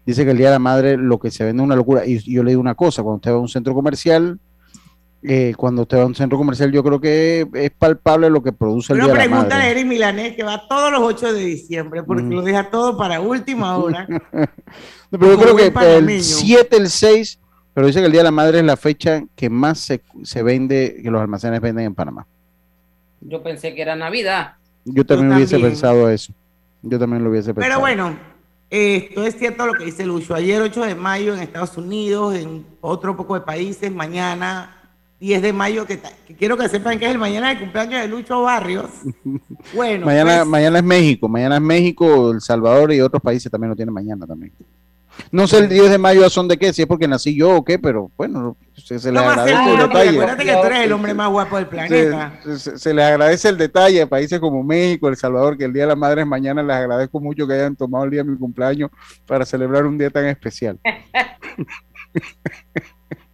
Dice 0.09 0.25
que 0.25 0.31
el 0.31 0.39
Día 0.39 0.47
de 0.47 0.53
la 0.55 0.59
Madre 0.59 0.97
lo 0.97 1.19
que 1.19 1.31
se 1.31 1.45
vende 1.45 1.63
es 1.63 1.67
una 1.67 1.77
locura. 1.77 2.07
Y 2.07 2.19
yo 2.33 2.43
le 2.43 2.53
digo 2.53 2.61
una 2.63 2.75
cosa, 2.75 3.03
cuando 3.03 3.17
usted 3.17 3.31
va 3.31 3.37
a 3.37 3.41
un 3.41 3.49
centro 3.49 3.75
comercial, 3.75 4.39
eh, 5.23 5.53
cuando 5.57 5.83
usted 5.83 5.99
va 5.99 6.05
a 6.05 6.07
un 6.07 6.15
centro 6.15 6.39
comercial, 6.39 6.73
yo 6.73 6.83
creo 6.83 6.99
que 7.01 7.47
es 7.53 7.71
palpable 7.73 8.31
lo 8.31 8.43
que 8.43 8.53
produce 8.53 8.95
el 8.95 9.01
Pero 9.01 9.07
Día 9.13 9.13
de 9.13 9.19
la 9.19 9.25
pregúntale 9.27 9.55
a 9.55 9.67
Madre. 9.67 9.71
Eric 9.73 9.87
Milanés 9.87 10.35
que 10.37 10.43
va 10.45 10.67
todos 10.67 10.91
los 10.93 11.03
8 11.03 11.35
de 11.35 11.41
diciembre, 11.45 12.03
porque 12.05 12.23
Mm. 12.23 12.31
lo 12.33 12.43
deja 12.43 12.71
todo 12.71 12.97
para 12.97 13.21
última 13.21 13.77
hora. 13.77 14.07
No, 15.11 15.19
pero 15.19 15.33
yo 15.33 15.39
creo 15.41 15.57
que 15.57 15.71
panameño. 15.71 16.09
el 16.19 16.23
7, 16.23 16.77
el 16.77 16.89
6, 16.91 17.39
pero 17.75 17.87
dice 17.87 18.01
que 18.01 18.07
el 18.07 18.13
Día 18.13 18.21
de 18.21 18.25
la 18.25 18.31
Madre 18.31 18.59
es 18.61 18.65
la 18.65 18.77
fecha 18.79 19.23
que 19.37 19.51
más 19.51 19.79
se, 19.79 20.01
se 20.23 20.43
vende, 20.43 21.01
que 21.03 21.11
los 21.11 21.21
almacenes 21.21 21.61
venden 21.61 21.85
en 21.87 21.95
Panamá. 21.95 22.27
Yo 23.21 23.43
pensé 23.43 23.75
que 23.75 23.83
era 23.83 23.95
Navidad. 23.97 24.55
Yo 24.87 25.05
también 25.05 25.31
Yo 25.31 25.37
hubiese 25.37 25.53
también. 25.57 25.73
pensado 25.73 26.09
eso. 26.11 26.33
Yo 26.83 26.99
también 26.99 27.25
lo 27.25 27.31
hubiese 27.31 27.53
pensado. 27.53 27.69
Pero 27.71 27.81
bueno, 27.81 28.19
esto 28.71 29.25
es 29.25 29.37
cierto 29.37 29.67
lo 29.67 29.75
que 29.75 29.85
dice 29.85 30.05
Lucho. 30.05 30.35
Ayer 30.35 30.61
8 30.61 30.85
de 30.85 30.95
mayo 30.95 31.35
en 31.35 31.41
Estados 31.41 31.77
Unidos, 31.77 32.35
en 32.35 32.67
otro 32.81 33.17
poco 33.17 33.35
de 33.35 33.41
países, 33.41 33.91
mañana 33.91 34.79
10 35.21 35.43
de 35.43 35.53
mayo, 35.53 35.87
que, 35.87 36.01
quiero 36.39 36.57
que 36.57 36.69
sepan 36.69 36.99
que 36.99 37.07
es 37.07 37.13
el 37.13 37.19
mañana 37.19 37.49
de 37.49 37.59
cumpleaños 37.59 38.03
de 38.03 38.09
Lucho 38.09 38.43
Barrios. 38.43 38.91
Bueno, 39.75 40.07
mañana, 40.07 40.37
pues, 40.39 40.47
mañana 40.47 40.79
es 40.79 40.85
México, 40.85 41.29
mañana 41.29 41.57
es 41.57 41.61
México, 41.61 42.31
El 42.31 42.41
Salvador 42.41 42.93
y 42.93 43.01
otros 43.01 43.21
países 43.21 43.51
también 43.51 43.71
lo 43.71 43.77
tienen 43.77 43.93
mañana 43.93 44.27
también. 44.27 44.53
No 45.33 45.47
sé 45.47 45.59
el 45.59 45.69
10 45.69 45.91
de 45.91 45.99
mayo 45.99 46.25
a 46.25 46.31
son 46.31 46.49
de 46.49 46.57
qué, 46.57 46.73
si 46.73 46.83
es 46.83 46.89
porque 46.89 47.09
nací 47.09 47.37
yo 47.37 47.57
o 47.57 47.65
qué, 47.65 47.79
pero 47.79 48.11
bueno, 48.17 48.57
se, 48.75 48.99
se 48.99 49.13
le 49.13 49.21
no 49.21 49.27
va 49.27 49.33
a 49.35 49.45
ser 49.45 49.55
agradece 49.55 49.73
el 49.73 49.79
detalle. 49.89 50.11
acuérdate 50.11 50.45
que 50.45 50.53
tú 50.53 50.65
eres 50.65 50.79
el 50.81 50.93
hombre 50.93 51.15
más 51.15 51.29
guapo 51.31 51.57
del 51.57 51.67
planeta. 51.67 52.41
Se, 52.45 52.59
se- 52.59 52.79
se 52.79 52.95
les 52.95 53.05
agradece 53.05 53.49
el 53.49 53.59
detalle 53.59 54.03
a 54.03 54.07
países 54.09 54.39
como 54.41 54.63
México, 54.63 55.09
El 55.09 55.17
Salvador, 55.17 55.57
que 55.59 55.65
el 55.65 55.73
Día 55.73 55.83
de 55.85 55.89
la 55.89 55.97
Madre 55.97 56.23
es 56.23 56.27
mañana. 56.27 56.63
Les 56.63 56.77
agradezco 56.77 57.21
mucho 57.21 57.47
que 57.47 57.55
hayan 57.55 57.77
tomado 57.77 58.05
el 58.05 58.11
día 58.11 58.23
de 58.23 58.31
mi 58.31 58.39
cumpleaños 58.39 58.91
para 59.27 59.45
celebrar 59.45 59.85
un 59.87 59.99
día 59.99 60.11
tan 60.11 60.27
especial. 60.27 60.79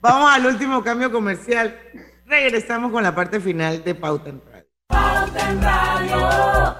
Vamos 0.00 0.30
al 0.32 0.46
último 0.46 0.82
cambio 0.82 1.10
comercial. 1.12 1.76
Regresamos 2.26 2.90
con 2.92 3.02
la 3.02 3.14
parte 3.14 3.40
final 3.40 3.82
de 3.84 3.94
Pauta 3.94 4.30
en 4.30 4.40
Radio. 5.62 6.76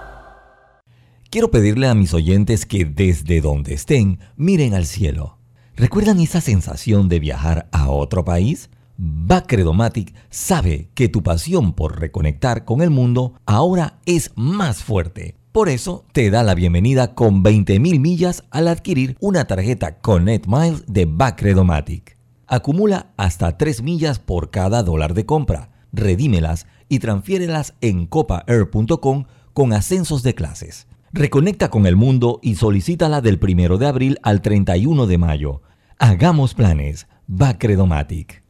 Quiero 1.34 1.50
pedirle 1.50 1.88
a 1.88 1.96
mis 1.96 2.14
oyentes 2.14 2.64
que 2.64 2.84
desde 2.84 3.40
donde 3.40 3.74
estén 3.74 4.20
miren 4.36 4.72
al 4.72 4.86
cielo. 4.86 5.38
¿Recuerdan 5.74 6.20
esa 6.20 6.40
sensación 6.40 7.08
de 7.08 7.18
viajar 7.18 7.68
a 7.72 7.90
otro 7.90 8.24
país? 8.24 8.70
Bacredomatic 8.96 10.14
sabe 10.30 10.90
que 10.94 11.08
tu 11.08 11.24
pasión 11.24 11.72
por 11.72 11.98
reconectar 11.98 12.64
con 12.64 12.82
el 12.82 12.90
mundo 12.90 13.34
ahora 13.46 13.98
es 14.06 14.30
más 14.36 14.84
fuerte. 14.84 15.34
Por 15.50 15.68
eso 15.68 16.04
te 16.12 16.30
da 16.30 16.44
la 16.44 16.54
bienvenida 16.54 17.16
con 17.16 17.42
20.000 17.42 17.98
millas 17.98 18.44
al 18.52 18.68
adquirir 18.68 19.16
una 19.18 19.44
tarjeta 19.44 19.98
Connect 19.98 20.46
Miles 20.46 20.84
de 20.86 21.04
Bacredomatic. 21.04 22.16
Acumula 22.46 23.12
hasta 23.16 23.58
3 23.58 23.82
millas 23.82 24.20
por 24.20 24.52
cada 24.52 24.84
dólar 24.84 25.14
de 25.14 25.26
compra. 25.26 25.70
Redímelas 25.92 26.68
y 26.88 27.00
transfiérelas 27.00 27.74
en 27.80 28.06
copaair.com 28.06 29.24
con 29.52 29.72
ascensos 29.72 30.22
de 30.22 30.36
clases. 30.36 30.86
Reconecta 31.16 31.70
con 31.70 31.86
el 31.86 31.94
mundo 31.94 32.40
y 32.42 32.56
solicítala 32.56 33.20
del 33.20 33.38
1 33.40 33.78
de 33.78 33.86
abril 33.86 34.18
al 34.24 34.42
31 34.42 35.06
de 35.06 35.16
mayo. 35.16 35.62
Hagamos 35.96 36.54
planes. 36.54 37.06
Bacredomatic. 37.28 38.42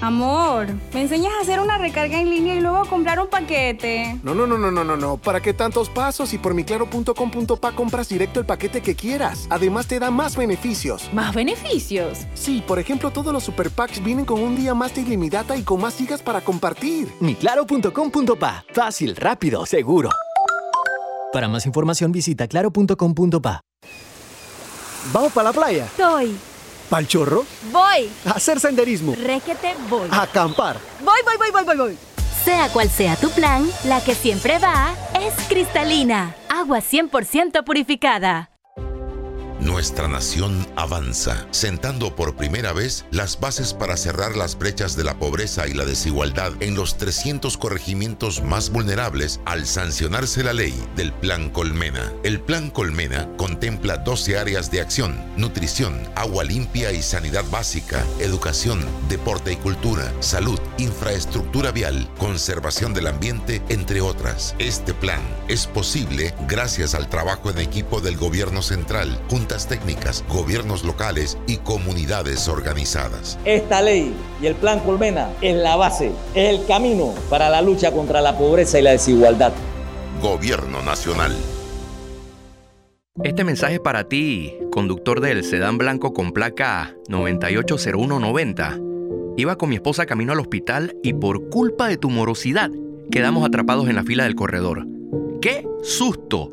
Amor, 0.00 0.66
¿me 0.92 1.02
enseñas 1.02 1.32
a 1.38 1.42
hacer 1.42 1.60
una 1.60 1.78
recarga 1.78 2.20
en 2.20 2.28
línea 2.28 2.56
y 2.56 2.60
luego 2.60 2.78
a 2.78 2.86
comprar 2.86 3.20
un 3.20 3.28
paquete? 3.28 4.18
No, 4.24 4.34
no, 4.34 4.44
no, 4.44 4.58
no, 4.58 4.72
no, 4.72 4.82
no, 4.82 4.96
no. 4.96 5.18
¿Para 5.18 5.40
qué 5.40 5.54
tantos 5.54 5.88
pasos? 5.88 6.34
Y 6.34 6.38
por 6.38 6.52
miclaro.com.pa 6.52 7.72
compras 7.76 8.08
directo 8.08 8.40
el 8.40 8.46
paquete 8.46 8.80
que 8.80 8.96
quieras. 8.96 9.46
Además 9.48 9.86
te 9.86 10.00
da 10.00 10.10
más 10.10 10.36
beneficios. 10.36 11.08
¿Más 11.12 11.32
beneficios? 11.32 12.26
Sí, 12.34 12.60
por 12.66 12.80
ejemplo, 12.80 13.12
todos 13.12 13.32
los 13.32 13.44
super 13.44 13.70
packs 13.70 14.02
vienen 14.02 14.24
con 14.24 14.40
un 14.40 14.56
día 14.56 14.74
más 14.74 14.92
de 14.96 15.02
ilimitada 15.02 15.56
y 15.56 15.62
con 15.62 15.80
más 15.80 15.96
gigas 15.96 16.22
para 16.22 16.40
compartir. 16.40 17.06
Miclaro.com.pa. 17.20 18.64
Fácil, 18.72 19.14
rápido, 19.14 19.64
seguro. 19.64 20.10
Para 21.32 21.48
más 21.48 21.64
información 21.66 22.10
visita 22.12 22.48
claro.com.pa. 22.48 23.60
¿Vamos 25.12 25.32
para 25.32 25.50
la 25.50 25.52
playa? 25.52 25.88
Soy. 25.96 26.36
¿Pal 26.88 27.06
chorro? 27.06 27.44
Voy. 27.70 28.10
A 28.26 28.32
hacer 28.32 28.58
senderismo. 28.58 29.14
Requete 29.14 29.74
voy. 29.88 30.08
A 30.10 30.22
acampar. 30.22 30.76
Voy, 31.04 31.20
voy, 31.24 31.36
voy, 31.38 31.50
voy, 31.52 31.64
voy, 31.64 31.76
voy. 31.76 31.98
Sea 32.44 32.68
cual 32.72 32.88
sea 32.88 33.16
tu 33.16 33.30
plan, 33.30 33.68
la 33.84 34.02
que 34.02 34.14
siempre 34.14 34.58
va 34.58 34.94
es 35.20 35.34
cristalina. 35.46 36.34
Agua 36.48 36.78
100% 36.80 37.64
purificada. 37.64 38.49
Nuestra 39.60 40.08
nación 40.08 40.66
avanza, 40.74 41.46
sentando 41.50 42.16
por 42.16 42.34
primera 42.34 42.72
vez 42.72 43.04
las 43.10 43.38
bases 43.40 43.74
para 43.74 43.98
cerrar 43.98 44.34
las 44.34 44.58
brechas 44.58 44.96
de 44.96 45.04
la 45.04 45.18
pobreza 45.18 45.68
y 45.68 45.74
la 45.74 45.84
desigualdad 45.84 46.52
en 46.60 46.74
los 46.74 46.96
300 46.96 47.58
corregimientos 47.58 48.42
más 48.42 48.70
vulnerables 48.70 49.40
al 49.44 49.66
sancionarse 49.66 50.42
la 50.42 50.54
ley 50.54 50.74
del 50.96 51.12
Plan 51.12 51.50
Colmena. 51.50 52.10
El 52.24 52.40
Plan 52.40 52.70
Colmena 52.70 53.28
contempla 53.36 53.98
12 53.98 54.38
áreas 54.38 54.70
de 54.70 54.80
acción, 54.80 55.22
nutrición, 55.36 56.08
agua 56.16 56.42
limpia 56.42 56.92
y 56.92 57.02
sanidad 57.02 57.44
básica, 57.50 58.02
educación, 58.18 58.82
deporte 59.10 59.52
y 59.52 59.56
cultura, 59.56 60.10
salud, 60.20 60.58
infraestructura 60.78 61.70
vial, 61.70 62.08
conservación 62.18 62.94
del 62.94 63.08
ambiente, 63.08 63.62
entre 63.68 64.00
otras. 64.00 64.54
Este 64.58 64.94
plan 64.94 65.20
es 65.48 65.66
posible 65.66 66.34
gracias 66.48 66.94
al 66.94 67.10
trabajo 67.10 67.50
en 67.50 67.58
equipo 67.58 68.00
del 68.00 68.16
gobierno 68.16 68.62
central, 68.62 69.20
técnicas, 69.58 70.24
gobiernos 70.28 70.84
locales 70.84 71.36
y 71.46 71.56
comunidades 71.58 72.48
organizadas. 72.48 73.38
Esta 73.44 73.82
ley 73.82 74.14
y 74.40 74.46
el 74.46 74.54
Plan 74.54 74.80
Colmena 74.80 75.30
es 75.40 75.56
la 75.56 75.76
base, 75.76 76.12
es 76.34 76.58
el 76.58 76.66
camino 76.66 77.14
para 77.28 77.50
la 77.50 77.60
lucha 77.62 77.92
contra 77.92 78.20
la 78.20 78.38
pobreza 78.38 78.78
y 78.78 78.82
la 78.82 78.92
desigualdad. 78.92 79.52
Gobierno 80.22 80.82
Nacional. 80.82 81.34
Este 83.24 83.44
mensaje 83.44 83.74
es 83.74 83.80
para 83.80 84.04
ti, 84.04 84.56
conductor 84.70 85.20
del 85.20 85.44
sedán 85.44 85.76
blanco 85.78 86.14
con 86.14 86.32
placa 86.32 86.94
980190. 87.08 88.78
Iba 89.36 89.56
con 89.56 89.68
mi 89.68 89.74
esposa 89.74 90.06
camino 90.06 90.32
al 90.32 90.40
hospital 90.40 90.96
y 91.02 91.12
por 91.12 91.50
culpa 91.50 91.88
de 91.88 91.96
tu 91.96 92.08
morosidad 92.08 92.70
quedamos 93.10 93.44
atrapados 93.44 93.88
en 93.88 93.96
la 93.96 94.04
fila 94.04 94.24
del 94.24 94.36
corredor. 94.36 94.86
¡Qué 95.40 95.66
susto! 95.82 96.52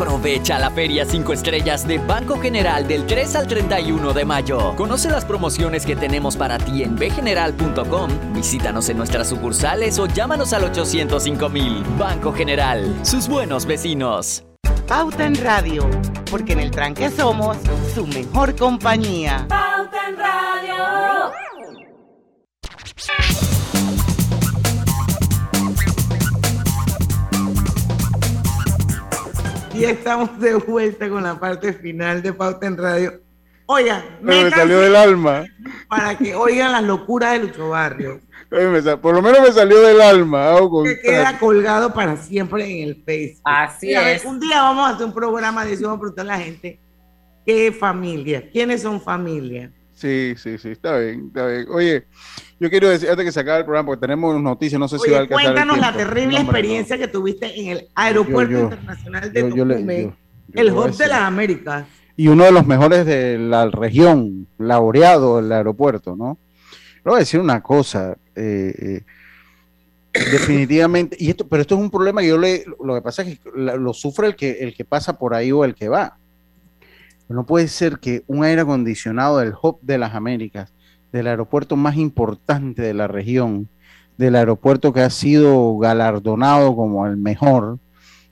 Aprovecha 0.00 0.58
la 0.58 0.70
Feria 0.70 1.04
5 1.04 1.30
Estrellas 1.34 1.86
de 1.86 1.98
Banco 1.98 2.40
General 2.40 2.88
del 2.88 3.04
3 3.04 3.36
al 3.36 3.46
31 3.46 4.14
de 4.14 4.24
mayo. 4.24 4.74
Conoce 4.74 5.10
las 5.10 5.26
promociones 5.26 5.84
que 5.84 5.94
tenemos 5.94 6.38
para 6.38 6.56
ti 6.56 6.82
en 6.82 6.96
bgeneral.com, 6.96 8.10
visítanos 8.32 8.88
en 8.88 8.96
nuestras 8.96 9.28
sucursales 9.28 9.98
o 9.98 10.06
llámanos 10.06 10.54
al 10.54 10.64
805 10.64 11.50
Banco 11.98 12.32
General, 12.32 12.98
sus 13.02 13.28
buenos 13.28 13.66
vecinos. 13.66 14.42
Pauta 14.88 15.26
en 15.26 15.34
Radio, 15.34 15.86
porque 16.30 16.54
en 16.54 16.60
el 16.60 16.70
tranque 16.70 17.10
somos 17.10 17.58
su 17.94 18.06
mejor 18.06 18.56
compañía. 18.56 19.44
Pauta 19.48 20.08
en 20.08 20.16
Radio. 20.16 21.30
Y 29.80 29.84
estamos 29.84 30.38
de 30.38 30.56
vuelta 30.56 31.08
con 31.08 31.22
la 31.22 31.40
parte 31.40 31.72
final 31.72 32.20
de 32.20 32.34
Pauta 32.34 32.66
en 32.66 32.76
Radio. 32.76 33.22
Oigan, 33.64 34.04
me 34.20 34.50
salió 34.50 34.78
del 34.78 34.94
alma. 34.94 35.46
Para 35.88 36.18
que 36.18 36.34
oigan 36.34 36.72
las 36.72 36.82
locuras 36.82 37.32
de 37.32 37.46
Lucho 37.46 37.70
Barrio. 37.70 38.20
Por 39.00 39.14
lo 39.14 39.22
menos 39.22 39.40
me 39.40 39.52
salió 39.52 39.80
del 39.80 40.02
alma. 40.02 40.50
hago 40.50 40.84
Que 40.84 41.00
queda 41.00 41.38
colgado 41.38 41.94
para 41.94 42.18
siempre 42.18 42.64
en 42.64 42.88
el 42.88 43.02
Facebook. 43.02 43.40
Así 43.44 43.88
Y 43.88 43.94
a 43.94 44.02
ver, 44.02 44.16
es. 44.16 44.24
un 44.26 44.38
día 44.38 44.60
vamos 44.60 44.86
a 44.86 44.94
hacer 44.94 45.06
un 45.06 45.14
programa 45.14 45.64
de 45.64 45.72
eso, 45.72 45.84
vamos 45.84 45.96
a 45.96 46.00
preguntar 46.00 46.26
a 46.26 46.36
la 46.36 46.44
gente 46.44 46.78
qué 47.46 47.72
familia, 47.72 48.50
quiénes 48.50 48.82
son 48.82 49.00
familia. 49.00 49.72
Sí, 50.00 50.32
sí, 50.38 50.56
sí, 50.56 50.70
está 50.70 50.96
bien, 50.96 51.26
está 51.26 51.46
bien. 51.46 51.66
Oye, 51.70 52.06
yo 52.58 52.70
quiero 52.70 52.88
decir, 52.88 53.10
antes 53.10 53.26
que 53.26 53.32
se 53.32 53.40
acabe 53.40 53.58
el 53.58 53.64
programa, 53.66 53.84
porque 53.86 54.00
tenemos 54.00 54.40
noticias, 54.40 54.78
no 54.80 54.88
sé 54.88 54.98
si 54.98 55.10
va 55.10 55.18
a 55.18 55.20
alcanzar 55.20 55.46
el 55.48 55.52
cuéntanos 55.52 55.78
la 55.78 55.92
terrible 55.94 56.36
No, 56.36 56.40
hombre, 56.40 56.42
no. 56.44 56.58
experiencia 56.58 56.96
que 56.98 57.08
tuviste 57.08 57.60
en 57.60 57.68
el 57.68 57.88
aeropuerto 57.94 58.50
Yo- 58.52 58.58
yo- 58.60 58.64
internacional 58.64 59.30
de 59.32 59.40
yo- 59.42 59.48
yo 59.56 59.64
le- 59.66 59.74
Tocumen, 59.74 60.02
yo- 60.04 60.14
yo 60.54 60.60
el 60.62 60.72
hub 60.72 60.96
de 60.96 61.06
las 61.06 61.20
Américas. 61.20 61.84
Y 62.16 62.28
uno 62.28 62.44
de 62.44 62.52
los 62.52 62.66
mejores 62.66 63.04
de 63.04 63.36
la 63.38 63.66
región, 63.66 64.46
laureado 64.58 65.38
el 65.38 65.52
aeropuerto, 65.52 66.16
¿no? 66.16 66.38
Le 66.96 67.02
voy 67.10 67.16
a 67.16 67.18
decir 67.18 67.40
una 67.40 67.62
cosa, 67.62 68.16
eh, 68.34 68.72
eh, 68.78 69.02
definitivamente, 70.32 71.16
y 71.20 71.30
esto, 71.30 71.46
pero 71.46 71.60
esto 71.62 71.74
es 71.74 71.80
un 71.80 71.90
problema 71.90 72.20
que 72.20 72.28
yo 72.28 72.38
le, 72.38 72.64
lo 72.82 72.94
que 72.94 73.02
pasa 73.02 73.22
es 73.22 73.38
que 73.38 73.50
lo 73.54 73.92
sufre 73.94 74.26
el 74.28 74.34
que, 74.36 74.50
el 74.60 74.74
que 74.74 74.84
pasa 74.84 75.18
por 75.18 75.34
ahí 75.34 75.52
o 75.52 75.64
el 75.64 75.74
que 75.74 75.88
va. 75.88 76.16
No 77.30 77.46
puede 77.46 77.68
ser 77.68 78.00
que 78.00 78.24
un 78.26 78.42
aire 78.42 78.62
acondicionado 78.62 79.38
del 79.38 79.54
hub 79.60 79.78
de 79.82 79.98
las 79.98 80.16
Américas, 80.16 80.74
del 81.12 81.28
aeropuerto 81.28 81.76
más 81.76 81.96
importante 81.96 82.82
de 82.82 82.92
la 82.92 83.06
región, 83.06 83.68
del 84.18 84.34
aeropuerto 84.34 84.92
que 84.92 85.00
ha 85.00 85.10
sido 85.10 85.78
galardonado 85.78 86.74
como 86.74 87.06
el 87.06 87.16
mejor, 87.16 87.78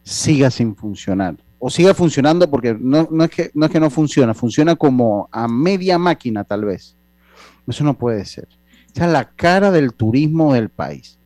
siga 0.03 0.51
sin 0.51 0.74
funcionar. 0.74 1.36
O 1.61 1.70
siga 1.70 1.94
funcionando 1.94 2.51
porque 2.51 2.76
no, 2.78 3.09
no, 3.11 3.24
es 3.24 3.30
que, 3.30 3.51
no 3.55 3.66
es 3.66 3.72
que 3.72 3.80
no 3.80 3.88
funciona, 3.88 4.34
funciona 4.34 4.74
como 4.74 5.28
a 5.30 5.46
media 5.46 5.96
máquina 5.96 6.42
tal 6.42 6.64
vez. 6.64 6.96
Eso 7.68 7.84
no 7.84 7.94
puede 7.94 8.24
ser. 8.24 8.49
Esa 8.92 9.07
es 9.07 9.12
la 9.12 9.30
cara 9.30 9.70
del 9.70 9.92
turismo 9.92 10.55
del 10.55 10.70
país. 10.70 11.20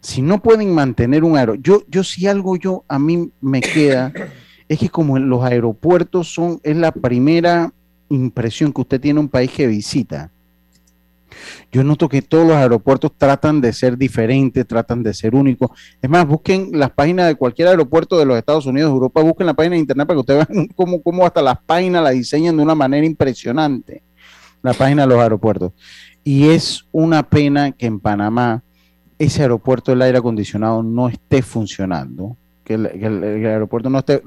Si 0.00 0.22
no 0.22 0.42
pueden 0.42 0.74
mantener 0.74 1.22
un 1.22 1.36
aeropuerto, 1.36 1.62
yo, 1.62 1.84
yo 1.88 2.02
si 2.02 2.26
algo 2.26 2.56
yo 2.56 2.84
a 2.88 2.98
mí 2.98 3.30
me 3.40 3.60
queda, 3.60 4.12
es 4.72 4.78
que 4.78 4.88
como 4.88 5.18
los 5.18 5.44
aeropuertos 5.44 6.32
son, 6.32 6.58
es 6.62 6.74
la 6.74 6.92
primera 6.92 7.74
impresión 8.08 8.72
que 8.72 8.80
usted 8.80 8.98
tiene 8.98 9.20
un 9.20 9.28
país 9.28 9.50
que 9.50 9.66
visita. 9.66 10.30
Yo 11.70 11.84
noto 11.84 12.08
que 12.08 12.22
todos 12.22 12.46
los 12.46 12.56
aeropuertos 12.56 13.12
tratan 13.18 13.60
de 13.60 13.74
ser 13.74 13.98
diferentes, 13.98 14.66
tratan 14.66 15.02
de 15.02 15.12
ser 15.12 15.34
únicos. 15.34 15.70
Es 16.00 16.08
más, 16.08 16.26
busquen 16.26 16.70
las 16.72 16.90
páginas 16.90 17.26
de 17.26 17.34
cualquier 17.34 17.68
aeropuerto 17.68 18.18
de 18.18 18.24
los 18.24 18.38
Estados 18.38 18.64
Unidos, 18.64 18.90
Europa, 18.90 19.20
busquen 19.20 19.46
la 19.46 19.52
página 19.52 19.74
de 19.74 19.80
internet 19.80 20.06
para 20.06 20.16
que 20.16 20.20
ustedes 20.20 20.48
vean 20.48 20.68
cómo, 20.74 21.02
cómo 21.02 21.26
hasta 21.26 21.42
las 21.42 21.58
páginas 21.66 22.02
la 22.02 22.10
diseñan 22.10 22.56
de 22.56 22.62
una 22.62 22.74
manera 22.74 23.04
impresionante, 23.04 24.02
la 24.62 24.72
página 24.72 25.02
de 25.02 25.08
los 25.08 25.18
aeropuertos. 25.18 25.72
Y 26.24 26.48
es 26.48 26.86
una 26.92 27.22
pena 27.28 27.72
que 27.72 27.84
en 27.84 28.00
Panamá 28.00 28.62
ese 29.18 29.42
aeropuerto 29.42 29.92
del 29.92 30.00
aire 30.00 30.16
acondicionado 30.16 30.82
no 30.82 31.10
esté 31.10 31.42
funcionando. 31.42 32.38
Que 32.64 32.74
el, 32.74 32.88
que 32.90 33.06
el- 33.06 33.24
el 33.24 33.46
aeropuerto 33.46 33.90
no 33.90 33.98
esté. 33.98 34.22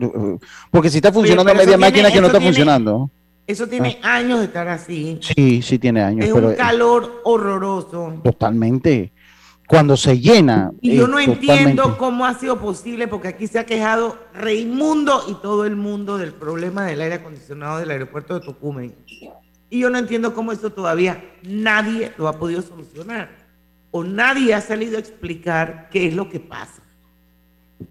Porque 0.72 0.90
si 0.90 0.98
está 0.98 1.12
funcionando 1.12 1.54
media 1.54 1.66
tiene- 1.66 1.78
máquina, 1.78 2.12
que 2.12 2.20
no 2.22 2.28
está 2.28 2.40
tiene- 2.40 2.52
funcionando. 2.54 3.10
Eso 3.48 3.68
tiene 3.68 4.00
años 4.02 4.40
de 4.40 4.46
estar 4.46 4.68
así. 4.68 5.20
Sí, 5.22 5.62
sí 5.62 5.78
tiene 5.78 6.02
años, 6.02 6.26
es 6.26 6.34
pero 6.34 6.48
un 6.50 6.56
calor 6.56 7.22
horroroso. 7.24 8.20
totalmente. 8.24 9.12
Cuando 9.68 9.98
se 9.98 10.20
llena. 10.20 10.72
Y 10.82 10.96
yo 10.96 11.06
eh, 11.06 11.08
no 11.08 11.18
totalmente. 11.18 11.54
entiendo 11.54 11.98
cómo 11.98 12.26
ha 12.26 12.34
sido 12.36 12.60
posible, 12.60 13.08
porque 13.08 13.30
aquí 13.30 13.48
se 13.48 13.58
ha 13.58 13.66
quejado 13.66 14.18
Reimundo 14.34 15.24
y 15.28 15.34
todo 15.36 15.66
el 15.66 15.76
mundo 15.76 16.18
del 16.20 16.34
problema 16.34 16.86
del 16.86 17.02
aire 17.02 17.16
acondicionado 17.16 17.80
del 17.80 17.90
aeropuerto 17.90 18.34
de 18.40 18.46
Tocumen. 18.46 18.94
Y 19.70 19.80
yo 19.80 19.90
no 19.90 19.98
entiendo 19.98 20.34
cómo 20.36 20.52
eso 20.52 20.72
todavía 20.72 21.24
nadie 21.44 22.12
lo 22.18 22.28
ha 22.28 22.38
podido 22.38 22.62
solucionar. 22.62 23.30
O 23.92 24.04
nadie 24.04 24.54
ha 24.54 24.62
salido 24.62 24.98
a 24.98 25.00
explicar 25.00 25.88
qué 25.92 26.08
es 26.08 26.14
lo 26.16 26.30
que 26.30 26.40
pasa. 26.40 26.82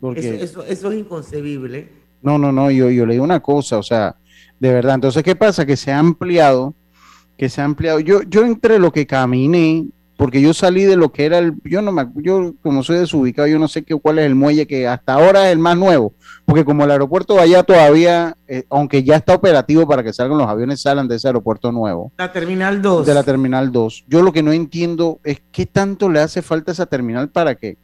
Porque- 0.00 0.20
Eso, 0.42 0.62
eso- 0.62 0.64
eso 0.64 0.90
es 0.92 0.98
inconcebible. 0.98 1.90
No, 2.22 2.38
no, 2.38 2.52
no, 2.52 2.70
yo, 2.70 2.88
yo 2.90 3.04
le 3.06 3.14
digo 3.14 3.24
una 3.24 3.40
cosa, 3.40 3.78
o 3.78 3.82
sea, 3.82 4.16
de 4.58 4.72
verdad. 4.72 4.94
Entonces, 4.94 5.22
¿qué 5.22 5.36
pasa? 5.36 5.66
Que 5.66 5.76
se 5.76 5.92
ha 5.92 5.98
ampliado, 5.98 6.74
que 7.36 7.48
se 7.48 7.60
ha 7.60 7.64
ampliado. 7.64 8.00
Yo, 8.00 8.22
yo 8.22 8.44
entre 8.44 8.78
lo 8.78 8.92
que 8.92 9.06
caminé, 9.06 9.86
porque 10.16 10.40
yo 10.40 10.54
salí 10.54 10.84
de 10.84 10.96
lo 10.96 11.10
que 11.12 11.26
era 11.26 11.38
el, 11.38 11.54
yo 11.64 11.82
no 11.82 11.90
me, 11.92 12.06
yo 12.22 12.54
como 12.62 12.82
soy 12.82 12.98
desubicado, 12.98 13.48
yo 13.48 13.58
no 13.58 13.66
sé 13.68 13.82
qué, 13.82 13.94
cuál 13.96 14.20
es 14.20 14.26
el 14.26 14.36
muelle 14.36 14.66
que 14.66 14.86
hasta 14.86 15.14
ahora 15.14 15.46
es 15.48 15.52
el 15.52 15.58
más 15.58 15.76
nuevo, 15.76 16.14
porque 16.46 16.64
como 16.64 16.84
el 16.84 16.92
aeropuerto 16.92 17.34
de 17.34 17.40
allá 17.40 17.62
todavía, 17.64 18.36
eh, 18.46 18.62
aunque 18.70 19.02
ya 19.02 19.16
está 19.16 19.34
operativo 19.34 19.86
para 19.88 20.02
que 20.04 20.12
salgan 20.12 20.38
los 20.38 20.46
aviones, 20.48 20.80
salgan 20.80 21.08
de 21.08 21.16
ese 21.16 21.26
aeropuerto 21.26 21.72
nuevo. 21.72 22.12
La 22.16 22.32
Terminal 22.32 22.80
2. 22.80 23.04
De 23.06 23.12
la 23.12 23.24
Terminal 23.24 23.72
2. 23.72 24.04
Yo 24.08 24.22
lo 24.22 24.32
que 24.32 24.42
no 24.44 24.52
entiendo 24.52 25.18
es 25.24 25.42
qué 25.50 25.66
tanto 25.66 26.08
le 26.08 26.20
hace 26.20 26.42
falta 26.42 26.70
a 26.70 26.74
esa 26.74 26.86
terminal 26.86 27.28
para 27.28 27.56
que, 27.56 27.76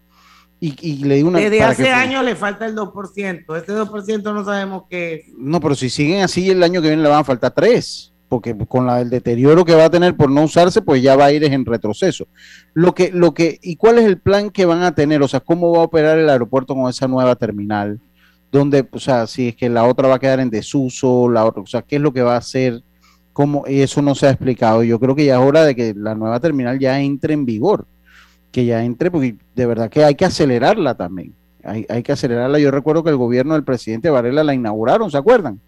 y, 0.60 0.74
y 0.80 1.04
le 1.04 1.16
digo 1.16 1.28
una 1.28 1.38
Desde 1.38 1.62
hace 1.62 1.84
que- 1.84 1.90
años 1.90 2.24
le 2.24 2.36
falta 2.36 2.66
el 2.66 2.74
2%. 2.76 3.56
Ese 3.56 3.72
2% 3.72 4.22
no 4.34 4.44
sabemos 4.44 4.82
qué 4.90 5.14
es. 5.14 5.22
No, 5.38 5.58
pero 5.60 5.74
si 5.74 5.88
siguen 5.90 6.22
así, 6.22 6.50
el 6.50 6.62
año 6.62 6.82
que 6.82 6.88
viene 6.88 7.02
le 7.02 7.08
van 7.08 7.20
a 7.20 7.24
faltar 7.24 7.52
tres, 7.52 8.12
porque 8.28 8.56
con 8.68 8.86
la, 8.86 9.00
el 9.00 9.08
deterioro 9.10 9.64
que 9.64 9.74
va 9.74 9.86
a 9.86 9.90
tener 9.90 10.14
por 10.16 10.30
no 10.30 10.42
usarse, 10.44 10.82
pues 10.82 11.02
ya 11.02 11.16
va 11.16 11.24
a 11.26 11.32
ir 11.32 11.42
en 11.44 11.64
retroceso. 11.64 12.28
Lo 12.74 12.94
que, 12.94 13.10
lo 13.10 13.32
que, 13.34 13.58
¿y 13.62 13.76
cuál 13.76 13.98
es 13.98 14.04
el 14.04 14.18
plan 14.18 14.50
que 14.50 14.66
van 14.66 14.82
a 14.82 14.94
tener? 14.94 15.22
O 15.22 15.28
sea, 15.28 15.40
¿cómo 15.40 15.72
va 15.72 15.78
a 15.78 15.84
operar 15.84 16.18
el 16.18 16.28
aeropuerto 16.28 16.74
con 16.74 16.88
esa 16.90 17.08
nueva 17.08 17.34
terminal? 17.36 17.98
Donde, 18.52 18.86
o 18.92 18.98
sea, 18.98 19.26
si 19.26 19.48
es 19.48 19.56
que 19.56 19.68
la 19.70 19.84
otra 19.84 20.08
va 20.08 20.16
a 20.16 20.18
quedar 20.18 20.40
en 20.40 20.50
desuso, 20.50 21.28
la 21.28 21.44
otra, 21.44 21.62
o 21.62 21.66
sea, 21.66 21.82
¿qué 21.82 21.96
es 21.96 22.02
lo 22.02 22.12
que 22.12 22.22
va 22.22 22.34
a 22.34 22.38
hacer? 22.38 22.82
¿Cómo? 23.32 23.64
Eso 23.66 24.02
no 24.02 24.14
se 24.16 24.26
ha 24.26 24.30
explicado. 24.30 24.82
Yo 24.82 24.98
creo 24.98 25.14
que 25.14 25.24
ya 25.24 25.34
es 25.36 25.40
hora 25.40 25.64
de 25.64 25.74
que 25.76 25.94
la 25.96 26.14
nueva 26.16 26.40
terminal 26.40 26.78
ya 26.78 27.00
entre 27.00 27.32
en 27.32 27.46
vigor, 27.46 27.86
que 28.50 28.64
ya 28.64 28.84
entre, 28.84 29.10
porque 29.10 29.36
de 29.54 29.66
verdad 29.66 29.90
que 29.90 30.04
hay 30.04 30.14
que 30.14 30.24
acelerarla 30.24 30.94
también. 30.96 31.34
Hay, 31.62 31.86
hay 31.88 32.02
que 32.02 32.12
acelerarla. 32.12 32.58
Yo 32.58 32.70
recuerdo 32.70 33.04
que 33.04 33.10
el 33.10 33.16
gobierno 33.16 33.54
del 33.54 33.64
presidente 33.64 34.10
Varela 34.10 34.42
la 34.44 34.54
inauguraron, 34.54 35.10
¿se 35.10 35.18
acuerdan? 35.18 35.60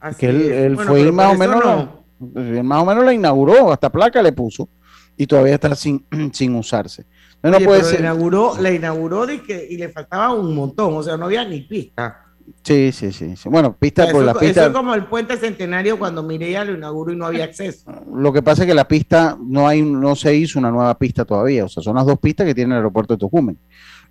Así 0.00 0.20
que 0.20 0.28
él, 0.28 0.52
él 0.52 0.74
Bueno, 0.74 0.90
fue 0.90 1.12
más 1.12 1.34
o 1.34 1.38
menos 1.38 1.64
no. 1.64 2.04
la, 2.34 2.62
más 2.62 2.82
o 2.82 2.86
menos 2.86 3.04
la 3.04 3.12
inauguró, 3.12 3.72
hasta 3.72 3.90
placa 3.90 4.22
le 4.22 4.32
puso 4.32 4.68
y 5.16 5.26
todavía 5.26 5.54
está 5.54 5.74
sin, 5.74 6.04
sin 6.32 6.54
usarse. 6.56 7.04
No, 7.42 7.50
no 7.50 7.56
Oye, 7.56 7.66
puede 7.66 7.80
pero 7.80 7.90
ser. 7.90 8.00
La 8.00 8.06
inauguró, 8.06 8.54
la 8.60 8.70
inauguró 8.72 9.26
de 9.26 9.42
que, 9.42 9.66
y 9.68 9.76
le 9.76 9.88
faltaba 9.88 10.32
un 10.32 10.54
montón. 10.54 10.94
O 10.94 11.02
sea, 11.02 11.16
no 11.16 11.26
había 11.26 11.44
ni 11.44 11.60
pista. 11.62 12.21
Sí, 12.62 12.92
sí, 12.92 13.12
sí, 13.12 13.36
sí. 13.36 13.48
Bueno, 13.48 13.74
pista 13.76 14.04
por 14.04 14.22
eso, 14.22 14.22
la 14.22 14.30
eso 14.32 14.40
pista. 14.40 14.66
es 14.66 14.72
como 14.72 14.94
el 14.94 15.04
puente 15.06 15.36
centenario 15.36 15.98
cuando 15.98 16.22
Mireya 16.22 16.64
lo 16.64 16.74
inauguró 16.74 17.12
y 17.12 17.16
no 17.16 17.26
había 17.26 17.44
acceso. 17.44 17.90
Lo 18.14 18.32
que 18.32 18.40
pasa 18.42 18.62
es 18.62 18.68
que 18.68 18.74
la 18.74 18.86
pista 18.86 19.36
no 19.40 19.66
hay, 19.66 19.82
no 19.82 20.14
se 20.14 20.34
hizo 20.34 20.58
una 20.58 20.70
nueva 20.70 20.96
pista 20.96 21.24
todavía. 21.24 21.64
O 21.64 21.68
sea, 21.68 21.82
son 21.82 21.96
las 21.96 22.06
dos 22.06 22.18
pistas 22.20 22.46
que 22.46 22.54
tiene 22.54 22.72
el 22.74 22.78
aeropuerto 22.78 23.14
de 23.14 23.18
Tocumen. 23.18 23.58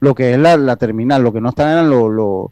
Lo 0.01 0.13
que 0.15 0.33
es 0.33 0.37
la, 0.39 0.57
la 0.57 0.75
terminal, 0.75 1.23
lo 1.23 1.31
que 1.31 1.39
no 1.41 1.49
están 1.49 1.69
eran 1.71 1.89
los, 1.89 2.11
los, 2.11 2.47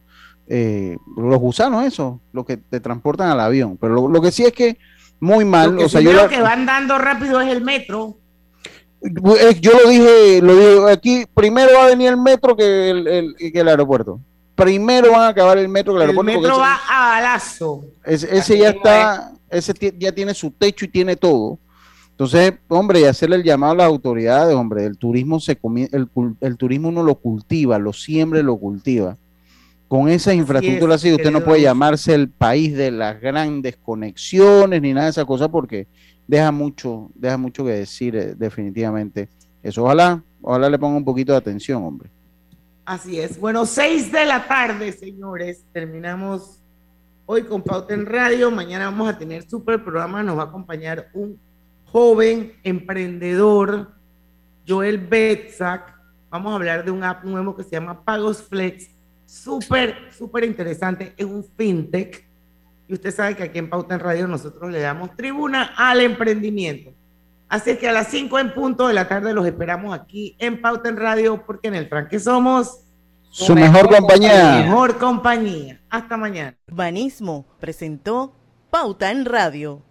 eh, 0.47 0.95
los 1.17 1.37
gusanos, 1.39 1.85
eso, 1.85 2.21
lo 2.31 2.45
que 2.45 2.57
te 2.57 2.79
transportan 2.79 3.29
al 3.29 3.39
avión. 3.39 3.77
Pero 3.77 3.93
lo, 3.95 4.07
lo 4.07 4.21
que 4.21 4.31
sí 4.31 4.43
es 4.45 4.53
que 4.53 4.77
muy 5.19 5.43
mal. 5.45 5.71
Lo 5.71 5.77
que 5.79 5.85
o 5.85 5.89
sea, 5.89 5.99
yo 6.01 6.13
la- 6.13 6.29
que 6.29 6.41
van 6.41 6.65
dando 6.65 6.97
rápido 6.97 7.41
es 7.41 7.49
el 7.49 7.61
metro. 7.63 8.15
Eh, 9.01 9.57
Yo 9.61 9.71
lo 9.81 9.89
dije, 9.89 10.41
lo 10.41 10.55
dije 10.55 10.91
aquí, 10.91 11.25
primero 11.33 11.69
va 11.77 11.85
a 11.85 11.87
venir 11.87 12.09
el 12.09 12.17
metro 12.17 12.55
que 12.55 12.89
el, 12.89 13.07
el- 13.07 13.35
que 13.37 13.51
el 13.59 13.67
aeropuerto. 13.69 14.19
Primero 14.59 15.11
van 15.11 15.21
a 15.21 15.27
acabar 15.29 15.57
el 15.57 15.67
metro 15.69 15.93
que 15.93 15.97
el 15.97 16.03
El 16.03 16.09
aeropuerto. 16.09 16.33
porque 16.33 16.47
metro 16.47 16.63
ese- 16.63 16.69
va 16.71 16.79
a 16.89 17.09
balazo. 17.21 17.85
ese, 18.05 18.37
ese 18.37 18.57
ya 18.57 18.69
está, 18.69 19.31
ese 19.49 19.73
ya 19.97 20.11
tiene 20.11 20.33
su 20.33 20.51
techo 20.51 20.85
y 20.85 20.87
tiene 20.89 21.15
todo. 21.15 21.57
Entonces, 22.11 22.53
hombre, 22.67 22.99
y 22.99 23.03
hacerle 23.05 23.37
el 23.37 23.43
llamado 23.43 23.71
a 23.73 23.75
las 23.77 23.87
autoridades, 23.87 24.53
hombre, 24.53 24.85
el 24.85 24.97
turismo 24.97 25.39
se 25.39 25.57
el, 25.91 26.09
el 26.41 26.57
turismo 26.57 26.89
uno 26.89 27.01
lo 27.01 27.15
cultiva, 27.15 27.79
lo 27.79 27.93
siembra 27.93 28.39
y 28.39 28.43
lo 28.43 28.57
cultiva. 28.57 29.15
Con 29.87 30.07
esas 30.09 30.35
infraestructuras 30.35 30.97
así, 30.97 31.11
usted 31.13 31.31
no 31.31 31.39
puede 31.43 31.61
llamarse 31.61 32.13
el 32.13 32.29
país 32.29 32.75
de 32.75 32.91
las 32.91 33.19
grandes 33.19 33.77
conexiones 33.77 34.81
ni 34.81 34.93
nada 34.93 35.05
de 35.05 35.11
esas 35.11 35.25
cosas 35.25 35.47
porque 35.49 35.87
deja 36.27 36.51
mucho, 36.51 37.09
deja 37.15 37.37
mucho 37.37 37.63
que 37.65 37.71
decir 37.71 38.15
eh, 38.15 38.35
definitivamente. 38.37 39.29
Eso 39.63 39.83
ojalá, 39.83 40.21
ojalá 40.41 40.69
le 40.69 40.77
ponga 40.77 40.97
un 40.97 41.05
poquito 41.05 41.31
de 41.31 41.37
atención, 41.39 41.83
hombre. 41.83 42.09
Así 42.89 43.19
es. 43.19 43.39
Bueno, 43.39 43.67
seis 43.67 44.11
de 44.11 44.25
la 44.25 44.47
tarde, 44.47 44.91
señores. 44.91 45.63
Terminamos 45.71 46.59
hoy 47.27 47.43
con 47.43 47.61
Pauta 47.61 47.93
en 47.93 48.07
Radio. 48.07 48.49
Mañana 48.49 48.85
vamos 48.85 49.07
a 49.07 49.15
tener 49.15 49.47
super 49.47 49.83
programa. 49.83 50.23
Nos 50.23 50.39
va 50.39 50.41
a 50.41 50.45
acompañar 50.47 51.07
un 51.13 51.39
joven 51.85 52.53
emprendedor, 52.63 53.91
Joel 54.67 54.97
Betzak. 54.97 55.99
Vamos 56.31 56.51
a 56.51 56.55
hablar 56.55 56.83
de 56.83 56.89
un 56.89 57.03
app 57.03 57.23
nuevo 57.25 57.55
que 57.55 57.61
se 57.61 57.69
llama 57.69 58.03
Pagos 58.03 58.41
Flex. 58.41 58.89
Súper, 59.23 60.11
súper 60.11 60.45
interesante. 60.45 61.13
Es 61.15 61.27
un 61.27 61.43
fintech. 61.43 62.27
Y 62.87 62.93
usted 62.95 63.13
sabe 63.13 63.35
que 63.35 63.43
aquí 63.43 63.59
en 63.59 63.69
Pauta 63.69 63.93
en 63.93 63.99
Radio 63.99 64.27
nosotros 64.27 64.71
le 64.71 64.79
damos 64.79 65.15
tribuna 65.15 65.75
al 65.77 66.01
emprendimiento. 66.01 66.91
Así 67.49 67.71
es 67.71 67.79
que 67.79 67.89
a 67.89 67.91
las 67.91 68.07
5 68.09 68.37
en 68.37 68.53
punto 68.53 68.87
de 68.87 68.93
la 68.93 69.07
tarde 69.07 69.33
los 69.33 69.45
esperamos 69.45 69.93
aquí 69.93 70.35
en 70.39 70.61
Pauta 70.61 70.87
en 70.87 70.97
Radio, 70.97 71.43
porque 71.45 71.67
en 71.67 71.75
el 71.75 71.89
tranque 71.89 72.19
somos 72.19 72.81
Su 73.31 73.55
mejor 73.55 73.89
compañía. 73.89 74.63
Mejor 74.65 74.99
compañía. 74.99 75.81
Hasta 75.89 76.15
mañana. 76.15 76.55
Urbanismo 76.67 77.47
presentó 77.59 78.35
Pauta 78.69 79.09
en 79.09 79.25
Radio. 79.25 79.81